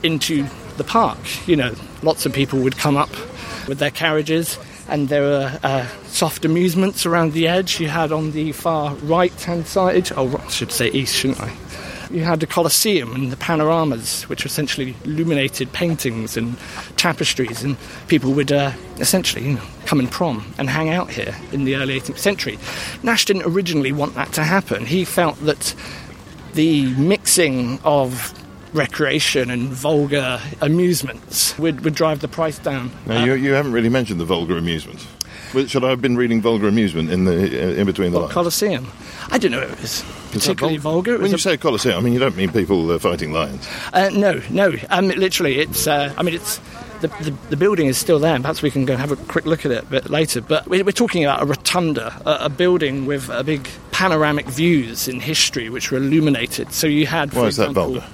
into 0.02 0.46
the 0.76 0.84
park. 0.84 1.18
You 1.46 1.56
know, 1.56 1.74
lots 2.02 2.26
of 2.26 2.32
people 2.32 2.60
would 2.60 2.76
come 2.76 2.96
up 2.96 3.10
with 3.66 3.78
their 3.78 3.90
carriages, 3.90 4.58
and 4.88 5.08
there 5.08 5.22
were 5.22 5.58
uh, 5.62 5.86
soft 6.06 6.44
amusements 6.44 7.06
around 7.06 7.32
the 7.32 7.48
edge. 7.48 7.80
You 7.80 7.88
had 7.88 8.12
on 8.12 8.32
the 8.32 8.52
far 8.52 8.94
right 8.96 9.32
hand 9.42 9.66
side, 9.66 10.10
oh, 10.16 10.36
I 10.36 10.48
should 10.48 10.72
say 10.72 10.88
east, 10.88 11.14
shouldn't 11.14 11.40
I? 11.40 11.52
You 12.10 12.22
had 12.22 12.38
the 12.38 12.46
Colosseum 12.46 13.14
and 13.14 13.32
the 13.32 13.36
panoramas, 13.36 14.22
which 14.28 14.44
were 14.44 14.48
essentially 14.48 14.94
illuminated 15.04 15.72
paintings 15.72 16.36
and 16.36 16.56
tapestries, 16.96 17.64
and 17.64 17.76
people 18.06 18.32
would 18.34 18.52
uh, 18.52 18.72
essentially 18.98 19.44
you 19.44 19.54
know, 19.54 19.62
come 19.86 19.98
and 19.98 20.10
prom 20.10 20.54
and 20.56 20.70
hang 20.70 20.88
out 20.88 21.10
here 21.10 21.34
in 21.50 21.64
the 21.64 21.74
early 21.76 22.00
18th 22.00 22.18
century. 22.18 22.58
Nash 23.02 23.24
didn't 23.24 23.42
originally 23.42 23.90
want 23.90 24.14
that 24.14 24.32
to 24.34 24.44
happen. 24.44 24.86
He 24.86 25.04
felt 25.04 25.36
that 25.40 25.74
the 26.54 26.86
mixing 26.94 27.80
of 27.82 28.32
recreation 28.76 29.50
and 29.50 29.68
vulgar 29.70 30.40
amusements 30.60 31.58
would, 31.58 31.80
would 31.82 31.94
drive 31.94 32.20
the 32.20 32.28
price 32.28 32.58
down. 32.58 32.90
Now, 33.06 33.24
you, 33.24 33.34
you 33.34 33.52
haven't 33.52 33.72
really 33.72 33.88
mentioned 33.88 34.20
the 34.20 34.24
vulgar 34.24 34.56
amusement. 34.56 35.06
Should 35.68 35.84
I 35.84 35.90
have 35.90 36.02
been 36.02 36.16
reading 36.16 36.42
vulgar 36.42 36.68
amusement 36.68 37.10
in 37.10 37.24
the 37.24 37.32
uh, 37.34 37.80
in 37.80 37.86
between 37.86 38.10
the 38.12 38.18
Well, 38.18 38.24
lines? 38.26 38.34
Colosseum. 38.34 38.86
I 39.30 39.38
don't 39.38 39.52
know 39.52 39.60
it 39.62 39.80
was 39.80 40.04
particularly 40.30 40.76
vul- 40.76 40.92
vulgar. 40.94 41.14
It 41.14 41.20
When 41.22 41.30
you 41.30 41.36
a- 41.36 41.38
say 41.38 41.56
Colosseum, 41.56 41.96
I 41.96 42.00
mean 42.00 42.12
you 42.12 42.18
don't 42.18 42.36
mean 42.36 42.52
people 42.52 42.90
uh, 42.90 42.98
fighting 42.98 43.32
lions. 43.32 43.66
Uh, 43.92 44.10
no, 44.12 44.40
no. 44.50 44.74
Um, 44.90 45.08
literally, 45.08 45.58
it's. 45.60 45.86
Uh, 45.86 46.12
I 46.18 46.22
mean, 46.22 46.34
it's. 46.34 46.60
The, 47.00 47.08
the, 47.08 47.30
the 47.50 47.56
building 47.58 47.86
is 47.88 47.98
still 47.98 48.18
there, 48.18 48.38
perhaps 48.40 48.62
we 48.62 48.70
can 48.70 48.86
go 48.86 48.94
and 48.94 49.00
have 49.00 49.12
a 49.12 49.16
quick 49.16 49.44
look 49.44 49.66
at 49.66 49.70
it 49.70 49.82
a 49.82 49.86
bit 49.86 50.08
later. 50.08 50.40
But 50.40 50.66
we're, 50.66 50.82
we're 50.82 50.92
talking 50.92 51.24
about 51.24 51.42
a 51.42 51.44
rotunda, 51.44 52.18
a, 52.24 52.46
a 52.46 52.48
building 52.48 53.04
with 53.04 53.28
a 53.28 53.44
big 53.44 53.68
panoramic 53.92 54.46
views 54.46 55.06
in 55.06 55.20
history, 55.20 55.68
which 55.68 55.90
were 55.92 55.98
illuminated. 55.98 56.72
So 56.72 56.86
you 56.86 57.06
had. 57.06 57.32
For 57.32 57.40
Why 57.40 57.46
is 57.48 57.56
that 57.58 57.72
vulgar? 57.72 58.04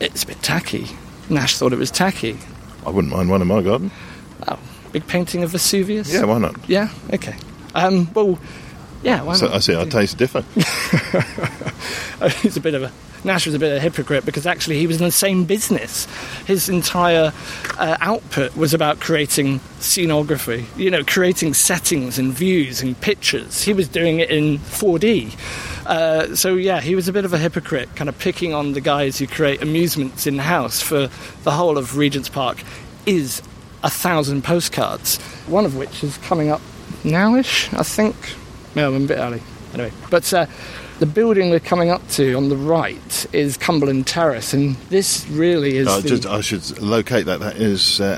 It's 0.00 0.24
a 0.24 0.26
bit 0.26 0.42
tacky. 0.42 0.86
Nash 1.28 1.56
thought 1.56 1.72
it 1.72 1.78
was 1.78 1.90
tacky. 1.90 2.38
I 2.86 2.90
wouldn't 2.90 3.12
mind 3.12 3.30
one 3.30 3.40
in 3.40 3.48
my 3.48 3.62
garden. 3.62 3.90
Oh, 4.46 4.58
big 4.92 5.06
painting 5.06 5.42
of 5.42 5.50
Vesuvius. 5.50 6.12
Yeah, 6.12 6.24
why 6.24 6.38
not? 6.38 6.56
Yeah. 6.68 6.90
Okay. 7.12 7.36
Um, 7.74 8.12
well, 8.12 8.38
yeah. 9.02 9.22
Why 9.22 9.34
So 9.34 9.46
not? 9.46 9.54
I 9.56 9.58
see 9.60 9.74
our 9.74 9.86
tastes 9.86 10.14
differ. 10.14 10.42
he's 12.42 12.56
a 12.56 12.60
bit 12.60 12.74
of 12.74 12.82
a 12.82 12.92
Nash 13.24 13.46
was 13.46 13.54
a 13.54 13.58
bit 13.58 13.72
of 13.72 13.78
a 13.78 13.80
hypocrite 13.80 14.24
because 14.24 14.46
actually 14.46 14.78
he 14.78 14.86
was 14.86 14.98
in 14.98 15.04
the 15.04 15.12
same 15.12 15.44
business. 15.44 16.06
His 16.46 16.68
entire 16.68 17.32
uh, 17.78 17.96
output 18.00 18.54
was 18.56 18.74
about 18.74 19.00
creating 19.00 19.60
scenography, 19.80 20.64
you 20.76 20.90
know, 20.90 21.02
creating 21.04 21.54
settings 21.54 22.18
and 22.18 22.32
views 22.32 22.82
and 22.82 23.00
pictures. 23.00 23.62
He 23.62 23.72
was 23.72 23.88
doing 23.88 24.20
it 24.20 24.30
in 24.30 24.58
4D. 24.58 25.34
Uh, 25.86 26.34
so 26.36 26.54
yeah, 26.54 26.80
he 26.80 26.94
was 26.94 27.08
a 27.08 27.12
bit 27.12 27.24
of 27.24 27.32
a 27.32 27.38
hypocrite, 27.38 27.94
kind 27.96 28.08
of 28.08 28.18
picking 28.18 28.52
on 28.54 28.72
the 28.72 28.80
guys 28.80 29.18
who 29.18 29.26
create 29.26 29.62
amusements 29.62 30.26
in 30.26 30.38
house 30.38 30.80
for 30.80 31.08
the 31.42 31.50
whole 31.50 31.78
of 31.78 31.96
Regent's 31.96 32.28
Park. 32.28 32.62
Is 33.06 33.42
a 33.82 33.90
thousand 33.90 34.44
postcards, 34.44 35.18
one 35.46 35.66
of 35.66 35.76
which 35.76 36.02
is 36.02 36.16
coming 36.18 36.50
up 36.50 36.62
nowish, 37.02 37.72
I 37.78 37.82
think. 37.82 38.16
No, 38.74 38.94
I'm 38.94 39.04
a 39.04 39.06
bit 39.06 39.18
early. 39.18 39.42
Anyway, 39.74 39.92
but 40.08 40.32
uh, 40.32 40.46
the 40.98 41.06
building 41.06 41.50
we're 41.50 41.60
coming 41.60 41.90
up 41.90 42.06
to 42.08 42.34
on 42.34 42.48
the 42.48 42.56
right 42.56 43.26
is 43.32 43.56
Cumberland 43.56 44.06
Terrace, 44.06 44.54
and 44.54 44.76
this 44.90 45.26
really 45.30 45.76
is 45.76 45.88
I, 45.88 46.00
the, 46.00 46.08
just, 46.08 46.26
I 46.26 46.40
should 46.40 46.78
locate 46.80 47.26
that. 47.26 47.40
That 47.40 47.56
is 47.56 48.00
uh, 48.00 48.16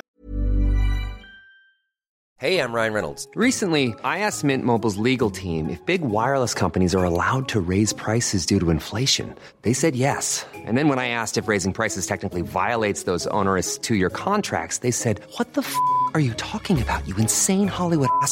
Hey, 2.39 2.61
I'm 2.61 2.71
Ryan 2.71 2.93
Reynolds. 2.93 3.27
Recently, 3.33 3.95
I 4.03 4.19
asked 4.19 4.43
Mint 4.43 4.63
Mobile's 4.63 4.97
legal 4.97 5.31
team 5.31 5.71
if 5.71 5.83
big 5.87 6.01
wireless 6.01 6.53
companies 6.53 6.93
are 6.93 7.03
allowed 7.03 7.47
to 7.47 7.59
raise 7.59 7.93
prices 7.93 8.45
due 8.45 8.59
to 8.59 8.69
inflation. 8.69 9.33
They 9.63 9.73
said 9.73 9.95
yes. 9.95 10.45
And 10.53 10.77
then 10.77 10.87
when 10.87 10.99
I 10.99 11.07
asked 11.09 11.39
if 11.39 11.47
raising 11.47 11.73
prices 11.73 12.05
technically 12.05 12.43
violates 12.43 13.05
those 13.09 13.25
onerous 13.33 13.79
two 13.79 13.95
year 13.95 14.11
contracts, 14.11 14.79
they 14.79 14.91
said, 14.91 15.19
What 15.37 15.55
the 15.55 15.61
f 15.61 15.75
are 16.13 16.19
you 16.19 16.35
talking 16.35 16.79
about, 16.79 17.07
you 17.07 17.15
insane 17.15 17.67
Hollywood 17.67 18.09
ass? 18.21 18.31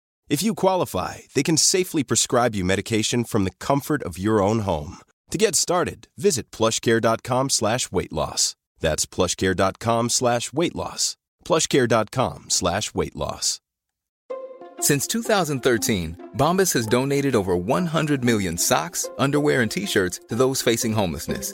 If 0.31 0.41
you 0.41 0.55
qualify, 0.55 1.15
they 1.33 1.43
can 1.43 1.57
safely 1.57 2.05
prescribe 2.05 2.55
you 2.55 2.63
medication 2.63 3.25
from 3.25 3.43
the 3.43 3.51
comfort 3.59 4.01
of 4.03 4.17
your 4.17 4.41
own 4.41 4.59
home. 4.59 4.99
To 5.29 5.37
get 5.37 5.57
started, 5.57 6.07
visit 6.17 6.49
plushcare.com 6.51 7.49
slash 7.49 7.91
weight 7.91 8.13
loss. 8.13 8.55
That's 8.79 9.05
plushcare.com 9.05 10.07
slash 10.07 10.53
weight 10.53 10.73
loss. 10.73 11.17
plushcare.com 11.43 12.49
slash 12.49 12.93
weight 12.93 13.13
loss. 13.13 13.59
Since 14.79 15.05
2013, 15.07 16.29
Bombas 16.37 16.73
has 16.75 16.87
donated 16.87 17.35
over 17.35 17.57
100 17.57 18.23
million 18.23 18.57
socks, 18.57 19.09
underwear, 19.17 19.63
and 19.63 19.69
t 19.69 19.85
shirts 19.85 20.21
to 20.29 20.35
those 20.35 20.61
facing 20.61 20.93
homelessness. 20.93 21.53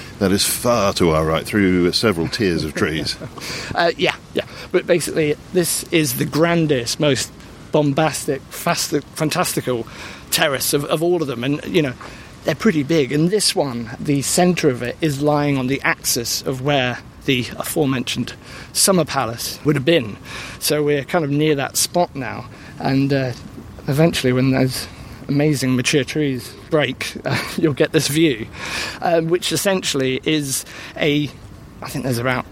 that 0.21 0.31
is 0.31 0.45
far 0.45 0.93
to 0.93 1.09
our 1.09 1.25
right 1.25 1.43
through 1.43 1.91
several 1.93 2.27
tiers 2.27 2.63
of 2.63 2.75
trees. 2.75 3.17
Uh, 3.73 3.89
yeah, 3.97 4.15
yeah. 4.33 4.45
But 4.71 4.85
basically, 4.85 5.35
this 5.53 5.83
is 5.85 6.17
the 6.17 6.25
grandest, 6.25 6.99
most 6.99 7.31
bombastic, 7.71 8.41
fast, 8.43 8.91
fantastical 9.15 9.87
terrace 10.29 10.73
of, 10.73 10.83
of 10.85 11.01
all 11.01 11.21
of 11.21 11.27
them. 11.27 11.43
And, 11.43 11.63
you 11.65 11.81
know, 11.81 11.93
they're 12.43 12.53
pretty 12.53 12.83
big. 12.83 13.13
And 13.13 13.29
this 13.29 13.55
one, 13.55 13.91
the 13.97 14.21
centre 14.21 14.69
of 14.69 14.83
it, 14.83 14.97
is 14.99 15.21
lying 15.21 15.57
on 15.57 15.67
the 15.67 15.81
axis 15.81 16.41
of 16.41 16.61
where 16.61 16.99
the 17.25 17.47
aforementioned 17.57 18.33
summer 18.73 19.05
palace 19.05 19.57
would 19.63 19.75
have 19.75 19.85
been. 19.85 20.17
So 20.59 20.83
we're 20.83 21.05
kind 21.05 21.23
of 21.23 21.31
near 21.31 21.55
that 21.55 21.77
spot 21.77 22.13
now. 22.13 22.49
And 22.77 23.13
uh, 23.13 23.31
eventually, 23.87 24.33
when 24.33 24.51
those 24.51 24.85
amazing 25.31 25.75
mature 25.75 26.03
trees 26.03 26.53
break, 26.69 27.13
uh, 27.25 27.37
you'll 27.57 27.73
get 27.73 27.91
this 27.91 28.07
view, 28.07 28.47
um, 29.01 29.27
which 29.27 29.51
essentially 29.51 30.19
is 30.25 30.65
a, 30.97 31.29
I 31.81 31.89
think 31.89 32.03
there's 32.03 32.17
about 32.17 32.45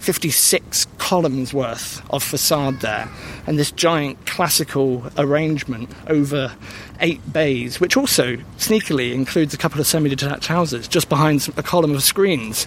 56 0.00 0.86
columns 0.98 1.52
worth 1.52 2.02
of 2.10 2.22
facade 2.22 2.80
there, 2.80 3.08
and 3.46 3.58
this 3.58 3.70
giant 3.72 4.24
classical 4.26 5.04
arrangement 5.18 5.90
over 6.08 6.52
eight 7.00 7.20
bays, 7.32 7.80
which 7.80 7.96
also 7.96 8.36
sneakily 8.58 9.12
includes 9.12 9.52
a 9.52 9.58
couple 9.58 9.80
of 9.80 9.86
semi 9.86 10.08
detached 10.08 10.46
houses 10.46 10.88
just 10.88 11.08
behind 11.08 11.48
a 11.56 11.62
column 11.62 11.94
of 11.94 12.02
screens. 12.02 12.66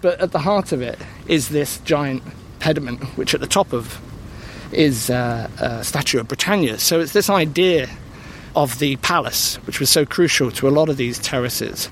But 0.00 0.20
at 0.20 0.32
the 0.32 0.40
heart 0.40 0.72
of 0.72 0.82
it 0.82 0.98
is 1.26 1.48
this 1.48 1.78
giant 1.80 2.22
pediment, 2.58 3.02
which 3.16 3.34
at 3.34 3.40
the 3.40 3.46
top 3.46 3.72
of 3.72 4.00
is 4.72 5.10
uh, 5.10 5.48
a 5.58 5.84
statue 5.84 6.18
of 6.20 6.28
Britannia. 6.28 6.78
So 6.78 7.00
it's 7.00 7.12
this 7.12 7.30
idea 7.30 7.88
of 8.56 8.78
the 8.80 8.96
palace, 8.96 9.56
which 9.66 9.78
was 9.78 9.90
so 9.90 10.04
crucial 10.04 10.50
to 10.50 10.66
a 10.66 10.70
lot 10.70 10.88
of 10.88 10.96
these 10.96 11.18
terraces, 11.18 11.90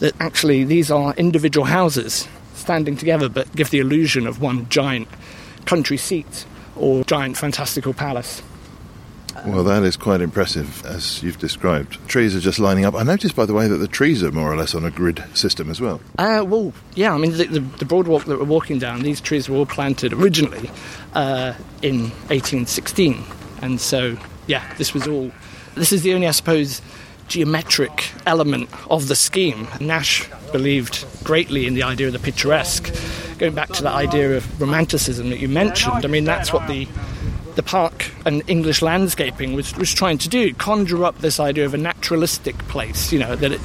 that 0.00 0.12
actually 0.20 0.64
these 0.64 0.90
are 0.90 1.14
individual 1.14 1.66
houses 1.66 2.28
standing 2.54 2.96
together 2.96 3.28
but 3.28 3.50
give 3.54 3.70
the 3.70 3.78
illusion 3.78 4.26
of 4.26 4.40
one 4.40 4.68
giant 4.68 5.08
country 5.64 5.96
seat 5.96 6.44
or 6.76 7.04
giant 7.04 7.36
fantastical 7.36 7.94
palace. 7.94 8.42
Well, 9.46 9.64
that 9.64 9.84
is 9.84 9.96
quite 9.96 10.20
impressive, 10.20 10.84
as 10.84 11.22
you've 11.22 11.38
described. 11.38 11.96
Trees 12.08 12.34
are 12.36 12.40
just 12.40 12.58
lining 12.58 12.84
up. 12.84 12.94
I 12.94 13.04
noticed, 13.04 13.36
by 13.36 13.46
the 13.46 13.54
way, 13.54 13.68
that 13.68 13.78
the 13.78 13.88
trees 13.88 14.22
are 14.22 14.32
more 14.32 14.52
or 14.52 14.56
less 14.56 14.74
on 14.74 14.84
a 14.84 14.90
grid 14.90 15.22
system 15.34 15.70
as 15.70 15.80
well. 15.80 16.00
Uh, 16.18 16.44
well, 16.46 16.72
yeah, 16.94 17.14
I 17.14 17.18
mean, 17.18 17.32
the, 17.32 17.44
the, 17.44 17.60
the 17.60 17.84
Broadwalk 17.84 18.24
that 18.24 18.38
we're 18.38 18.44
walking 18.44 18.78
down, 18.78 19.02
these 19.02 19.20
trees 19.20 19.48
were 19.48 19.56
all 19.56 19.66
planted 19.66 20.12
originally 20.12 20.70
uh, 21.14 21.54
in 21.80 22.10
1816. 22.28 23.22
And 23.62 23.80
so, 23.80 24.18
yeah, 24.46 24.74
this 24.74 24.92
was 24.92 25.06
all. 25.06 25.30
This 25.74 25.92
is 25.92 26.02
the 26.02 26.14
only, 26.14 26.26
I 26.26 26.32
suppose, 26.32 26.82
geometric 27.28 28.10
element 28.26 28.68
of 28.90 29.08
the 29.08 29.14
scheme. 29.14 29.68
Nash 29.80 30.28
believed 30.52 31.06
greatly 31.24 31.66
in 31.66 31.74
the 31.74 31.84
idea 31.84 32.08
of 32.08 32.12
the 32.12 32.18
picturesque. 32.18 32.92
Going 33.38 33.54
back 33.54 33.68
to 33.70 33.82
that 33.84 33.94
idea 33.94 34.36
of 34.36 34.60
romanticism 34.60 35.30
that 35.30 35.38
you 35.38 35.48
mentioned, 35.48 36.04
I 36.04 36.08
mean, 36.08 36.24
that's 36.24 36.52
what 36.52 36.66
the 36.66 36.86
the 37.56 37.62
park 37.64 38.10
and 38.24 38.42
English 38.48 38.80
landscaping 38.80 39.54
was, 39.54 39.76
was 39.76 39.92
trying 39.92 40.18
to 40.18 40.28
do, 40.28 40.54
conjure 40.54 41.04
up 41.04 41.18
this 41.18 41.40
idea 41.40 41.66
of 41.66 41.74
a 41.74 41.76
naturalistic 41.76 42.56
place, 42.68 43.12
you 43.12 43.18
know, 43.18 43.34
that 43.36 43.52
it, 43.52 43.60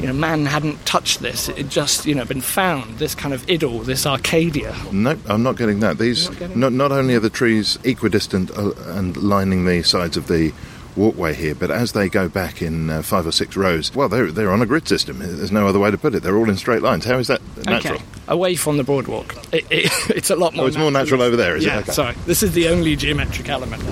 you 0.00 0.06
know, 0.06 0.12
man 0.12 0.46
hadn't 0.46 0.84
touched 0.86 1.20
this, 1.20 1.48
it 1.48 1.56
had 1.56 1.68
just, 1.68 2.06
you 2.06 2.14
know, 2.14 2.24
been 2.24 2.40
found, 2.40 2.98
this 2.98 3.14
kind 3.14 3.34
of 3.34 3.48
idyll, 3.50 3.80
this 3.80 4.06
Arcadia. 4.06 4.74
No, 4.92 5.18
I'm 5.26 5.42
not 5.42 5.56
getting 5.56 5.80
that. 5.80 5.98
These, 5.98 6.30
not, 6.54 6.72
not 6.72 6.92
only 6.92 7.14
are 7.14 7.20
the 7.20 7.28
trees 7.28 7.78
equidistant 7.84 8.50
uh, 8.56 8.72
and 8.90 9.16
lining 9.16 9.64
the 9.64 9.82
sides 9.82 10.16
of 10.16 10.28
the 10.28 10.52
walkway 10.96 11.34
here, 11.34 11.54
but 11.54 11.70
as 11.70 11.92
they 11.92 12.08
go 12.08 12.28
back 12.28 12.62
in 12.62 12.90
uh, 12.90 13.02
five 13.02 13.26
or 13.26 13.32
six 13.32 13.56
rows, 13.56 13.94
well, 13.94 14.08
they're, 14.08 14.30
they're 14.32 14.50
on 14.50 14.62
a 14.62 14.66
grid 14.66 14.88
system. 14.88 15.18
There's 15.18 15.52
no 15.52 15.66
other 15.66 15.78
way 15.78 15.90
to 15.90 15.98
put 15.98 16.14
it. 16.14 16.22
They're 16.22 16.36
all 16.36 16.48
in 16.48 16.56
straight 16.56 16.82
lines. 16.82 17.04
How 17.04 17.18
is 17.18 17.26
that 17.28 17.40
natural? 17.64 17.94
Okay, 17.94 18.04
away 18.28 18.56
from 18.56 18.76
the 18.76 18.82
Broadwalk. 18.82 19.36
It, 19.52 19.66
it, 19.70 19.90
it's 20.16 20.30
a 20.30 20.36
lot 20.36 20.54
more 20.54 20.64
Oh, 20.64 20.68
it's 20.68 20.76
more 20.76 20.90
natural 20.90 21.22
over 21.22 21.36
there, 21.36 21.56
is 21.56 21.64
it? 21.66 21.72
Okay. 21.72 21.92
sorry. 21.92 22.14
This 22.24 22.42
is 22.42 22.52
the 22.52 22.68
only 22.68 22.96
geometric 22.96 23.48
element. 23.48 23.82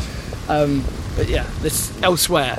Um, 0.48 0.84
but 1.16 1.28
yeah, 1.28 1.48
this 1.60 1.92
elsewhere, 2.02 2.58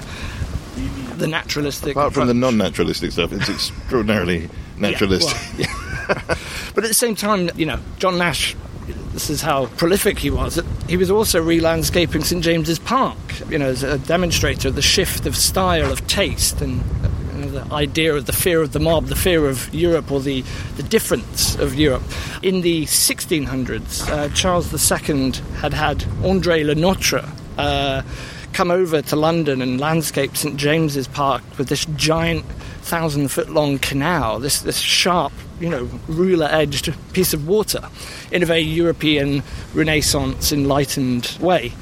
the 1.18 1.28
naturalistic. 1.28 1.92
Apart 1.96 2.14
from 2.14 2.28
the 2.28 2.34
non-naturalistic 2.34 3.12
stuff, 3.12 3.32
it's 3.34 3.50
extraordinarily 3.50 4.50
naturalistic. 4.78 5.38
Yeah, 5.58 5.66
well, 6.08 6.18
yeah. 6.28 6.38
but 6.76 6.84
at 6.84 6.88
the 6.88 6.94
same 6.94 7.16
time, 7.16 7.50
you 7.56 7.66
know, 7.66 7.80
John 7.98 8.18
Nash. 8.18 8.56
This 9.16 9.30
is 9.30 9.42
how 9.42 9.68
prolific 9.78 10.20
he 10.20 10.30
was. 10.30 10.62
He 10.90 10.98
was 10.98 11.10
also 11.10 11.42
re-landscaping 11.42 12.26
St 12.26 12.44
James's 12.44 12.80
Park. 12.80 13.18
You 13.50 13.58
know, 13.58 13.70
as 13.70 13.82
a 13.82 13.98
demonstrator 13.98 14.68
of 14.68 14.76
the 14.76 14.82
shift 14.82 15.26
of 15.26 15.38
style, 15.38 15.90
of 15.90 16.06
taste, 16.06 16.60
and 16.60 16.84
you 17.34 17.46
know, 17.46 17.48
the 17.48 17.74
idea 17.74 18.14
of 18.14 18.26
the 18.26 18.34
fear 18.34 18.62
of 18.62 18.74
the 18.74 18.80
mob, 18.82 19.06
the 19.06 19.16
fear 19.16 19.48
of 19.48 19.74
Europe, 19.74 20.12
or 20.12 20.20
the 20.20 20.44
the 20.76 20.84
difference 20.84 21.56
of 21.56 21.76
Europe. 21.76 22.04
In 22.44 22.60
the 22.60 22.84
1600s, 22.88 24.06
uh, 24.10 24.28
Charles 24.34 24.74
II 24.74 25.32
had 25.62 25.74
had 25.74 26.00
André 26.22 26.66
Le 26.66 26.76
Notre. 26.76 27.24
Uh, 27.58 28.02
come 28.52 28.70
over 28.70 29.02
to 29.02 29.16
London 29.16 29.62
and 29.62 29.80
landscape 29.80 30.36
St 30.36 30.58
James's 30.58 31.08
Park 31.08 31.42
with 31.58 31.70
this 31.70 31.86
giant 31.96 32.44
thousand 32.86 33.30
foot 33.30 33.50
long 33.50 33.80
canal, 33.80 34.40
this, 34.40 34.62
this 34.62 34.78
sharp, 34.78 35.34
you 35.60 35.70
know, 35.70 35.90
ruler 36.08 36.48
edged 36.52 36.94
piece 37.14 37.34
of 37.34 37.48
water 37.48 37.90
in 38.32 38.44
a 38.44 38.46
very 38.46 38.62
European 38.62 39.42
Renaissance 39.74 40.52
enlightened 40.52 41.36
way. 41.42 41.74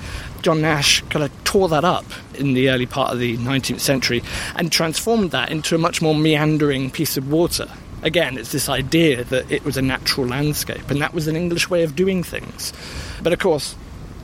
John 0.42 0.62
Nash 0.62 1.02
kind 1.10 1.24
of 1.24 1.44
tore 1.44 1.70
that 1.70 1.84
up 1.84 2.06
in 2.36 2.54
the 2.54 2.70
early 2.70 2.86
part 2.86 3.12
of 3.12 3.20
the 3.20 3.38
19th 3.38 3.80
century 3.80 4.24
and 4.56 4.72
transformed 4.72 5.32
that 5.32 5.52
into 5.52 5.76
a 5.76 5.78
much 5.78 6.02
more 6.02 6.16
meandering 6.16 6.89
piece 6.89 7.18
of 7.18 7.32
water. 7.32 7.68
Again, 8.02 8.38
it's 8.38 8.52
this 8.52 8.68
idea 8.68 9.24
that 9.26 9.50
it 9.52 9.63
was 9.63 9.78
a 9.78 9.82
natural 9.82 10.28
landscape, 10.28 10.89
and 10.89 11.02
that 11.02 11.13
was 11.13 11.28
an 11.28 11.36
English 11.36 11.70
way 11.70 11.84
of 11.84 11.96
doing 11.96 12.24
things. 12.24 12.74
But 13.22 13.32
of 13.32 13.39
course, 13.39 13.76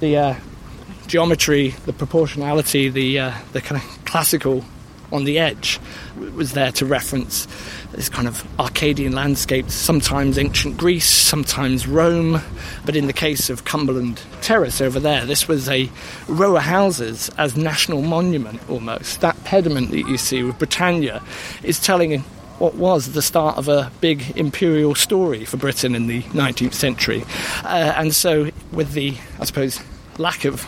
the 0.01 0.17
uh, 0.17 0.35
geometry, 1.07 1.69
the 1.85 1.93
proportionality, 1.93 2.89
the 2.89 3.19
uh, 3.19 3.33
the 3.53 3.61
kind 3.61 3.81
of 3.81 4.05
classical 4.05 4.65
on 5.11 5.23
the 5.23 5.39
edge 5.39 5.79
was 6.35 6.53
there 6.53 6.71
to 6.73 6.85
reference 6.85 7.47
this 7.91 8.09
kind 8.09 8.27
of 8.27 8.45
Arcadian 8.59 9.13
landscapes, 9.13 9.73
sometimes 9.73 10.37
ancient 10.37 10.77
Greece, 10.77 11.09
sometimes 11.09 11.87
Rome. 11.87 12.41
But 12.85 12.95
in 12.95 13.07
the 13.07 13.13
case 13.13 13.49
of 13.49 13.65
Cumberland 13.65 14.21
Terrace 14.41 14.81
over 14.81 14.99
there, 14.99 15.25
this 15.25 15.47
was 15.47 15.67
a 15.69 15.89
row 16.27 16.55
of 16.55 16.63
houses 16.63 17.29
as 17.37 17.57
national 17.57 18.01
monument 18.01 18.61
almost. 18.69 19.21
That 19.21 19.43
pediment 19.43 19.91
that 19.91 20.07
you 20.07 20.17
see 20.17 20.43
with 20.43 20.57
Britannia 20.57 21.21
is 21.63 21.79
telling 21.79 22.23
what 22.59 22.75
was 22.75 23.13
the 23.13 23.21
start 23.21 23.57
of 23.57 23.69
a 23.69 23.91
big 24.01 24.37
imperial 24.37 24.93
story 24.93 25.45
for 25.45 25.57
Britain 25.57 25.95
in 25.95 26.07
the 26.07 26.21
19th 26.23 26.73
century. 26.73 27.23
Uh, 27.63 27.93
and 27.95 28.13
so, 28.13 28.51
with 28.71 28.91
the, 28.91 29.15
I 29.39 29.45
suppose, 29.45 29.79
lack 30.17 30.43
of 30.43 30.67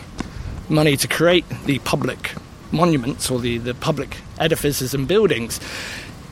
money 0.70 0.96
to 0.96 1.06
create 1.06 1.44
the 1.66 1.78
public 1.80 2.32
monuments 2.72 3.30
or 3.30 3.38
the, 3.38 3.58
the 3.58 3.74
public 3.74 4.16
edifices 4.38 4.94
and 4.94 5.06
buildings, 5.06 5.60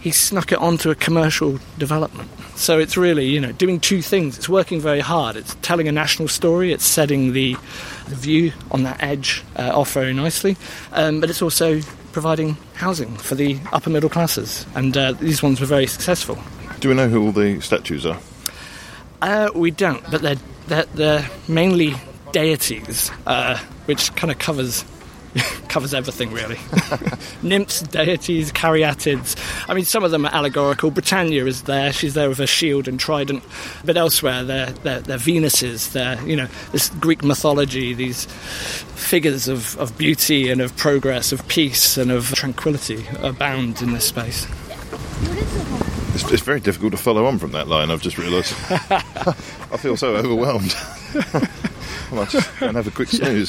he 0.01 0.11
snuck 0.11 0.51
it 0.51 0.59
onto 0.59 0.91
a 0.91 0.95
commercial 0.95 1.59
development. 1.79 2.31
So 2.57 2.79
it's 2.79 2.97
really, 2.97 3.27
you 3.27 3.41
know, 3.41 3.53
doing 3.53 3.79
two 3.81 4.01
things. 4.01 4.39
It's 4.39 4.49
working 4.49 4.81
very 4.81 5.01
hard. 5.01 5.37
It's 5.37 5.55
telling 5.63 5.89
a 5.89 5.93
national 5.93 6.29
story. 6.29 6.73
It's 6.73 6.87
setting 6.87 7.33
the, 7.33 7.55
the 8.09 8.15
view 8.15 8.53
on 8.71 8.83
that 8.85 9.03
edge 9.03 9.45
uh, 9.57 9.79
off 9.79 9.93
very 9.93 10.15
nicely. 10.15 10.57
Um, 10.93 11.21
but 11.21 11.29
it's 11.29 11.43
also 11.43 11.81
providing 12.13 12.57
housing 12.75 13.15
for 13.17 13.35
the 13.35 13.59
upper 13.73 13.91
middle 13.91 14.09
classes. 14.09 14.67
And 14.75 14.97
uh, 14.97 15.13
these 15.13 15.43
ones 15.43 15.61
were 15.61 15.67
very 15.67 15.87
successful. 15.87 16.39
Do 16.81 16.89
we 16.89 16.95
know 16.95 17.09
who 17.09 17.23
all 17.27 17.33
the 17.33 17.61
statues 17.61 18.07
are? 18.07 18.19
Uh, 19.21 19.51
we 19.55 19.71
don't, 19.71 20.03
but 20.11 20.23
they're, 20.23 20.37
they're, 20.67 20.87
they're 20.95 21.31
mainly 21.47 21.95
deities, 22.33 23.11
uh, 23.27 23.59
which 23.85 24.15
kind 24.17 24.31
of 24.31 24.39
covers 24.39 24.83
covers 25.69 25.95
everything 25.95 26.33
really. 26.33 26.59
Nymphs, 27.43 27.83
deities, 27.83 28.53
caryatids. 28.53 29.37
I 29.69 29.75
mean, 29.75 29.85
some 29.85 30.05
of 30.05 30.11
them 30.11 30.27
are 30.27 30.35
allegorical. 30.35 30.91
Britannia 30.91 31.47
is 31.47 31.63
there; 31.63 31.93
she's 31.93 32.15
there 32.15 32.29
with 32.29 32.39
her 32.39 32.47
shield 32.47 32.89
and 32.89 32.99
trident. 32.99 33.43
But 33.85 33.97
elsewhere, 33.97 34.45
they're 34.45 34.71
they're, 34.71 35.01
they're 35.01 35.19
Venuses. 35.19 35.93
They're 35.93 36.21
you 36.23 36.37
know 36.37 36.49
this 36.73 36.89
Greek 37.01 37.23
mythology, 37.23 37.95
these 37.95 38.27
figures 38.95 39.49
of, 39.49 39.77
of 39.79 39.97
beauty 39.97 40.51
and 40.51 40.61
of 40.61 40.77
progress, 40.77 41.33
of 41.33 41.47
peace 41.49 41.97
and 41.97 42.11
of 42.11 42.33
tranquility 42.35 43.07
abound 43.21 43.83
in 43.83 43.93
this 43.93 44.07
space. 44.07 44.47
It's, 46.15 46.31
it's 46.31 46.43
very 46.43 46.61
difficult 46.61 46.93
to 46.93 46.99
follow 46.99 47.27
on 47.27 47.39
from 47.39 47.53
that 47.53 47.69
line. 47.69 47.91
I've 47.91 48.03
just 48.03 48.19
realised. 48.19 48.55
I 48.71 49.77
feel 49.77 49.97
so 49.97 50.17
overwhelmed. 50.17 50.75
I 51.15 52.15
might 52.15 52.29
just 52.29 52.59
go 52.59 52.67
and 52.67 52.77
have 52.77 52.87
a 52.89 52.91
quick 52.91 53.09
snooze. 53.09 53.49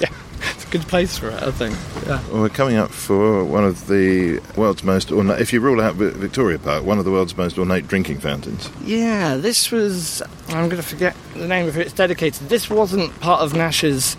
yeah, 0.00 0.08
a 0.08 0.27
good 0.70 0.82
place 0.82 1.18
for 1.18 1.28
it, 1.28 1.42
I 1.42 1.50
think. 1.50 1.76
Yeah. 2.06 2.22
Well, 2.30 2.42
we're 2.42 2.48
coming 2.48 2.76
up 2.76 2.90
for 2.90 3.44
one 3.44 3.64
of 3.64 3.86
the 3.86 4.40
world's 4.56 4.82
most 4.82 5.10
ornate, 5.10 5.40
if 5.40 5.52
you 5.52 5.60
rule 5.60 5.80
out 5.80 5.94
Victoria 5.94 6.58
Park, 6.58 6.84
one 6.84 6.98
of 6.98 7.04
the 7.04 7.10
world's 7.10 7.36
most 7.36 7.58
ornate 7.58 7.86
drinking 7.88 8.18
fountains. 8.18 8.70
Yeah, 8.82 9.36
this 9.36 9.70
was. 9.70 10.22
I'm 10.48 10.68
going 10.68 10.82
to 10.82 10.82
forget 10.82 11.16
the 11.34 11.46
name 11.46 11.68
of 11.68 11.74
who 11.74 11.80
it's 11.80 11.92
dedicated. 11.92 12.48
This 12.48 12.70
wasn't 12.70 13.18
part 13.20 13.42
of 13.42 13.54
Nash's 13.54 14.16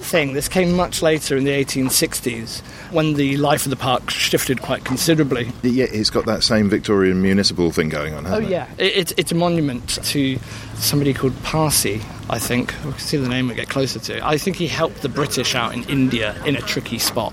thing. 0.00 0.32
This 0.32 0.48
came 0.48 0.72
much 0.72 1.02
later 1.02 1.36
in 1.36 1.44
the 1.44 1.50
1860s 1.50 2.60
when 2.92 3.14
the 3.14 3.36
life 3.36 3.64
of 3.66 3.70
the 3.70 3.76
park 3.76 4.10
shifted 4.10 4.60
quite 4.62 4.84
considerably. 4.84 5.50
Yeah, 5.62 5.86
it's 5.90 6.10
got 6.10 6.26
that 6.26 6.42
same 6.42 6.68
Victorian 6.68 7.22
municipal 7.22 7.70
thing 7.70 7.88
going 7.88 8.14
on, 8.14 8.26
Oh, 8.26 8.30
hasn't 8.30 8.46
it? 8.48 8.50
yeah. 8.50 8.66
It, 8.78 8.96
it's, 8.96 9.12
it's 9.16 9.32
a 9.32 9.34
monument 9.34 9.88
to 10.06 10.38
somebody 10.74 11.12
called 11.14 11.40
Parsi, 11.42 12.00
I 12.28 12.38
think. 12.38 12.74
We 12.84 12.90
can 12.92 13.00
see 13.00 13.16
the 13.16 13.28
name 13.28 13.48
we 13.48 13.54
get 13.54 13.68
closer 13.68 13.98
to. 14.00 14.26
I 14.26 14.38
think 14.38 14.56
he 14.56 14.66
helped 14.66 15.02
the 15.02 15.08
British 15.08 15.54
out 15.54 15.74
in 15.74 15.84
India 15.84 16.40
in 16.44 16.56
a 16.56 16.60
tricky 16.60 16.98
spot, 16.98 17.32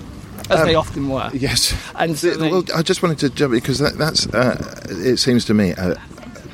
as 0.49 0.63
they 0.65 0.75
often 0.75 1.09
were. 1.09 1.29
Yes. 1.33 1.73
And 1.95 2.17
so 2.17 2.31
they- 2.35 2.49
well, 2.51 2.63
I 2.75 2.81
just 2.81 3.01
wanted 3.01 3.19
to 3.19 3.29
jump 3.29 3.53
because 3.53 3.79
that, 3.79 3.97
that's. 3.97 4.27
Uh, 4.27 4.81
it 4.89 5.17
seems 5.17 5.45
to 5.45 5.53
me. 5.53 5.73
Uh, 5.73 5.95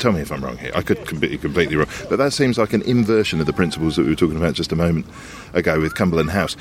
tell 0.04 0.12
me 0.12 0.22
if 0.22 0.32
I'm 0.32 0.44
wrong 0.44 0.58
here. 0.58 0.72
I 0.76 0.82
could 0.82 1.20
be 1.20 1.38
completely 1.38 1.78
wrong, 1.78 1.88
but 2.10 2.18
that 2.18 2.34
seems 2.34 2.58
like 2.58 2.74
an 2.74 2.82
inversion 2.84 3.39
of 3.39 3.46
the 3.46 3.54
principles 3.54 3.96
that 3.96 4.04
we 4.04 4.10
were 4.10 4.16
talking 4.16 4.38
about 4.38 4.54
just 4.54 4.72
a 4.72 4.76
moment 4.76 5.06
ago 5.54 5.80
with 5.80 5.96
Cumberland 5.96 6.30
House, 6.30 6.56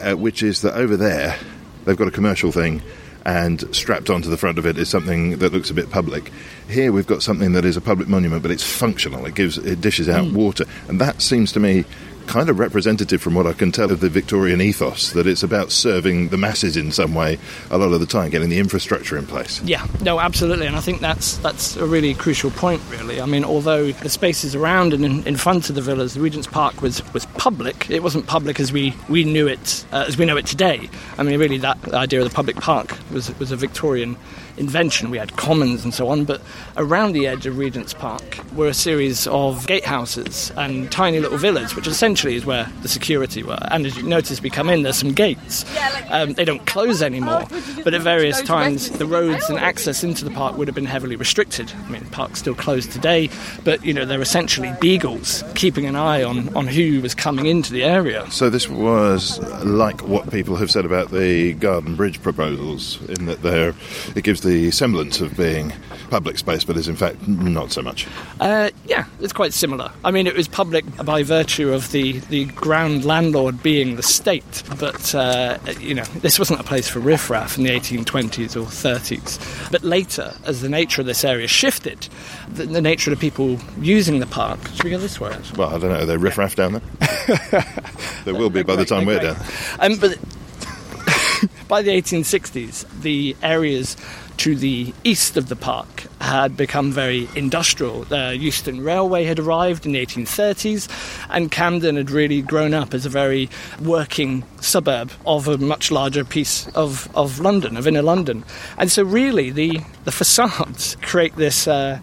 uh, 0.00 0.14
which 0.14 0.42
is 0.42 0.62
that 0.62 0.74
over 0.74 0.96
there 0.96 1.36
they've 1.84 1.96
got 1.96 2.08
a 2.08 2.10
commercial 2.10 2.52
thing. 2.52 2.82
And 3.22 3.62
strapped 3.76 4.08
onto 4.08 4.30
the 4.30 4.38
front 4.38 4.58
of 4.58 4.64
it 4.64 4.78
is 4.78 4.88
something 4.88 5.36
that 5.40 5.52
looks 5.52 5.68
a 5.68 5.74
bit 5.74 5.90
public. 5.90 6.32
Here 6.70 6.90
we've 6.90 7.06
got 7.06 7.22
something 7.22 7.52
that 7.52 7.66
is 7.66 7.76
a 7.76 7.80
public 7.82 8.08
monument, 8.08 8.40
but 8.40 8.50
it's 8.50 8.64
functional. 8.64 9.26
It 9.26 9.34
gives, 9.34 9.58
it 9.58 9.82
dishes 9.82 10.08
out 10.08 10.24
Hmm. 10.28 10.34
water, 10.34 10.64
and 10.88 10.98
that 11.02 11.20
seems 11.20 11.52
to 11.52 11.60
me 11.60 11.84
kind 12.26 12.48
of 12.48 12.58
representative 12.58 13.20
from 13.20 13.34
what 13.34 13.46
I 13.46 13.52
can 13.52 13.72
tell 13.72 13.90
of 13.90 14.00
the 14.00 14.08
Victorian 14.08 14.60
ethos. 14.60 15.12
That 15.12 15.26
it's 15.26 15.42
about 15.42 15.72
serving 15.72 16.28
the 16.28 16.36
masses 16.36 16.76
in 16.76 16.92
some 16.92 17.14
way 17.14 17.38
a 17.70 17.78
lot 17.78 17.92
of 17.92 18.00
the 18.00 18.06
time, 18.06 18.30
getting 18.30 18.48
the 18.48 18.58
infrastructure 18.58 19.16
in 19.16 19.26
place. 19.26 19.62
Yeah, 19.62 19.86
no, 20.02 20.20
absolutely, 20.20 20.66
and 20.66 20.76
I 20.76 20.80
think 20.80 21.00
that's 21.00 21.36
that's 21.38 21.76
a 21.76 21.86
really 21.86 22.14
crucial 22.14 22.50
point. 22.50 22.82
Really, 22.90 23.20
I 23.20 23.26
mean, 23.26 23.44
although 23.44 23.92
the 23.92 24.08
spaces 24.08 24.54
around 24.54 24.92
and 24.92 25.04
in, 25.04 25.26
in 25.26 25.36
front 25.36 25.68
of 25.68 25.74
the 25.74 25.82
villas, 25.82 26.14
the 26.14 26.20
Regent's 26.20 26.46
Park 26.46 26.82
was 26.82 27.02
was 27.12 27.26
public. 27.26 27.90
It 27.90 28.02
wasn't 28.02 28.26
public 28.26 28.60
as 28.60 28.72
we, 28.72 28.94
we 29.08 29.24
knew 29.24 29.46
it 29.46 29.84
uh, 29.92 30.04
as 30.06 30.16
we 30.16 30.24
know 30.24 30.36
it 30.36 30.46
today. 30.46 30.88
I 31.18 31.22
mean, 31.22 31.38
really, 31.38 31.58
that 31.58 31.92
idea 31.92 32.20
of 32.20 32.28
the 32.28 32.34
public 32.34 32.56
park 32.56 32.96
was 33.10 33.36
was 33.38 33.52
a 33.52 33.56
Victorian 33.56 34.16
invention. 34.60 35.10
We 35.10 35.18
had 35.18 35.36
commons 35.36 35.82
and 35.82 35.92
so 35.92 36.08
on, 36.08 36.24
but 36.24 36.40
around 36.76 37.12
the 37.12 37.26
edge 37.26 37.46
of 37.46 37.58
Regent's 37.58 37.94
Park 37.94 38.38
were 38.54 38.68
a 38.68 38.74
series 38.74 39.26
of 39.26 39.66
gatehouses 39.66 40.52
and 40.56 40.92
tiny 40.92 41.18
little 41.18 41.38
villas, 41.38 41.74
which 41.74 41.86
essentially 41.86 42.36
is 42.36 42.46
where 42.46 42.70
the 42.82 42.88
security 42.88 43.42
were. 43.42 43.58
And 43.70 43.86
as 43.86 43.96
you 43.96 44.02
notice, 44.04 44.42
we 44.42 44.50
come 44.50 44.68
in, 44.68 44.82
there's 44.82 44.98
some 44.98 45.12
gates. 45.12 45.64
Um, 46.10 46.34
they 46.34 46.44
don't 46.44 46.64
close 46.66 47.02
anymore, 47.02 47.44
but 47.82 47.94
at 47.94 48.02
various 48.02 48.40
times 48.42 48.90
the 48.90 49.06
roads 49.06 49.48
and 49.48 49.58
access 49.58 50.04
into 50.04 50.24
the 50.24 50.30
park 50.30 50.56
would 50.56 50.68
have 50.68 50.74
been 50.74 50.84
heavily 50.84 51.16
restricted. 51.16 51.72
I 51.86 51.88
mean, 51.88 52.04
the 52.04 52.10
park's 52.10 52.38
still 52.40 52.54
closed 52.54 52.92
today, 52.92 53.30
but 53.64 53.84
you 53.84 53.94
know 53.94 54.04
they're 54.04 54.20
essentially 54.20 54.72
beadles 54.80 55.42
keeping 55.54 55.86
an 55.86 55.96
eye 55.96 56.22
on, 56.22 56.54
on 56.54 56.66
who 56.66 57.00
was 57.00 57.14
coming 57.14 57.46
into 57.46 57.72
the 57.72 57.82
area. 57.82 58.30
So 58.30 58.50
this 58.50 58.68
was 58.68 59.38
like 59.64 60.02
what 60.02 60.30
people 60.30 60.56
have 60.56 60.70
said 60.70 60.84
about 60.84 61.10
the 61.10 61.54
Garden 61.54 61.96
Bridge 61.96 62.22
proposals, 62.22 63.00
in 63.08 63.26
that 63.26 63.40
they're, 63.42 63.74
it 64.14 64.24
gives 64.24 64.42
the 64.42 64.49
semblance 64.70 65.20
of 65.20 65.36
being 65.36 65.72
public 66.10 66.36
space, 66.38 66.64
but 66.64 66.76
is 66.76 66.88
in 66.88 66.96
fact 66.96 67.26
not 67.26 67.72
so 67.72 67.80
much. 67.80 68.06
Uh, 68.40 68.70
yeah, 68.84 69.06
it's 69.20 69.32
quite 69.32 69.52
similar. 69.54 69.90
I 70.04 70.10
mean, 70.10 70.26
it 70.26 70.36
was 70.36 70.48
public 70.48 70.84
by 71.04 71.22
virtue 71.22 71.72
of 71.72 71.92
the, 71.92 72.18
the 72.18 72.46
ground 72.46 73.04
landlord 73.04 73.62
being 73.62 73.96
the 73.96 74.02
state, 74.02 74.62
but, 74.78 75.14
uh, 75.14 75.58
you 75.78 75.94
know, 75.94 76.04
this 76.20 76.38
wasn't 76.38 76.60
a 76.60 76.64
place 76.64 76.88
for 76.88 76.98
riffraff 76.98 77.56
in 77.56 77.64
the 77.64 77.70
1820s 77.70 78.56
or 78.56 78.66
30s. 78.66 79.70
But 79.70 79.82
later, 79.84 80.34
as 80.44 80.60
the 80.60 80.68
nature 80.68 81.00
of 81.00 81.06
this 81.06 81.24
area 81.24 81.46
shifted, 81.46 82.08
the, 82.48 82.66
the 82.66 82.82
nature 82.82 83.12
of 83.12 83.18
the 83.18 83.20
people 83.20 83.58
using 83.80 84.18
the 84.18 84.26
park. 84.26 84.58
Should 84.74 84.84
we 84.84 84.90
go 84.90 84.98
this 84.98 85.20
way, 85.20 85.30
actually? 85.30 85.58
Well, 85.58 85.74
I 85.74 85.78
don't 85.78 85.90
know. 85.90 86.00
Are 86.00 86.06
they 86.06 86.16
riffraff 86.16 86.56
down 86.56 86.72
there? 86.72 87.64
there 88.24 88.34
will 88.34 88.50
be 88.50 88.62
by 88.62 88.76
the 88.76 88.84
time 88.84 89.06
we're 89.06 89.20
They're 89.20 89.34
down. 89.34 89.44
Um, 89.78 89.98
but 89.98 90.18
by 91.68 91.82
the 91.82 91.90
1860s, 91.92 92.84
the 93.00 93.36
areas 93.42 93.96
to 94.40 94.56
the 94.56 94.94
east 95.04 95.36
of 95.36 95.50
the 95.50 95.54
park 95.54 96.06
had 96.18 96.56
become 96.56 96.90
very 96.90 97.28
industrial. 97.36 98.04
The 98.04 98.34
Euston 98.34 98.82
Railway 98.82 99.24
had 99.24 99.38
arrived 99.38 99.84
in 99.84 99.92
the 99.92 100.06
1830s, 100.06 100.88
and 101.28 101.50
Camden 101.50 101.96
had 101.96 102.10
really 102.10 102.40
grown 102.40 102.72
up 102.72 102.94
as 102.94 103.04
a 103.04 103.10
very 103.10 103.50
working 103.82 104.44
suburb 104.58 105.12
of 105.26 105.46
a 105.46 105.58
much 105.58 105.90
larger 105.90 106.24
piece 106.24 106.68
of, 106.68 107.14
of 107.14 107.38
London, 107.40 107.76
of 107.76 107.86
inner 107.86 108.00
London. 108.00 108.42
And 108.78 108.90
so, 108.90 109.02
really, 109.02 109.50
the, 109.50 109.80
the 110.04 110.12
facades 110.12 110.96
create 111.02 111.36
this. 111.36 111.68
Uh, 111.68 112.00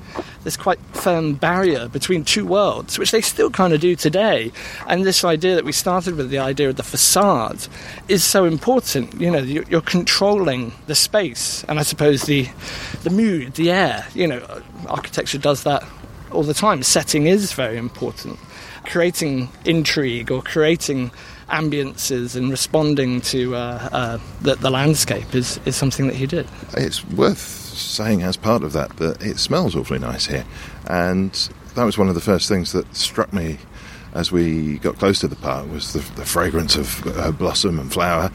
this 0.48 0.56
quite 0.56 0.80
firm 0.94 1.34
barrier 1.34 1.90
between 1.90 2.24
two 2.24 2.46
worlds, 2.46 2.98
which 2.98 3.12
they 3.12 3.20
still 3.20 3.50
kind 3.50 3.74
of 3.74 3.82
do 3.82 3.98
today. 3.98 4.50
And 4.88 5.04
this 5.04 5.26
idea 5.26 5.56
that 5.56 5.66
we 5.66 5.74
started 5.74 6.16
with, 6.16 6.30
the 6.30 6.40
idea 6.40 6.70
of 6.70 6.78
the 6.78 6.84
facade, 6.84 7.68
is 8.08 8.24
so 8.24 8.46
important. 8.46 9.20
You 9.20 9.30
know, 9.30 9.40
you're, 9.40 9.82
controlling 9.82 10.72
the 10.86 10.96
space, 10.96 11.66
and 11.68 11.80
I 11.80 11.84
suppose 11.84 12.24
the 12.24 12.48
the 13.04 13.10
mood, 13.10 13.56
the 13.56 13.72
air. 13.72 14.08
You 14.14 14.28
know, 14.28 14.62
architecture 14.88 15.38
does 15.38 15.64
that 15.64 15.84
all 16.32 16.44
the 16.44 16.54
time. 16.54 16.82
Setting 16.82 17.26
is 17.26 17.52
very 17.52 17.78
important. 17.78 18.40
Creating 18.86 19.50
intrigue 19.66 20.32
or 20.32 20.42
creating 20.42 21.12
ambiences 21.50 22.38
and 22.38 22.50
responding 22.52 23.20
to 23.22 23.54
uh, 23.54 23.90
uh, 23.92 24.20
the, 24.42 24.56
the 24.56 24.70
landscape 24.70 25.36
is, 25.36 25.60
is 25.66 25.76
something 25.76 26.08
that 26.08 26.16
he 26.16 26.26
did. 26.26 26.48
It's 26.74 27.06
worth 27.06 27.67
saying 27.78 28.22
as 28.24 28.38
part 28.38 28.64
of 28.64 28.74
that 28.74 28.98
that 28.98 29.22
it 29.24 29.40
smells 29.40 29.76
awfully 29.76 30.00
nice 30.00 30.26
here, 30.28 30.46
and 30.88 31.32
that 31.76 31.84
was 31.84 31.98
one 31.98 32.10
of 32.10 32.16
the 32.16 32.22
first 32.22 32.48
things 32.48 32.72
that 32.74 32.94
struck 32.96 33.32
me 33.34 33.58
as 34.14 34.32
we 34.32 34.80
got 34.80 34.98
close 34.98 35.20
to 35.20 35.28
the 35.28 35.36
park 35.36 35.70
was 35.72 35.94
the, 35.94 36.00
the 36.16 36.26
fragrance 36.26 36.76
of 36.76 37.06
uh, 37.18 37.32
blossom 37.32 37.80
and 37.80 37.92
flower. 37.94 38.32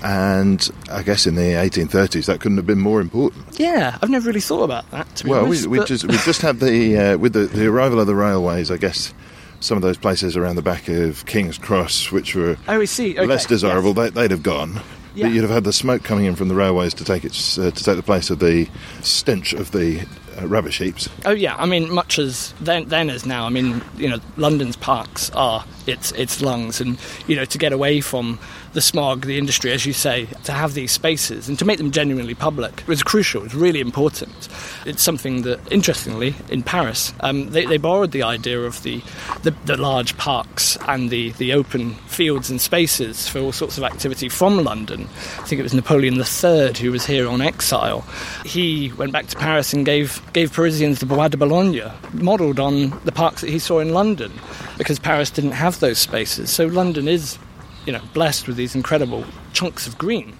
And 0.00 0.70
I 0.92 1.02
guess 1.02 1.26
in 1.26 1.34
the 1.34 1.42
1830s 1.42 2.26
that 2.26 2.40
couldn't 2.40 2.56
have 2.56 2.66
been 2.66 2.78
more 2.78 3.00
important. 3.00 3.58
Yeah, 3.58 3.98
I've 4.00 4.10
never 4.10 4.28
really 4.28 4.40
thought 4.40 4.62
about 4.62 4.88
that. 4.92 5.12
To 5.16 5.24
be 5.24 5.30
Well, 5.30 5.44
honest, 5.46 5.66
we, 5.66 5.80
we 5.80 5.84
just 5.86 6.04
we 6.04 6.16
just 6.18 6.40
had 6.40 6.60
the 6.60 6.96
uh, 6.96 7.18
with 7.18 7.32
the, 7.32 7.46
the 7.46 7.66
arrival 7.66 7.98
of 7.98 8.06
the 8.06 8.14
railways. 8.14 8.70
I 8.70 8.76
guess 8.76 9.12
some 9.58 9.76
of 9.76 9.82
those 9.82 9.96
places 9.98 10.36
around 10.36 10.54
the 10.54 10.62
back 10.62 10.88
of 10.88 11.26
King's 11.26 11.58
Cross, 11.58 12.12
which 12.12 12.36
were 12.36 12.56
Oh, 12.68 12.84
see. 12.84 13.18
Okay, 13.18 13.26
less 13.26 13.44
desirable, 13.44 13.92
yes. 13.96 13.96
they, 14.12 14.20
they'd 14.22 14.30
have 14.30 14.44
gone. 14.44 14.80
Yeah. 15.18 15.26
But 15.26 15.34
you'd 15.34 15.42
have 15.42 15.50
had 15.50 15.64
the 15.64 15.72
smoke 15.72 16.04
coming 16.04 16.26
in 16.26 16.36
from 16.36 16.46
the 16.46 16.54
railways 16.54 16.94
to 16.94 17.04
take 17.04 17.24
its 17.24 17.58
uh, 17.58 17.72
to 17.72 17.84
take 17.84 17.96
the 17.96 18.04
place 18.04 18.30
of 18.30 18.38
the 18.38 18.68
stench 19.02 19.52
of 19.52 19.72
the 19.72 20.06
uh, 20.40 20.46
rubbish 20.46 20.78
heaps. 20.78 21.08
Oh 21.24 21.32
yeah, 21.32 21.56
I 21.56 21.66
mean, 21.66 21.92
much 21.92 22.20
as 22.20 22.54
then, 22.60 22.88
then 22.88 23.10
as 23.10 23.26
now. 23.26 23.44
I 23.44 23.48
mean, 23.48 23.82
you 23.96 24.08
know, 24.08 24.18
London's 24.36 24.76
parks 24.76 25.30
are 25.30 25.64
its 25.88 26.12
its 26.12 26.40
lungs, 26.40 26.80
and 26.80 26.98
you 27.26 27.34
know, 27.34 27.44
to 27.46 27.58
get 27.58 27.72
away 27.72 28.00
from 28.00 28.38
the 28.72 28.80
smog, 28.80 29.26
the 29.26 29.38
industry, 29.38 29.72
as 29.72 29.86
you 29.86 29.92
say, 29.92 30.26
to 30.44 30.52
have 30.52 30.74
these 30.74 30.92
spaces 30.92 31.48
and 31.48 31.58
to 31.58 31.64
make 31.64 31.78
them 31.78 31.90
genuinely 31.90 32.34
public 32.34 32.82
was 32.86 33.02
crucial. 33.02 33.44
It's 33.44 33.54
really 33.54 33.80
important. 33.80 34.48
It's 34.84 35.02
something 35.02 35.42
that, 35.42 35.60
interestingly, 35.70 36.34
in 36.50 36.62
Paris, 36.62 37.12
um, 37.20 37.50
they, 37.50 37.66
they 37.66 37.78
borrowed 37.78 38.12
the 38.12 38.22
idea 38.22 38.60
of 38.60 38.82
the, 38.82 39.02
the 39.42 39.50
the 39.64 39.76
large 39.76 40.16
parks 40.16 40.76
and 40.86 41.10
the 41.10 41.32
the 41.32 41.52
open 41.52 41.94
fields 42.06 42.50
and 42.50 42.60
spaces 42.60 43.28
for 43.28 43.40
all 43.40 43.52
sorts 43.52 43.78
of 43.78 43.84
activity 43.84 44.28
from 44.28 44.64
London. 44.64 45.02
I 45.38 45.44
think 45.44 45.60
it 45.60 45.62
was 45.62 45.74
Napoleon 45.74 46.14
III 46.14 46.72
who 46.78 46.92
was 46.92 47.06
here 47.06 47.28
on 47.28 47.40
exile. 47.40 48.04
He 48.44 48.92
went 48.92 49.12
back 49.12 49.26
to 49.28 49.36
Paris 49.36 49.72
and 49.72 49.84
gave 49.84 50.20
gave 50.32 50.52
Parisians 50.52 51.00
the 51.00 51.06
Bois 51.06 51.28
de 51.28 51.36
Boulogne, 51.36 51.92
modelled 52.12 52.60
on 52.60 52.90
the 53.04 53.12
parks 53.12 53.40
that 53.40 53.50
he 53.50 53.58
saw 53.58 53.78
in 53.78 53.92
London, 53.92 54.32
because 54.76 54.98
Paris 54.98 55.30
didn't 55.30 55.52
have 55.52 55.80
those 55.80 55.98
spaces. 55.98 56.50
So 56.50 56.66
London 56.66 57.08
is, 57.08 57.38
you 57.88 57.92
know, 57.92 58.02
blessed 58.12 58.46
with 58.46 58.56
these 58.56 58.74
incredible 58.74 59.24
chunks 59.54 59.86
of 59.86 59.96
green. 59.96 60.36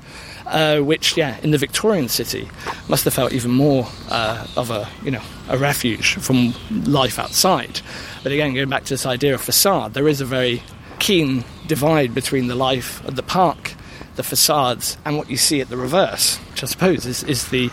Uh, 0.46 0.80
which, 0.80 1.14
yeah, 1.14 1.38
in 1.42 1.50
the 1.50 1.58
Victorian 1.58 2.08
city, 2.08 2.48
must 2.88 3.04
have 3.04 3.12
felt 3.12 3.34
even 3.34 3.50
more 3.50 3.86
uh, 4.08 4.46
of 4.56 4.70
a, 4.70 4.88
you 5.02 5.10
know, 5.10 5.20
a 5.50 5.58
refuge 5.58 6.14
from 6.14 6.54
life 6.70 7.18
outside. 7.18 7.82
But 8.22 8.32
again, 8.32 8.54
going 8.54 8.70
back 8.70 8.84
to 8.84 8.94
this 8.94 9.04
idea 9.04 9.34
of 9.34 9.42
facade, 9.42 9.92
there 9.92 10.08
is 10.08 10.22
a 10.22 10.24
very 10.24 10.62
keen 11.00 11.44
divide 11.66 12.14
between 12.14 12.46
the 12.46 12.54
life 12.54 13.04
of 13.04 13.16
the 13.16 13.22
park, 13.22 13.74
the 14.16 14.22
facades, 14.22 14.96
and 15.04 15.18
what 15.18 15.28
you 15.28 15.36
see 15.36 15.60
at 15.60 15.68
the 15.68 15.76
reverse, 15.76 16.38
which 16.50 16.62
I 16.62 16.66
suppose 16.66 17.04
is, 17.04 17.22
is 17.24 17.48
the 17.48 17.70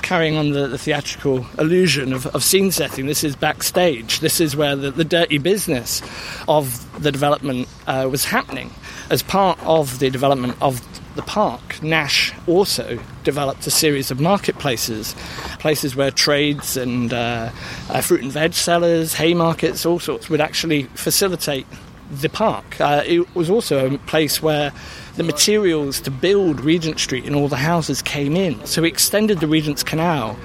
carrying 0.00 0.38
on 0.38 0.52
the, 0.52 0.66
the 0.66 0.78
theatrical 0.78 1.46
illusion 1.58 2.14
of, 2.14 2.26
of 2.28 2.42
scene 2.42 2.70
setting. 2.70 3.04
This 3.04 3.22
is 3.22 3.36
backstage. 3.36 4.20
This 4.20 4.40
is 4.40 4.56
where 4.56 4.76
the, 4.76 4.90
the 4.90 5.04
dirty 5.04 5.36
business 5.36 6.00
of 6.48 7.02
the 7.02 7.12
development 7.12 7.68
uh, 7.86 8.08
was 8.10 8.24
happening. 8.24 8.70
As 9.10 9.22
part 9.22 9.58
of 9.62 9.98
the 9.98 10.10
development 10.10 10.56
of 10.62 10.80
the 11.14 11.22
park, 11.22 11.82
Nash 11.82 12.32
also 12.46 12.98
developed 13.22 13.66
a 13.66 13.70
series 13.70 14.10
of 14.10 14.20
marketplaces, 14.20 15.14
places 15.58 15.94
where 15.94 16.10
trades 16.10 16.76
and 16.76 17.12
uh, 17.12 17.50
uh, 17.90 18.00
fruit 18.00 18.22
and 18.22 18.32
veg 18.32 18.54
sellers, 18.54 19.14
hay 19.14 19.34
markets, 19.34 19.84
all 19.86 19.98
sorts 19.98 20.28
would 20.28 20.40
actually 20.40 20.84
facilitate 20.94 21.66
the 22.10 22.28
park. 22.28 22.80
Uh, 22.80 23.02
it 23.06 23.34
was 23.34 23.50
also 23.50 23.94
a 23.94 23.98
place 23.98 24.42
where 24.42 24.72
the 25.16 25.22
materials 25.22 26.00
to 26.00 26.10
build 26.10 26.60
Regent 26.60 26.98
Street 26.98 27.24
and 27.24 27.36
all 27.36 27.48
the 27.48 27.56
houses 27.56 28.02
came 28.02 28.36
in. 28.36 28.64
So 28.66 28.82
he 28.82 28.88
extended 28.88 29.40
the 29.40 29.46
Regent's 29.46 29.82
Canal 29.82 30.36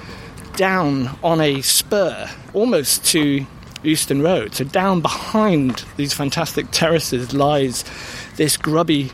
down 0.56 1.18
on 1.22 1.40
a 1.40 1.60
spur, 1.62 2.28
almost 2.52 3.04
to 3.06 3.46
Euston 3.82 4.22
Road. 4.22 4.54
So 4.54 4.64
down 4.64 5.00
behind 5.00 5.84
these 5.96 6.12
fantastic 6.12 6.70
terraces 6.70 7.32
lies 7.32 7.84
this 8.40 8.56
grubby 8.56 9.12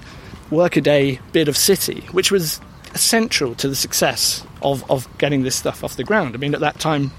workaday 0.51 1.19
bit 1.33 1.49
of 1.49 1.57
city, 1.57 2.01
which 2.13 2.31
was 2.31 2.61
essential 2.95 3.57
to 3.57 3.69
the 3.69 3.75
success 3.75 4.47
of, 4.63 4.89
of 4.89 5.09
getting 5.19 5.43
this 5.43 5.57
stuff 5.57 5.83
off 5.83 5.97
the 5.97 6.05
ground. 6.05 6.37
I 6.37 6.39
mean, 6.39 6.55
at 6.55 6.61
that 6.61 6.79
time, 6.79 7.11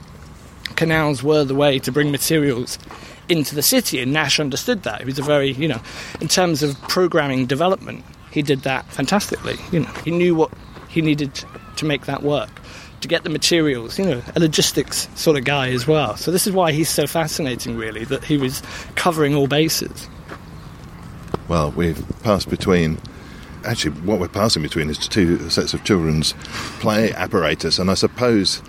canals 0.77 1.21
were 1.21 1.43
the 1.43 1.53
way 1.53 1.79
to 1.79 1.91
bring 1.91 2.09
materials 2.09 2.79
into 3.27 3.55
the 3.55 3.61
city, 3.61 3.99
and 3.99 4.13
Nash 4.13 4.39
understood 4.39 4.83
that. 4.83 5.01
He 5.01 5.05
was 5.05 5.19
a 5.19 5.21
very, 5.21 5.51
you 5.51 5.67
know, 5.67 5.81
in 6.21 6.29
terms 6.29 6.63
of 6.63 6.81
programming 6.83 7.45
development, 7.45 8.05
he 8.31 8.41
did 8.41 8.61
that 8.61 8.85
fantastically. 8.85 9.57
You 9.73 9.81
know, 9.81 9.91
he 10.05 10.11
knew 10.11 10.33
what 10.33 10.53
he 10.87 11.01
needed 11.01 11.43
to 11.75 11.85
make 11.85 12.05
that 12.05 12.23
work, 12.23 12.61
to 13.01 13.09
get 13.09 13.25
the 13.25 13.29
materials. 13.29 13.99
You 13.99 14.05
know, 14.05 14.21
a 14.33 14.39
logistics 14.39 15.09
sort 15.15 15.37
of 15.37 15.43
guy 15.43 15.71
as 15.71 15.85
well. 15.85 16.15
So 16.15 16.31
this 16.31 16.47
is 16.47 16.53
why 16.53 16.71
he's 16.71 16.87
so 16.87 17.05
fascinating, 17.05 17.75
really, 17.75 18.05
that 18.05 18.23
he 18.23 18.37
was 18.37 18.63
covering 18.95 19.35
all 19.35 19.47
bases. 19.47 20.07
Well, 21.47 21.71
we've 21.71 22.03
passed 22.23 22.49
between. 22.49 22.97
Actually, 23.65 23.99
what 24.01 24.19
we're 24.19 24.27
passing 24.27 24.61
between 24.61 24.89
is 24.89 24.97
two 24.97 25.49
sets 25.49 25.73
of 25.73 25.83
children's 25.83 26.33
play 26.79 27.11
apparatus, 27.13 27.79
and 27.79 27.89
I 27.89 27.95
suppose 27.95 28.61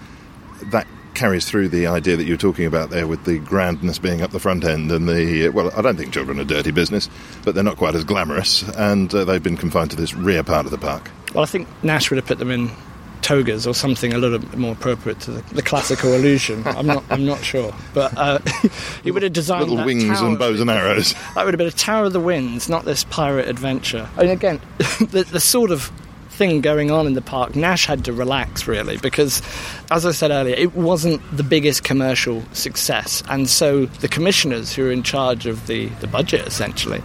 that 0.63 0.87
carries 1.15 1.45
through 1.45 1.69
the 1.69 1.87
idea 1.87 2.17
that 2.17 2.25
you're 2.25 2.37
talking 2.37 2.65
about 2.65 2.91
there 2.91 3.07
with 3.07 3.25
the 3.25 3.39
grandness 3.41 3.99
being 3.99 4.23
up 4.23 4.31
the 4.31 4.39
front 4.39 4.65
end 4.65 4.93
and 4.93 5.09
the 5.09 5.49
well 5.49 5.69
I 5.77 5.83
don't 5.83 5.97
think 5.97 6.13
children 6.13 6.39
are 6.39 6.45
dirty 6.45 6.71
business 6.71 7.11
but 7.45 7.57
they're 7.57 7.65
not 7.65 7.77
quite 7.77 7.97
as 7.97 8.05
glamorous 8.05 8.63
and 8.77 9.13
uh, 9.13 9.25
they've 9.25 9.43
been 9.43 9.57
confined 9.57 9.91
to 9.91 9.97
this 9.97 10.15
rear 10.15 10.45
part 10.45 10.65
of 10.65 10.71
the 10.71 10.79
park 10.79 11.11
well 11.35 11.43
I 11.43 11.47
think 11.49 11.67
Nash 11.83 12.11
would 12.11 12.19
have 12.19 12.27
put 12.27 12.39
them 12.39 12.53
in 12.53 12.71
togas 13.29 13.67
or 13.67 13.75
something 13.75 14.15
a 14.15 14.19
little 14.19 14.39
bit 14.39 14.57
more 14.57 14.73
appropriate 14.73 15.21
to 15.21 15.31
the, 15.31 15.55
the 15.55 15.61
classical 15.61 16.15
illusion 16.15 16.67
I'm 16.67 16.87
not 16.87 17.05
I'm 17.11 17.27
not 17.27 17.45
sure. 17.45 17.75
But 17.93 18.17
uh, 18.17 18.39
he 19.05 19.11
would 19.11 19.23
have 19.23 19.35
designed 19.35 19.69
little 19.69 19.85
wings 19.85 20.19
and 20.23 20.39
bows 20.39 20.61
and 20.61 20.71
arrows. 20.71 21.15
That 21.35 21.45
would 21.45 21.53
have 21.53 21.59
been 21.59 21.67
a 21.67 21.71
Tower 21.71 22.07
of 22.07 22.15
the 22.15 22.21
Winds 22.21 22.71
not 22.71 22.87
this 22.87 23.05
pirate 23.05 23.47
adventure. 23.47 24.09
And 24.17 24.31
again 24.31 24.61
the, 24.79 25.27
the 25.31 25.41
sort 25.41 25.71
of 25.71 25.93
thing 26.31 26.63
going 26.63 26.91
on 26.91 27.07
in 27.07 27.13
the 27.13 27.21
park, 27.21 27.55
Nash 27.55 27.85
had 27.85 28.07
to 28.07 28.15
relax 28.15 28.67
really 28.67 28.97
because, 28.97 29.43
as 29.91 30.07
I 30.07 30.13
said 30.13 30.31
earlier, 30.31 30.55
it 30.55 30.75
wasn't 30.75 31.21
the 31.37 31.43
biggest 31.43 31.85
commercial 31.85 32.43
success. 32.53 33.23
And 33.29 33.47
so 33.47 33.87
the 33.87 34.09
commissioners 34.09 34.73
who 34.73 34.87
are 34.87 34.91
in 34.91 35.03
charge 35.03 35.45
of 35.45 35.67
the, 35.67 35.89
the 36.01 36.07
budget 36.07 36.47
essentially, 36.47 37.03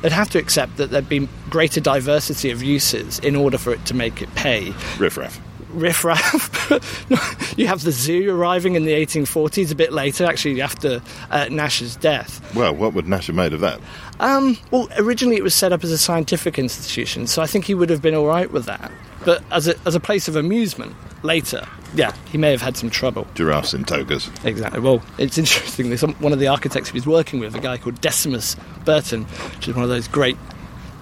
they'd 0.00 0.12
have 0.12 0.30
to 0.30 0.38
accept 0.38 0.78
that 0.78 0.90
there'd 0.90 1.08
be 1.08 1.28
greater 1.50 1.80
diversity 1.80 2.50
of 2.50 2.62
uses 2.62 3.18
in 3.18 3.36
order 3.36 3.58
for 3.58 3.74
it 3.74 3.84
to 3.86 3.94
make 3.94 4.22
it 4.22 4.34
pay. 4.36 4.72
Riffraff 4.98 5.38
riffraff. 5.76 7.54
you 7.58 7.66
have 7.66 7.82
the 7.82 7.92
zoo 7.92 8.30
arriving 8.30 8.74
in 8.74 8.84
the 8.84 8.92
1840s, 8.92 9.70
a 9.72 9.74
bit 9.74 9.92
later, 9.92 10.24
actually, 10.24 10.60
after 10.60 11.00
uh, 11.30 11.48
Nash's 11.50 11.96
death. 11.96 12.54
Well, 12.54 12.74
what 12.74 12.94
would 12.94 13.08
Nash 13.08 13.28
have 13.28 13.36
made 13.36 13.52
of 13.52 13.60
that? 13.60 13.80
Um, 14.20 14.56
well, 14.70 14.88
originally 14.96 15.36
it 15.36 15.42
was 15.42 15.54
set 15.54 15.72
up 15.72 15.84
as 15.84 15.90
a 15.90 15.98
scientific 15.98 16.58
institution, 16.58 17.26
so 17.26 17.42
I 17.42 17.46
think 17.46 17.64
he 17.66 17.74
would 17.74 17.90
have 17.90 18.02
been 18.02 18.14
all 18.14 18.26
right 18.26 18.50
with 18.50 18.64
that. 18.66 18.90
But 19.24 19.42
as 19.50 19.68
a, 19.68 19.74
as 19.84 19.94
a 19.94 20.00
place 20.00 20.28
of 20.28 20.36
amusement 20.36 20.94
later, 21.22 21.66
yeah, 21.94 22.14
he 22.30 22.38
may 22.38 22.50
have 22.50 22.62
had 22.62 22.76
some 22.76 22.90
trouble. 22.90 23.26
Giraffes 23.34 23.74
in 23.74 23.84
togas. 23.84 24.30
Exactly. 24.44 24.80
Well, 24.80 25.02
it's 25.18 25.38
interesting. 25.38 25.88
There's 25.88 26.02
one 26.02 26.32
of 26.32 26.38
the 26.38 26.48
architects 26.48 26.90
he 26.90 26.94
was 26.94 27.06
working 27.06 27.40
with, 27.40 27.54
a 27.54 27.60
guy 27.60 27.76
called 27.76 28.00
Decimus 28.00 28.56
Burton, 28.84 29.24
which 29.24 29.68
is 29.68 29.74
one 29.74 29.82
of 29.82 29.90
those 29.90 30.08
great 30.08 30.36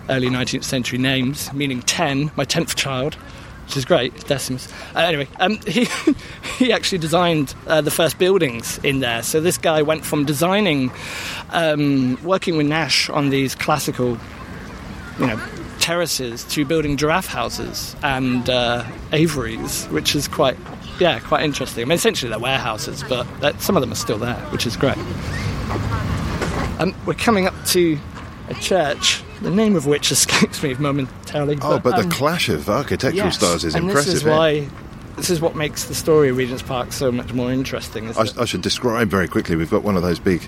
early 0.08 0.28
19th 0.28 0.64
century 0.64 0.98
names, 0.98 1.52
meaning 1.52 1.82
10, 1.82 2.30
my 2.36 2.44
10th 2.44 2.74
child 2.74 3.16
which 3.64 3.76
is 3.76 3.84
great, 3.84 4.14
Decimus. 4.26 4.70
Uh, 4.94 5.00
anyway, 5.00 5.28
um, 5.40 5.58
he 5.66 5.88
he 6.58 6.72
actually 6.72 6.98
designed 6.98 7.54
uh, 7.66 7.80
the 7.80 7.90
first 7.90 8.18
buildings 8.18 8.78
in 8.82 9.00
there. 9.00 9.22
So 9.22 9.40
this 9.40 9.58
guy 9.58 9.82
went 9.82 10.04
from 10.04 10.24
designing, 10.24 10.92
um, 11.50 12.22
working 12.22 12.56
with 12.56 12.66
Nash 12.66 13.08
on 13.10 13.30
these 13.30 13.54
classical, 13.54 14.18
you 15.18 15.26
know, 15.26 15.40
terraces 15.80 16.44
to 16.44 16.64
building 16.64 16.96
giraffe 16.96 17.26
houses 17.26 17.96
and 18.02 18.48
uh, 18.48 18.84
aviaries, 19.12 19.86
which 19.86 20.14
is 20.14 20.28
quite, 20.28 20.56
yeah, 21.00 21.18
quite 21.20 21.44
interesting. 21.44 21.82
I 21.82 21.84
mean, 21.86 21.96
essentially 21.96 22.30
they're 22.30 22.38
warehouses, 22.38 23.02
but 23.08 23.60
some 23.60 23.76
of 23.76 23.80
them 23.80 23.92
are 23.92 23.96
still 23.96 24.18
there, 24.18 24.36
which 24.50 24.66
is 24.66 24.76
great. 24.76 24.98
Um, 26.78 26.94
we're 27.06 27.14
coming 27.14 27.46
up 27.46 27.54
to 27.66 27.98
a 28.48 28.54
church, 28.54 29.22
the 29.42 29.50
name 29.50 29.76
of 29.76 29.86
which 29.86 30.10
escapes 30.12 30.62
me 30.62 30.74
momentarily. 30.74 31.58
Oh, 31.62 31.78
but, 31.78 31.82
but 31.82 31.94
um, 31.94 32.08
the 32.08 32.14
clash 32.14 32.48
of 32.48 32.68
architectural 32.68 33.26
yes, 33.26 33.36
styles 33.36 33.64
is 33.64 33.74
and 33.74 33.86
impressive. 33.86 34.14
This 34.14 34.22
is 34.22 34.24
why. 34.24 34.68
This 35.16 35.30
is 35.30 35.40
what 35.40 35.54
makes 35.54 35.84
the 35.84 35.94
story 35.94 36.28
of 36.28 36.36
Regent's 36.36 36.64
Park 36.64 36.92
so 36.92 37.12
much 37.12 37.32
more 37.32 37.52
interesting. 37.52 38.10
I, 38.16 38.26
I, 38.36 38.44
should 38.46 38.62
describe 38.62 39.10
very 39.10 39.28
quickly. 39.28 39.54
We've 39.54 39.70
got 39.70 39.84
one 39.84 39.96
of 39.96 40.02
those 40.02 40.18
big 40.18 40.42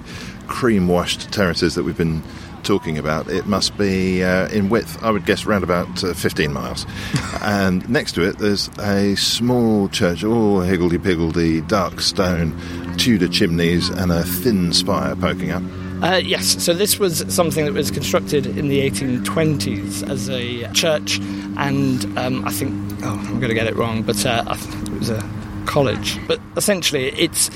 cream-washed 0.49 1.33
terraces 1.33 1.77
that 1.77 1.85
we've 1.85 1.97
been 1.97 2.21
talking 2.65 2.99
about. 2.99 3.31
It 3.31 3.47
must 3.47 3.79
be 3.79 4.25
uh, 4.25 4.49
in 4.49 4.69
width, 4.69 5.01
I 5.05 5.13
would 5.13 5.25
guess, 5.25 5.47
around 5.47 5.63
about 5.63 6.03
uh, 6.03 6.15
15 6.15 6.53
miles. 6.53 6.85
and 7.43 7.89
next 7.89 8.13
to 8.17 8.29
it, 8.29 8.39
there's 8.39 8.69
a 8.81 9.15
small 9.15 9.89
church, 9.89 10.25
all 10.25 10.61
higgledy-piggledy, 10.61 11.61
dark 11.61 12.01
stone, 12.01 12.53
Tudor 12.97 13.29
chimneys, 13.29 13.89
and 13.89 14.11
a 14.11 14.25
thin 14.25 14.73
spire 14.73 15.15
poking 15.15 15.53
up. 15.53 15.63
Uh, 16.03 16.21
yes, 16.23 16.63
so 16.63 16.75
this 16.75 16.99
was 16.99 17.25
something 17.35 17.65
that 17.65 17.73
was 17.73 17.91
constructed 17.91 18.47
in 18.47 18.69
the 18.69 18.81
1820s 18.91 20.09
as 20.09 20.29
a 20.29 20.71
church, 20.73 21.19
and 21.57 22.05
um, 22.19 22.45
I 22.47 22.51
think, 22.51 22.75
oh, 23.03 23.13
I'm 23.13 23.41
going 23.41 23.49
to 23.49 23.55
get 23.55 23.67
it 23.67 23.77
wrong, 23.77 24.03
but 24.03 24.25
uh, 24.27 24.45
I 24.47 24.57
think 24.57 24.89
it 24.89 24.99
was 24.99 25.09
a 25.11 25.23
college. 25.65 26.19
But 26.27 26.39
essentially, 26.57 27.09
it's 27.19 27.51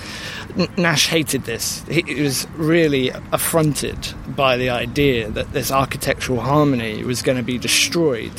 Nash 0.77 1.07
hated 1.07 1.45
this. 1.45 1.85
He 1.89 2.23
was 2.23 2.47
really 2.57 3.11
affronted 3.33 4.15
by 4.29 4.57
the 4.57 4.71
idea 4.71 5.31
that 5.31 5.53
this 5.53 5.71
architectural 5.71 6.41
harmony 6.41 7.05
was 7.05 7.23
going 7.23 7.37
to 7.37 7.45
be 7.45 7.59
destroyed 7.59 8.33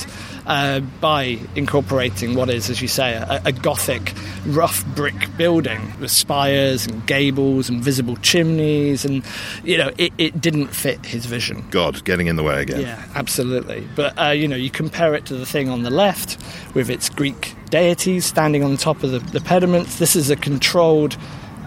uh, 0.51 0.81
by 0.99 1.39
incorporating 1.55 2.35
what 2.35 2.49
is, 2.49 2.69
as 2.69 2.81
you 2.81 2.87
say, 2.89 3.13
a, 3.13 3.41
a, 3.45 3.53
Gothic 3.53 4.13
rough 4.47 4.85
brick 4.95 5.15
building 5.37 5.79
with 6.01 6.11
spires 6.11 6.85
and 6.85 7.07
gables 7.07 7.69
and 7.69 7.81
visible 7.81 8.17
chimneys, 8.17 9.05
and 9.05 9.23
you 9.63 9.77
know 9.77 9.91
it, 9.97 10.11
it 10.17 10.41
didn't 10.41 10.67
fit 10.67 11.05
his 11.05 11.25
vision. 11.25 11.65
God, 11.71 12.03
getting 12.03 12.27
in 12.27 12.35
the 12.35 12.43
way 12.43 12.61
again. 12.61 12.81
Yeah, 12.81 13.01
absolutely. 13.15 13.87
But 13.95 14.19
uh, 14.19 14.31
you 14.31 14.45
know, 14.45 14.57
you 14.57 14.69
compare 14.69 15.15
it 15.15 15.25
to 15.27 15.35
the 15.35 15.45
thing 15.45 15.69
on 15.69 15.83
the 15.83 15.89
left 15.89 16.37
with 16.75 16.89
its 16.89 17.07
Greek 17.07 17.55
deities 17.69 18.25
standing 18.25 18.61
on 18.61 18.75
top 18.75 19.03
of 19.03 19.11
the, 19.11 19.19
the 19.19 19.39
pediments. 19.39 19.99
This 19.99 20.17
is 20.17 20.29
a 20.29 20.35
controlled 20.35 21.15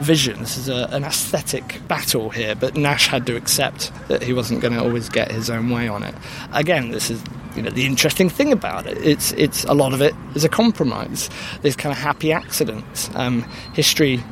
vision. 0.00 0.40
This 0.40 0.56
is 0.56 0.68
a, 0.68 0.88
an 0.90 1.04
aesthetic 1.04 1.80
battle 1.88 2.30
here, 2.30 2.54
but 2.54 2.76
Nash 2.76 3.06
had 3.06 3.26
to 3.26 3.36
accept 3.36 3.92
that 4.08 4.22
he 4.22 4.32
wasn't 4.32 4.60
going 4.60 4.74
to 4.74 4.80
always 4.80 5.08
get 5.08 5.30
his 5.30 5.50
own 5.50 5.70
way 5.70 5.88
on 5.88 6.02
it. 6.02 6.14
Again, 6.52 6.90
this 6.90 7.10
is 7.10 7.22
you 7.56 7.62
know 7.62 7.70
the 7.70 7.86
interesting 7.86 8.28
thing 8.28 8.52
about 8.52 8.86
it. 8.86 8.98
It's 8.98 9.32
it's 9.32 9.64
a 9.64 9.74
lot 9.74 9.92
of 9.92 10.02
it 10.02 10.14
is 10.34 10.44
a 10.44 10.48
compromise. 10.48 11.30
There's 11.62 11.76
kind 11.76 11.92
of 11.92 11.98
happy 11.98 12.32
accidents. 12.32 13.10
Um, 13.14 13.42
history, 13.72 14.22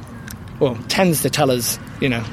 well, 0.61 0.77
tends 0.89 1.23
to 1.23 1.31
tell 1.31 1.51
us 1.51 1.79
you 2.01 2.09
know. 2.09 2.25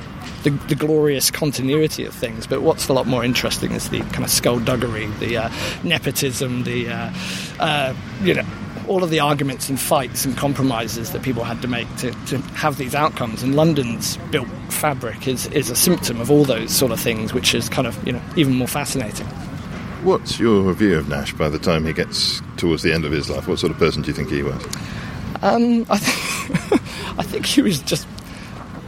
The, 0.43 0.51
the, 0.51 0.75
glorious 0.75 1.31
continuity 1.31 2.05
of 2.05 2.13
things, 2.13 2.47
but 2.47 2.61
what's 2.61 2.87
a 2.87 2.93
lot 2.93 3.07
more 3.07 3.25
interesting 3.25 3.73
is 3.73 3.89
the 3.89 3.99
kind 3.99 4.23
of 4.23 4.29
skullduggery, 4.29 5.07
the 5.19 5.35
uh, 5.35 5.49
nepotism, 5.83 6.63
the 6.63 6.87
uh, 6.87 7.13
uh, 7.59 7.93
you 8.23 8.35
know 8.35 8.45
all 8.89 9.03
of 9.03 9.11
the 9.11 9.19
arguments 9.19 9.69
and 9.69 9.79
fights 9.79 10.25
and 10.25 10.35
compromises 10.35 11.11
that 11.11 11.21
people 11.21 11.43
had 11.43 11.61
to 11.61 11.67
make 11.67 11.87
to, 11.97 12.11
to 12.25 12.39
have 12.55 12.77
these 12.77 12.95
outcomes. 12.95 13.43
And 13.43 13.55
London's 13.55 14.17
built 14.31 14.47
fabric 14.69 15.27
is, 15.27 15.45
is 15.47 15.69
a 15.69 15.75
symptom 15.75 16.19
of 16.19 16.31
all 16.31 16.43
those 16.43 16.75
sort 16.75 16.91
of 16.91 16.99
things, 16.99 17.31
which 17.31 17.53
is 17.53 17.69
kind 17.69 17.87
of, 17.87 18.05
you 18.05 18.13
know, 18.13 18.21
even 18.35 18.55
more 18.55 18.67
fascinating. 18.67 19.27
What's 20.03 20.39
your 20.39 20.73
view 20.73 20.97
of 20.97 21.07
Nash 21.07 21.33
by 21.33 21.49
the 21.49 21.59
time 21.59 21.85
he 21.85 21.93
gets 21.93 22.41
towards 22.57 22.81
the 22.81 22.91
end 22.91 23.05
of 23.05 23.11
his 23.11 23.29
life? 23.29 23.47
What 23.47 23.59
sort 23.59 23.71
of 23.71 23.77
person 23.77 24.01
do 24.01 24.07
you 24.07 24.13
think 24.13 24.29
he 24.29 24.41
was? 24.41 24.63
Um, 25.41 25.85
I, 25.89 25.97
think, 25.99 26.71
I 27.19 27.23
think 27.23 27.45
he 27.45 27.61
was 27.61 27.81
just 27.81 28.07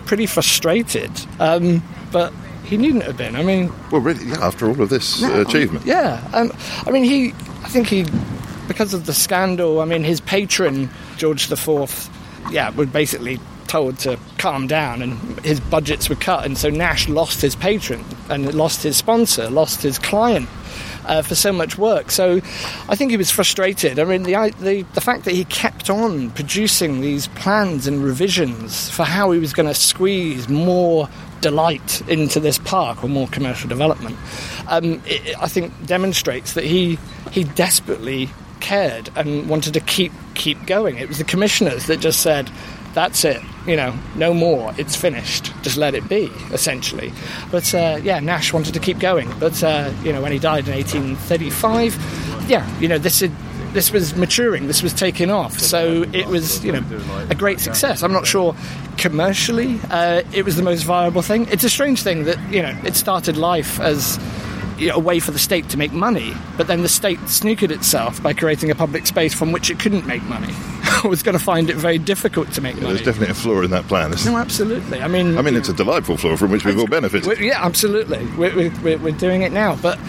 pretty 0.06 0.26
frustrated, 0.26 1.12
um, 1.40 1.84
but 2.12 2.34
he 2.66 2.76
needn't 2.76 3.04
have 3.04 3.18
been. 3.18 3.36
I 3.36 3.44
mean, 3.44 3.72
well, 3.92 4.02
really, 4.02 4.26
yeah, 4.26 4.46
after 4.46 4.68
all 4.68 4.82
of 4.82 4.90
this 4.90 5.24
uh, 5.24 5.44
achievement, 5.48 5.86
yeah. 5.86 6.28
Um, 6.34 6.52
I 6.86 6.92
mean, 6.92 7.04
he. 7.04 7.34
I 7.64 7.70
think 7.70 7.88
he 7.88 8.06
because 8.72 8.94
of 8.94 9.06
the 9.06 9.14
scandal, 9.14 9.82
I 9.82 9.86
mean, 9.86 10.04
his 10.04 10.22
patron, 10.22 10.90
George 11.18 11.52
IV, 11.52 12.10
yeah, 12.52 12.70
was 12.70 12.88
basically 12.88 13.38
told 13.68 14.00
to 14.00 14.18
calm 14.38 14.66
down 14.66 15.02
and 15.02 15.40
his 15.42 15.60
budgets 15.60 16.08
were 16.08 16.16
cut. 16.16 16.46
And 16.46 16.58
so 16.58 16.70
Nash 16.70 17.10
lost 17.10 17.42
his 17.42 17.54
patron 17.54 18.04
and 18.30 18.54
lost 18.54 18.82
his 18.84 18.96
sponsor, 18.96 19.50
lost 19.50 19.82
his 19.82 20.00
client. 20.00 20.48
uh, 21.06 21.22
for 21.22 21.36
so 21.36 21.52
much 21.52 21.78
work. 21.78 22.12
So 22.12 22.42
I 22.90 22.96
think 22.96 23.12
he 23.12 23.18
was 23.18 23.32
frustrated. 23.32 24.00
I 24.00 24.04
mean, 24.04 24.24
the, 24.24 24.54
the, 24.60 24.84
the 24.94 25.02
fact 25.02 25.26
that 25.26 25.34
he 25.34 25.46
kept 25.46 25.90
on 25.90 26.32
producing 26.32 27.02
these 27.02 27.28
plans 27.30 27.88
and 27.88 28.04
revisions 28.04 28.90
for 28.90 29.04
how 29.04 29.32
he 29.32 29.40
was 29.40 29.54
going 29.54 29.68
to 29.68 29.76
squeeze 29.76 30.48
more 30.50 31.10
delight 31.42 32.08
into 32.08 32.40
this 32.40 32.60
park 32.60 33.04
or 33.04 33.10
more 33.10 33.28
commercial 33.28 33.68
development, 33.68 34.18
um, 34.68 35.02
it, 35.06 35.36
I 35.42 35.48
think 35.48 35.74
demonstrates 35.86 36.54
that 36.54 36.64
he 36.64 37.00
he 37.32 37.44
desperately 37.44 38.30
cared 38.62 39.10
and 39.16 39.50
wanted 39.50 39.74
to 39.74 39.80
keep 39.80 40.12
keep 40.34 40.66
going. 40.66 40.98
It 40.98 41.08
was 41.08 41.18
the 41.18 41.24
commissioners 41.24 41.88
that 41.88 42.00
just 42.00 42.22
said, 42.22 42.50
"That's 42.94 43.26
it, 43.26 43.42
you 43.68 43.76
know, 43.76 43.94
no 44.16 44.34
more. 44.34 44.74
It's 44.78 44.96
finished. 44.96 45.52
Just 45.64 45.78
let 45.78 45.96
it 45.96 46.08
be." 46.08 46.32
Essentially, 46.52 47.12
but 47.52 47.74
uh, 47.74 48.00
yeah, 48.02 48.20
Nash 48.20 48.54
wanted 48.54 48.74
to 48.74 48.80
keep 48.80 49.00
going. 49.00 49.30
But 49.40 49.64
uh, 49.64 49.92
you 50.04 50.14
know, 50.14 50.22
when 50.22 50.32
he 50.32 50.40
died 50.40 50.68
in 50.68 50.74
1835, 50.76 52.50
yeah, 52.50 52.80
you 52.80 52.88
know, 52.88 52.98
this 52.98 53.22
this 53.74 53.92
was 53.92 54.16
maturing, 54.16 54.68
this 54.68 54.84
was 54.84 54.94
taking 54.94 55.32
off. 55.32 55.58
So 55.60 56.04
it 56.14 56.28
was, 56.28 56.64
you 56.64 56.72
know, 56.72 56.84
a 57.30 57.36
great 57.36 57.60
success. 57.60 58.04
I'm 58.04 58.12
not 58.12 58.28
sure 58.28 58.56
commercially 58.98 59.80
uh, 59.90 60.24
it 60.34 60.46
was 60.46 60.56
the 60.56 60.64
most 60.64 60.84
viable 60.84 61.22
thing. 61.22 61.48
It's 61.48 61.64
a 61.64 61.70
strange 61.70 62.04
thing 62.04 62.26
that, 62.26 62.38
you 62.52 62.62
know, 62.62 62.78
it 62.84 62.96
started 62.96 63.38
life 63.38 63.80
as 63.80 64.20
you 64.82 64.88
know, 64.90 64.96
a 64.96 65.00
way 65.00 65.20
for 65.20 65.32
the 65.32 65.40
state 65.40 65.70
to 65.70 65.78
make 65.78 65.92
money, 65.94 66.34
but 66.58 66.68
then 66.68 66.82
the 66.82 66.90
state 66.90 67.20
snookered 67.20 67.70
itself 67.72 68.22
by 68.22 68.34
creating 68.34 68.72
a 68.72 68.76
public 68.76 69.06
space 69.08 69.34
from 69.34 69.52
which 69.52 69.70
it 69.70 69.80
couldn't 69.80 70.06
make 70.08 70.24
money. 70.24 70.54
I 70.84 71.02
was 71.08 71.24
going 71.24 71.38
to 71.38 71.44
find 71.44 71.70
it 71.70 71.76
very 71.78 71.98
difficult 71.98 72.52
to 72.54 72.62
make 72.62 72.76
Yeah, 72.76 72.82
money. 72.84 72.94
there's 72.96 73.06
definitely 73.06 73.32
a 73.32 73.36
flaw 73.36 73.62
in 73.62 73.72
that 73.72 73.88
plan. 73.88 74.12
isn't 74.14 74.32
no, 74.32 74.38
absolutely. 74.40 75.02
I 75.02 75.08
mean. 75.08 75.38
I 75.38 75.42
mean, 75.42 75.56
it's 75.56 75.70
a 75.70 75.74
delightful 75.74 76.18
flaw 76.18 76.36
from 76.36 76.52
which 76.52 76.66
we've 76.66 76.78
all 76.80 76.88
benefited. 76.88 77.40
yeah, 77.40 77.64
absolutely. 77.64 78.26
We're, 78.38 78.72
we're, 78.84 78.98
we're 78.98 79.12
doing 79.18 79.44
it 79.44 79.52
now. 79.52 79.76
But 79.76 80.00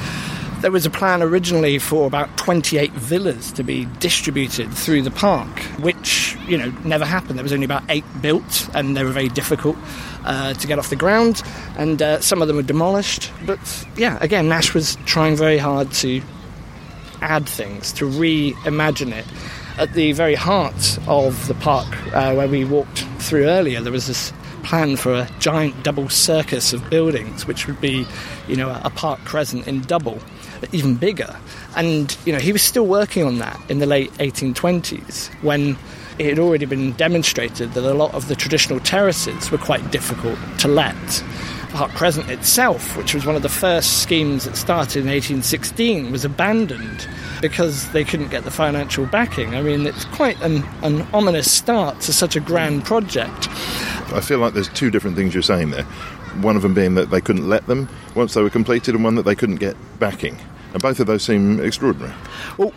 there 0.62 0.70
was 0.70 0.86
a 0.86 0.90
plan 0.90 1.22
originally 1.22 1.78
for 1.78 2.06
about 2.06 2.34
28 2.38 2.92
villas 2.92 3.50
to 3.52 3.64
be 3.64 3.86
distributed 3.98 4.72
through 4.72 5.02
the 5.02 5.10
park, 5.10 5.58
which, 5.80 6.36
you 6.46 6.56
know, 6.56 6.72
never 6.84 7.04
happened. 7.04 7.36
There 7.36 7.42
was 7.42 7.52
only 7.52 7.64
about 7.64 7.82
eight 7.88 8.04
built, 8.20 8.68
and 8.72 8.96
they 8.96 9.02
were 9.02 9.10
very 9.10 9.28
difficult 9.28 9.76
uh, 10.24 10.54
to 10.54 10.66
get 10.66 10.78
off 10.78 10.88
the 10.88 10.96
ground, 10.96 11.42
and 11.76 12.00
uh, 12.00 12.20
some 12.20 12.40
of 12.40 12.48
them 12.48 12.56
were 12.56 12.62
demolished. 12.62 13.32
But 13.44 13.58
yeah, 13.96 14.18
again, 14.20 14.48
Nash 14.48 14.72
was 14.72 14.96
trying 15.04 15.36
very 15.36 15.58
hard 15.58 15.90
to 15.94 16.22
add 17.20 17.48
things, 17.48 17.92
to 17.94 18.08
reimagine 18.08 19.12
it. 19.12 19.26
At 19.78 19.94
the 19.94 20.12
very 20.12 20.34
heart 20.34 20.98
of 21.08 21.48
the 21.48 21.54
park 21.54 21.88
uh, 22.14 22.34
where 22.34 22.46
we 22.46 22.64
walked 22.64 23.00
through 23.18 23.46
earlier, 23.46 23.80
there 23.80 23.92
was 23.92 24.06
this 24.06 24.32
plan 24.62 24.96
for 24.96 25.12
a 25.12 25.28
giant 25.40 25.82
double 25.82 26.08
circus 26.08 26.72
of 26.72 26.88
buildings, 26.88 27.46
which 27.46 27.66
would 27.66 27.80
be, 27.80 28.06
you 28.46 28.54
know, 28.54 28.80
a 28.84 28.90
park 28.90 29.18
crescent 29.24 29.66
in 29.66 29.80
double, 29.80 30.20
even 30.72 30.96
bigger. 30.96 31.36
And, 31.76 32.16
you 32.24 32.32
know, 32.32 32.38
he 32.38 32.52
was 32.52 32.62
still 32.62 32.86
working 32.86 33.24
on 33.24 33.38
that 33.38 33.60
in 33.68 33.78
the 33.78 33.86
late 33.86 34.12
1820s 34.14 35.28
when 35.42 35.76
it 36.18 36.26
had 36.26 36.38
already 36.38 36.66
been 36.66 36.92
demonstrated 36.92 37.72
that 37.72 37.84
a 37.84 37.94
lot 37.94 38.14
of 38.14 38.28
the 38.28 38.36
traditional 38.36 38.80
terraces 38.80 39.50
were 39.50 39.58
quite 39.58 39.90
difficult 39.90 40.38
to 40.58 40.68
let. 40.68 41.24
Park 41.72 41.92
Crescent 41.92 42.28
itself, 42.28 42.98
which 42.98 43.14
was 43.14 43.24
one 43.24 43.34
of 43.34 43.40
the 43.40 43.48
first 43.48 44.02
schemes 44.02 44.44
that 44.44 44.56
started 44.56 45.04
in 45.04 45.08
1816, 45.08 46.12
was 46.12 46.22
abandoned 46.22 47.08
because 47.40 47.90
they 47.92 48.04
couldn't 48.04 48.28
get 48.30 48.44
the 48.44 48.50
financial 48.50 49.06
backing. 49.06 49.54
I 49.54 49.62
mean, 49.62 49.86
it's 49.86 50.04
quite 50.06 50.40
an, 50.42 50.64
an 50.82 51.06
ominous 51.14 51.50
start 51.50 52.00
to 52.02 52.12
such 52.12 52.36
a 52.36 52.40
grand 52.40 52.84
project. 52.84 53.48
I 54.12 54.20
feel 54.20 54.38
like 54.38 54.52
there's 54.52 54.68
two 54.68 54.90
different 54.90 55.16
things 55.16 55.32
you're 55.32 55.42
saying 55.42 55.70
there. 55.70 55.84
One 56.42 56.56
of 56.56 56.62
them 56.62 56.74
being 56.74 56.94
that 56.96 57.10
they 57.10 57.22
couldn't 57.22 57.48
let 57.48 57.66
them 57.66 57.88
once 58.14 58.34
they 58.34 58.42
were 58.42 58.50
completed, 58.50 58.94
and 58.94 59.02
one 59.02 59.14
that 59.14 59.24
they 59.24 59.34
couldn't 59.34 59.56
get 59.56 59.76
backing. 59.98 60.38
And 60.72 60.82
both 60.82 61.00
of 61.00 61.06
those 61.06 61.22
seem 61.22 61.60
extraordinary. 61.60 62.14
Well, 62.58 62.72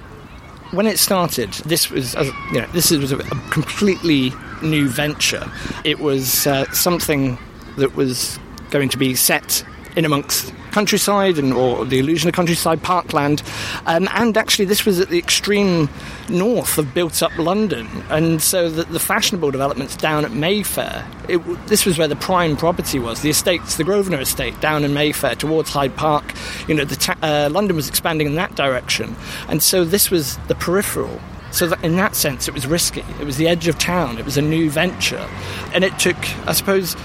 when 0.72 0.88
it 0.88 1.00
started, 1.00 1.54
this 1.66 1.90
was 1.90 2.16
uh, 2.16 2.32
you 2.52 2.62
know 2.62 2.68
this 2.74 2.92
was 2.92 3.12
a, 3.12 3.18
a 3.18 3.50
completely 3.50 4.34
new 4.62 4.88
venture. 4.88 5.50
It 5.84 6.00
was 6.00 6.48
uh, 6.48 6.70
something 6.72 7.38
that 7.78 7.96
was 7.96 8.40
going 8.72 8.90
to 8.90 8.98
be 8.98 9.16
set 9.16 9.66
in 9.96 10.06
amongst 10.06 10.54
countryside 10.76 11.38
and 11.38 11.54
or 11.54 11.86
the 11.86 12.00
illusion 12.00 12.28
of 12.28 12.36
countryside 12.36 12.84
parkland. 12.84 13.42
Um, 13.86 14.10
and 14.12 14.36
actually 14.36 14.66
this 14.66 14.86
was 14.86 15.00
at 15.00 15.08
the 15.08 15.18
extreme 15.18 15.90
north 16.28 16.78
of 16.78 16.94
built 16.94 17.24
up 17.24 17.32
london. 17.38 17.88
And 18.10 18.42
so 18.42 18.70
the, 18.70 18.84
the 18.84 19.00
fashionable 19.00 19.52
developments 19.52 19.96
down 19.96 20.26
at 20.26 20.34
mayfair 20.34 21.08
it, 21.30 21.38
this 21.68 21.86
was 21.86 21.98
where 21.98 22.10
the 22.10 22.18
prime 22.18 22.58
property 22.58 23.00
was. 23.00 23.22
The 23.22 23.30
estates 23.30 23.78
the 23.78 23.86
grosvenor 23.86 24.20
estate 24.20 24.60
down 24.60 24.84
in 24.84 24.94
mayfair 24.94 25.36
towards 25.36 25.70
hyde 25.70 25.96
park 25.96 26.34
you 26.68 26.76
know 26.76 26.84
ta- 26.84 27.18
uh, 27.24 27.48
london 27.50 27.78
was 27.78 27.88
expanding 27.88 28.28
in 28.28 28.36
that 28.36 28.56
direction. 28.56 29.16
And 29.48 29.64
so 29.64 29.86
this 29.86 30.12
was 30.12 30.36
the 30.50 30.56
peripheral. 30.56 31.22
So 31.52 31.68
that 31.68 31.82
in 31.86 31.96
that 31.96 32.18
sense, 32.18 32.50
it 32.50 32.54
was 32.54 32.68
risky. 32.68 33.00
It 33.22 33.26
was 33.26 33.38
the 33.38 33.48
edge 33.48 33.70
of 33.70 33.78
town. 33.78 34.18
It 34.18 34.26
was 34.26 34.36
a 34.36 34.42
new 34.42 34.70
venture, 34.70 35.26
and 35.74 35.86
it 35.86 35.98
took, 35.98 36.18
I 36.46 36.52
suppose, 36.52 36.98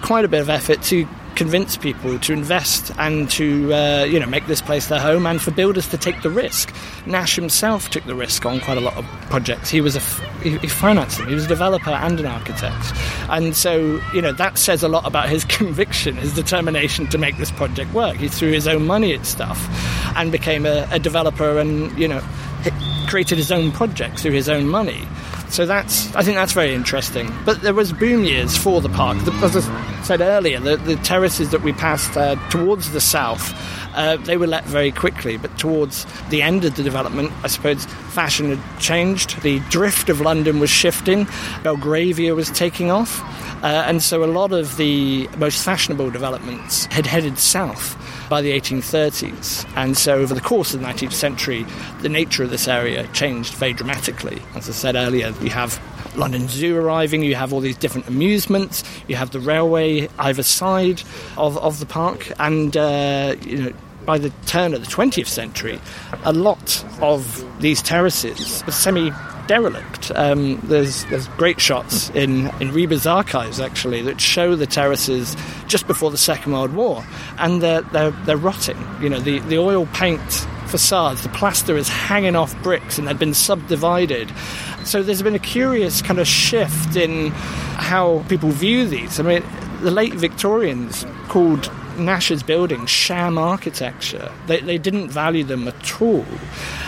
quite 0.00 0.24
a 0.24 0.28
bit 0.28 0.40
of 0.40 0.48
effort 0.48 0.80
to 0.84 1.06
convince 1.38 1.76
people 1.76 2.18
to 2.18 2.32
invest 2.32 2.90
and 2.98 3.30
to 3.30 3.72
uh, 3.72 4.02
you 4.02 4.18
know 4.18 4.26
make 4.26 4.46
this 4.48 4.60
place 4.60 4.88
their 4.88 4.98
home, 4.98 5.24
and 5.24 5.40
for 5.40 5.52
builders 5.52 5.88
to 5.88 5.96
take 5.96 6.20
the 6.22 6.30
risk. 6.30 6.74
Nash 7.06 7.36
himself 7.36 7.88
took 7.88 8.04
the 8.04 8.14
risk 8.14 8.44
on 8.44 8.60
quite 8.60 8.76
a 8.76 8.80
lot 8.80 8.96
of 8.96 9.06
projects. 9.30 9.70
He 9.70 9.80
was 9.80 9.94
a 9.94 10.00
f- 10.00 10.42
he, 10.42 10.58
financed 10.66 11.18
them. 11.18 11.28
He 11.28 11.34
was 11.34 11.44
a 11.44 11.48
developer 11.48 11.90
and 11.90 12.18
an 12.18 12.26
architect, 12.26 12.92
and 13.30 13.56
so 13.56 14.00
you 14.12 14.20
know 14.20 14.32
that 14.32 14.58
says 14.58 14.82
a 14.82 14.88
lot 14.88 15.06
about 15.06 15.28
his 15.28 15.44
conviction, 15.58 16.16
his 16.16 16.34
determination 16.34 17.06
to 17.06 17.18
make 17.18 17.38
this 17.38 17.52
project 17.52 17.94
work. 17.94 18.16
He 18.16 18.26
threw 18.28 18.50
his 18.50 18.66
own 18.66 18.84
money 18.86 19.14
at 19.14 19.24
stuff, 19.24 19.58
and 20.16 20.32
became 20.32 20.66
a, 20.66 20.88
a 20.90 20.98
developer, 20.98 21.58
and 21.58 21.96
you 21.96 22.08
know 22.08 22.20
created 23.06 23.38
his 23.38 23.50
own 23.50 23.70
project 23.72 24.18
through 24.18 24.32
his 24.32 24.48
own 24.48 24.68
money. 24.68 25.06
So 25.50 25.66
that's, 25.66 26.14
I 26.14 26.22
think 26.22 26.36
that's 26.36 26.52
very 26.52 26.74
interesting. 26.74 27.32
But 27.44 27.62
there 27.62 27.74
was 27.74 27.92
boom 27.92 28.24
years 28.24 28.56
for 28.56 28.80
the 28.80 28.88
park. 28.88 29.16
As 29.42 29.56
I 29.56 30.02
said 30.02 30.20
earlier, 30.20 30.60
the, 30.60 30.76
the 30.76 30.96
terraces 30.96 31.50
that 31.50 31.62
we 31.62 31.72
passed 31.72 32.16
uh, 32.16 32.36
towards 32.50 32.92
the 32.92 33.00
south, 33.00 33.54
uh, 33.94 34.16
they 34.16 34.36
were 34.36 34.46
let 34.46 34.64
very 34.64 34.92
quickly. 34.92 35.36
But 35.36 35.56
towards 35.58 36.06
the 36.30 36.42
end 36.42 36.64
of 36.64 36.76
the 36.76 36.82
development, 36.82 37.32
I 37.42 37.48
suppose 37.48 37.84
fashion 37.84 38.56
had 38.56 38.80
changed. 38.80 39.40
The 39.42 39.60
drift 39.70 40.08
of 40.08 40.20
London 40.20 40.60
was 40.60 40.70
shifting. 40.70 41.26
Belgravia 41.62 42.34
was 42.34 42.50
taking 42.50 42.90
off. 42.90 43.20
Uh, 43.62 43.84
and 43.86 44.02
so 44.02 44.22
a 44.22 44.26
lot 44.26 44.52
of 44.52 44.76
the 44.76 45.28
most 45.36 45.64
fashionable 45.64 46.10
developments 46.10 46.86
had 46.86 47.06
headed 47.06 47.38
south 47.38 47.96
by 48.28 48.40
the 48.40 48.52
1830s. 48.52 49.68
And 49.76 49.96
so 49.96 50.14
over 50.14 50.32
the 50.32 50.40
course 50.40 50.74
of 50.74 50.80
the 50.80 50.86
19th 50.86 51.12
century, 51.12 51.66
the 52.02 52.08
nature 52.08 52.44
of 52.44 52.50
this 52.50 52.68
area 52.68 53.08
changed 53.08 53.54
very 53.54 53.72
dramatically. 53.72 54.40
As 54.54 54.68
I 54.68 54.72
said 54.72 54.94
earlier, 54.94 55.34
you 55.40 55.50
have 55.50 55.80
London 56.16 56.48
Zoo 56.48 56.76
arriving, 56.76 57.22
you 57.22 57.34
have 57.34 57.52
all 57.52 57.60
these 57.60 57.76
different 57.76 58.08
amusements, 58.08 58.84
you 59.06 59.16
have 59.16 59.30
the 59.30 59.40
railway 59.40 60.08
either 60.18 60.42
side 60.42 61.02
of, 61.36 61.56
of 61.58 61.78
the 61.80 61.86
park, 61.86 62.32
and 62.38 62.76
uh, 62.76 63.36
you 63.42 63.58
know, 63.58 63.72
by 64.04 64.18
the 64.18 64.30
turn 64.46 64.72
of 64.72 64.80
the 64.80 64.90
20th 64.90 65.26
century, 65.26 65.78
a 66.24 66.32
lot 66.32 66.84
of 67.02 67.44
these 67.60 67.82
terraces 67.82 68.64
were 68.64 68.72
semi 68.72 69.10
derelict. 69.48 70.12
Um, 70.14 70.60
there's 70.64 71.04
there's 71.06 71.26
great 71.28 71.60
shots 71.60 72.10
in 72.10 72.46
in 72.60 72.70
RIBA's 72.70 73.06
archives 73.06 73.58
actually 73.58 74.02
that 74.02 74.20
show 74.20 74.54
the 74.54 74.66
terraces 74.66 75.36
just 75.66 75.86
before 75.88 76.10
the 76.10 76.18
Second 76.18 76.52
World 76.52 76.74
War, 76.74 77.04
and 77.38 77.60
they're 77.60 77.82
they're, 77.82 78.10
they're 78.10 78.36
rotting. 78.36 78.78
You 79.00 79.08
know, 79.08 79.18
the 79.18 79.40
the 79.40 79.58
oil 79.58 79.86
paint 79.94 80.20
facades, 80.68 81.22
the 81.22 81.30
plaster 81.30 81.76
is 81.76 81.88
hanging 81.88 82.36
off 82.36 82.54
bricks, 82.62 82.98
and 82.98 83.08
they've 83.08 83.18
been 83.18 83.34
subdivided. 83.34 84.30
So 84.88 85.02
there's 85.02 85.20
been 85.20 85.34
a 85.34 85.38
curious 85.38 86.00
kind 86.00 86.18
of 86.18 86.26
shift 86.26 86.96
in 86.96 87.28
how 87.76 88.24
people 88.30 88.48
view 88.48 88.86
these. 88.88 89.20
I 89.20 89.22
mean, 89.22 89.42
the 89.82 89.90
late 89.90 90.14
Victorians 90.14 91.04
called 91.28 91.70
Nash's 91.98 92.42
buildings 92.42 92.88
sham 92.88 93.36
architecture. 93.36 94.32
They, 94.46 94.60
they 94.60 94.78
didn't 94.78 95.10
value 95.10 95.44
them 95.44 95.68
at 95.68 96.00
all. 96.00 96.24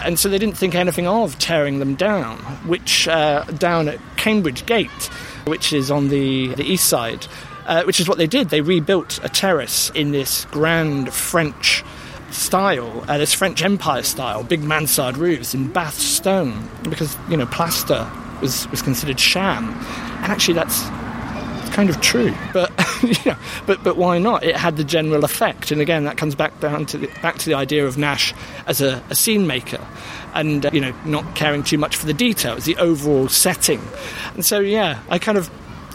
And 0.03 0.18
so 0.18 0.30
they 0.30 0.38
didn't 0.38 0.57
think 0.57 0.74
anything 0.74 1.07
of 1.07 1.38
tearing 1.38 1.78
them 1.78 1.94
down, 1.94 2.38
which 2.66 3.07
uh, 3.07 3.44
down 3.59 3.86
at 3.86 3.98
Cambridge 4.16 4.64
Gate, 4.64 5.11
which 5.44 5.74
is 5.74 5.90
on 5.90 6.09
the, 6.09 6.55
the 6.55 6.64
east 6.64 6.88
side, 6.88 7.26
uh, 7.66 7.82
which 7.82 8.01
is 8.01 8.09
what 8.09 8.16
they 8.16 8.26
did. 8.26 8.48
They 8.48 8.62
rebuilt 8.62 9.20
a 9.22 9.28
terrace 9.28 9.90
in 9.94 10.12
this 10.12 10.46
grand 10.46 11.12
French 11.12 11.84
style, 12.31 13.05
uh, 13.09 13.18
this 13.18 13.35
French 13.35 13.62
Empire 13.62 14.03
style, 14.03 14.43
big 14.43 14.62
mansard 14.62 15.16
roofs 15.16 15.55
in 15.55 15.68
Bath 15.68 15.99
stone, 15.99 16.68
because, 16.83 17.16
you 17.28 17.37
know, 17.37 17.47
plaster 17.47 18.11
was, 18.41 18.68
was 18.70 18.83
considered 18.83 19.18
sham. 19.18 19.70
And 20.22 20.33
actually 20.33 20.55
that's 20.55 20.89
kind 21.70 21.89
of 21.89 22.01
true, 22.01 22.35
but 22.53 22.70
you 23.03 23.14
know, 23.31 23.37
but 23.66 23.83
but 23.83 23.97
why 23.97 24.18
not? 24.18 24.45
It 24.45 24.57
had 24.57 24.76
the 24.76 24.85
general 24.85 25.24
effect, 25.24 25.70
and 25.70 25.81
again, 25.81 26.05
that 26.05 26.16
comes 26.16 26.35
back 26.35 26.59
down 26.61 26.87
to 26.87 26.99
the, 26.99 27.07
back 27.22 27.39
to 27.39 27.47
the 27.47 27.55
idea 27.55 27.87
of 27.87 27.97
Nash 27.97 28.35
as 28.66 28.81
a, 28.81 29.03
a 29.09 29.14
scene 29.14 29.47
maker, 29.47 29.85
and 30.35 30.66
uh, 30.66 30.70
you 30.72 30.81
know, 30.81 30.93
not 31.05 31.35
caring 31.35 31.62
too 31.62 31.78
much 31.78 31.97
for 31.97 32.07
the 32.07 32.12
details, 32.12 32.64
the 32.64 32.76
overall 32.76 33.28
setting, 33.28 33.81
and 34.35 34.45
so 34.45 34.59
yeah, 34.59 35.01
I 35.09 35.18
kind 35.18 35.39
of 35.39 35.51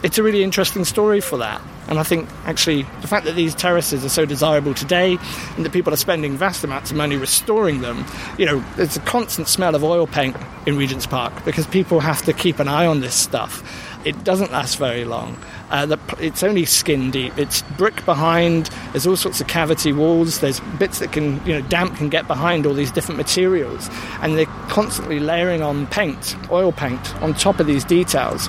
it's 0.06 0.18
a 0.18 0.22
really 0.22 0.44
interesting 0.44 0.84
story 0.84 1.20
for 1.20 1.36
that. 1.36 1.60
And 1.88 1.98
I 1.98 2.04
think 2.04 2.28
actually 2.44 2.82
the 3.00 3.08
fact 3.08 3.24
that 3.24 3.34
these 3.34 3.56
terraces 3.56 4.04
are 4.04 4.08
so 4.08 4.24
desirable 4.24 4.72
today 4.72 5.18
and 5.56 5.64
that 5.64 5.72
people 5.72 5.92
are 5.92 5.96
spending 5.96 6.36
vast 6.36 6.62
amounts 6.62 6.92
of 6.92 6.96
money 6.96 7.16
restoring 7.16 7.80
them, 7.80 8.04
you 8.38 8.46
know, 8.46 8.64
there's 8.76 8.96
a 8.96 9.00
constant 9.00 9.48
smell 9.48 9.74
of 9.74 9.82
oil 9.82 10.06
paint 10.06 10.36
in 10.64 10.76
Regent's 10.76 11.08
Park 11.08 11.44
because 11.44 11.66
people 11.66 11.98
have 11.98 12.22
to 12.22 12.32
keep 12.32 12.60
an 12.60 12.68
eye 12.68 12.86
on 12.86 13.00
this 13.00 13.16
stuff. 13.16 13.64
It 14.06 14.22
doesn't 14.22 14.52
last 14.52 14.78
very 14.78 15.04
long. 15.04 15.36
Uh, 15.70 15.86
the, 15.86 15.98
it's 16.20 16.44
only 16.44 16.66
skin 16.66 17.10
deep. 17.10 17.36
It's 17.36 17.62
brick 17.76 18.04
behind. 18.04 18.66
There's 18.92 19.08
all 19.08 19.16
sorts 19.16 19.40
of 19.40 19.48
cavity 19.48 19.92
walls. 19.92 20.38
There's 20.38 20.60
bits 20.78 21.00
that 21.00 21.10
can, 21.10 21.44
you 21.44 21.54
know, 21.54 21.62
damp 21.62 21.96
can 21.96 22.10
get 22.10 22.28
behind 22.28 22.64
all 22.64 22.74
these 22.74 22.92
different 22.92 23.18
materials, 23.18 23.90
and 24.20 24.38
they're 24.38 24.46
constantly 24.68 25.18
layering 25.18 25.62
on 25.62 25.88
paint, 25.88 26.36
oil 26.52 26.70
paint, 26.70 27.20
on 27.20 27.34
top 27.34 27.58
of 27.58 27.66
these 27.66 27.82
details 27.82 28.48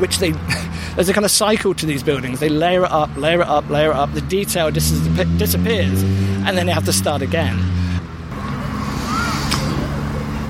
which 0.00 0.18
they 0.18 0.30
there's 0.94 1.08
a 1.08 1.12
kind 1.12 1.24
of 1.24 1.30
cycle 1.30 1.74
to 1.74 1.86
these 1.86 2.02
buildings. 2.02 2.40
They 2.40 2.48
layer 2.48 2.84
it 2.84 2.90
up, 2.90 3.14
layer 3.16 3.40
it 3.40 3.48
up, 3.48 3.68
layer 3.68 3.90
it 3.90 3.96
up. 3.96 4.12
The 4.14 4.20
detail 4.22 4.70
dis- 4.70 4.90
disappears, 5.38 6.02
and 6.02 6.56
then 6.56 6.66
they 6.66 6.72
have 6.72 6.84
to 6.86 6.92
start 6.92 7.22
again. 7.22 7.56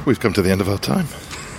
We've 0.05 0.21
come 0.21 0.33
to 0.33 0.43
the 0.43 0.51
end 0.51 0.61
of 0.61 0.69
our 0.69 0.79
time. 0.79 1.07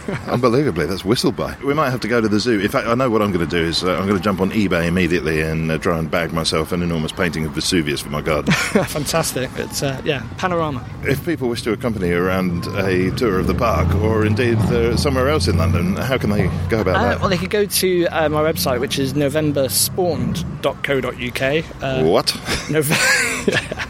Unbelievably, 0.27 0.85
that's 0.87 1.03
whistled 1.05 1.35
by. 1.35 1.55
We 1.65 1.73
might 1.73 1.89
have 1.89 1.99
to 2.01 2.07
go 2.07 2.21
to 2.21 2.27
the 2.27 2.39
zoo. 2.39 2.59
In 2.59 2.69
fact, 2.69 2.87
I 2.87 2.95
know 2.95 3.09
what 3.09 3.21
I'm 3.21 3.31
going 3.31 3.47
to 3.47 3.59
do 3.59 3.63
is 3.63 3.83
uh, 3.83 3.95
I'm 3.97 4.05
going 4.05 4.17
to 4.17 4.23
jump 4.23 4.41
on 4.41 4.51
eBay 4.51 4.87
immediately 4.87 5.41
and 5.41 5.71
uh, 5.71 5.77
try 5.77 5.97
and 5.99 6.09
bag 6.09 6.33
myself 6.33 6.71
an 6.71 6.81
enormous 6.83 7.11
painting 7.11 7.45
of 7.45 7.51
Vesuvius 7.51 8.01
for 8.01 8.09
my 8.09 8.21
garden. 8.21 8.53
Fantastic. 8.53 9.49
It's 9.57 9.83
uh, 9.83 10.01
yeah, 10.05 10.23
panorama. 10.37 10.87
if 11.03 11.23
people 11.25 11.49
wish 11.49 11.61
to 11.63 11.71
accompany 11.73 12.09
you 12.09 12.17
around 12.21 12.65
a 12.77 13.11
tour 13.11 13.39
of 13.39 13.47
the 13.47 13.55
park, 13.55 13.93
or 13.95 14.25
indeed 14.25 14.57
uh, 14.57 14.95
somewhere 14.97 15.29
else 15.29 15.47
in 15.47 15.57
London, 15.57 15.95
how 15.95 16.17
can 16.17 16.29
they 16.29 16.47
go 16.69 16.81
about 16.81 16.95
Uh, 16.95 17.09
that? 17.09 17.19
well, 17.19 17.29
they 17.29 17.37
could 17.37 17.49
go 17.49 17.65
to 17.65 18.05
uh, 18.07 18.29
my 18.29 18.41
website, 18.41 18.79
which 18.79 18.97
is 18.99 19.13
novemberspawned.co.uk. 19.13 21.83
Uh, 21.83 22.03
what? 22.03 22.27
Nove- 22.69 22.91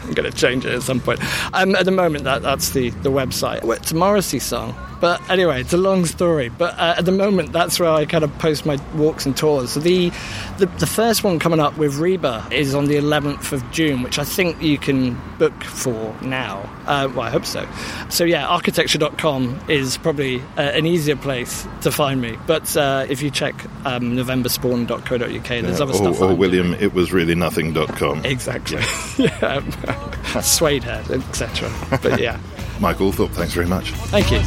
I'm 0.06 0.09
going 0.20 0.32
to 0.32 0.38
change 0.38 0.64
it 0.64 0.74
at 0.74 0.82
some 0.82 1.00
point. 1.00 1.20
Um, 1.54 1.74
at 1.74 1.84
the 1.84 1.90
moment, 1.90 2.24
that, 2.24 2.42
that's 2.42 2.70
the, 2.70 2.90
the 2.90 3.10
website. 3.10 3.64
It's 3.76 3.92
a 3.92 3.94
Morrissey 3.94 4.38
song. 4.38 4.74
But 5.00 5.28
anyway, 5.30 5.62
it's 5.62 5.72
a 5.72 5.78
long 5.78 6.04
story. 6.04 6.50
But 6.50 6.78
uh, 6.78 6.94
at 6.98 7.06
the 7.06 7.12
moment, 7.12 7.52
that's 7.52 7.80
where 7.80 7.90
I 7.90 8.04
kind 8.04 8.22
of 8.22 8.38
post 8.38 8.66
my 8.66 8.78
walks 8.94 9.24
and 9.24 9.34
tours. 9.34 9.72
So 9.72 9.80
the, 9.80 10.10
the 10.58 10.66
the 10.66 10.86
first 10.86 11.24
one 11.24 11.38
coming 11.38 11.58
up 11.58 11.76
with 11.78 11.94
RIBA 11.94 12.52
is 12.52 12.74
on 12.74 12.84
the 12.84 12.96
11th 12.96 13.52
of 13.52 13.68
June, 13.70 14.02
which 14.02 14.18
I 14.18 14.24
think 14.24 14.60
you 14.62 14.76
can 14.76 15.18
book 15.38 15.64
for 15.64 16.14
now. 16.20 16.70
Uh, 16.86 17.08
well, 17.14 17.22
I 17.22 17.30
hope 17.30 17.46
so. 17.46 17.66
So 18.10 18.24
yeah, 18.24 18.46
architecture.com 18.46 19.60
is 19.68 19.96
probably 19.96 20.40
uh, 20.58 20.62
an 20.62 20.84
easier 20.84 21.16
place 21.16 21.66
to 21.80 21.90
find 21.90 22.20
me. 22.20 22.36
But 22.46 22.76
uh, 22.76 23.06
if 23.08 23.22
you 23.22 23.30
check 23.30 23.54
um, 23.86 24.16
novemberspawn.co.uk, 24.16 25.48
there's 25.48 25.80
other 25.80 25.92
or, 25.92 25.96
stuff. 25.96 26.20
or 26.20 26.34
William, 26.34 26.74
it 26.74 26.92
was 26.92 27.10
really 27.12 27.34
nothing.com. 27.34 28.26
Exactly. 28.26 28.82
yeah. 29.16 30.06
Suedehead, 30.40 31.10
etc. 31.10 31.70
But 32.02 32.20
yeah. 32.20 32.38
Mike 32.80 33.00
Althorpe, 33.00 33.32
thanks 33.32 33.52
very 33.52 33.66
much. 33.66 33.92
Thank 33.92 34.30
you. 34.30 34.38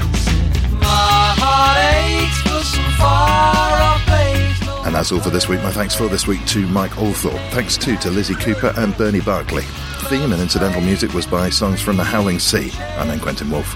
And 4.86 4.94
that's 4.94 5.12
all 5.12 5.20
for 5.20 5.30
this 5.30 5.48
week. 5.48 5.62
My 5.64 5.72
thanks 5.72 5.96
for 5.96 6.08
this 6.08 6.28
week 6.28 6.46
to 6.48 6.68
Mike 6.68 6.92
Althorpe. 6.98 7.40
Thanks 7.52 7.78
too 7.78 7.96
to 7.98 8.10
Lizzie 8.10 8.36
Cooper 8.36 8.74
and 8.78 8.96
Bernie 8.98 9.22
Barkley. 9.22 9.64
Theme 10.10 10.34
and 10.34 10.42
incidental 10.42 10.82
music 10.82 11.14
was 11.14 11.26
by 11.26 11.50
songs 11.50 11.82
from 11.82 11.98
the 11.98 12.04
Howling 12.04 12.40
Sea. 12.40 12.72
I'm 12.98 13.08
then 13.08 13.20
Quentin 13.20 13.50
Wolfe. 13.50 13.76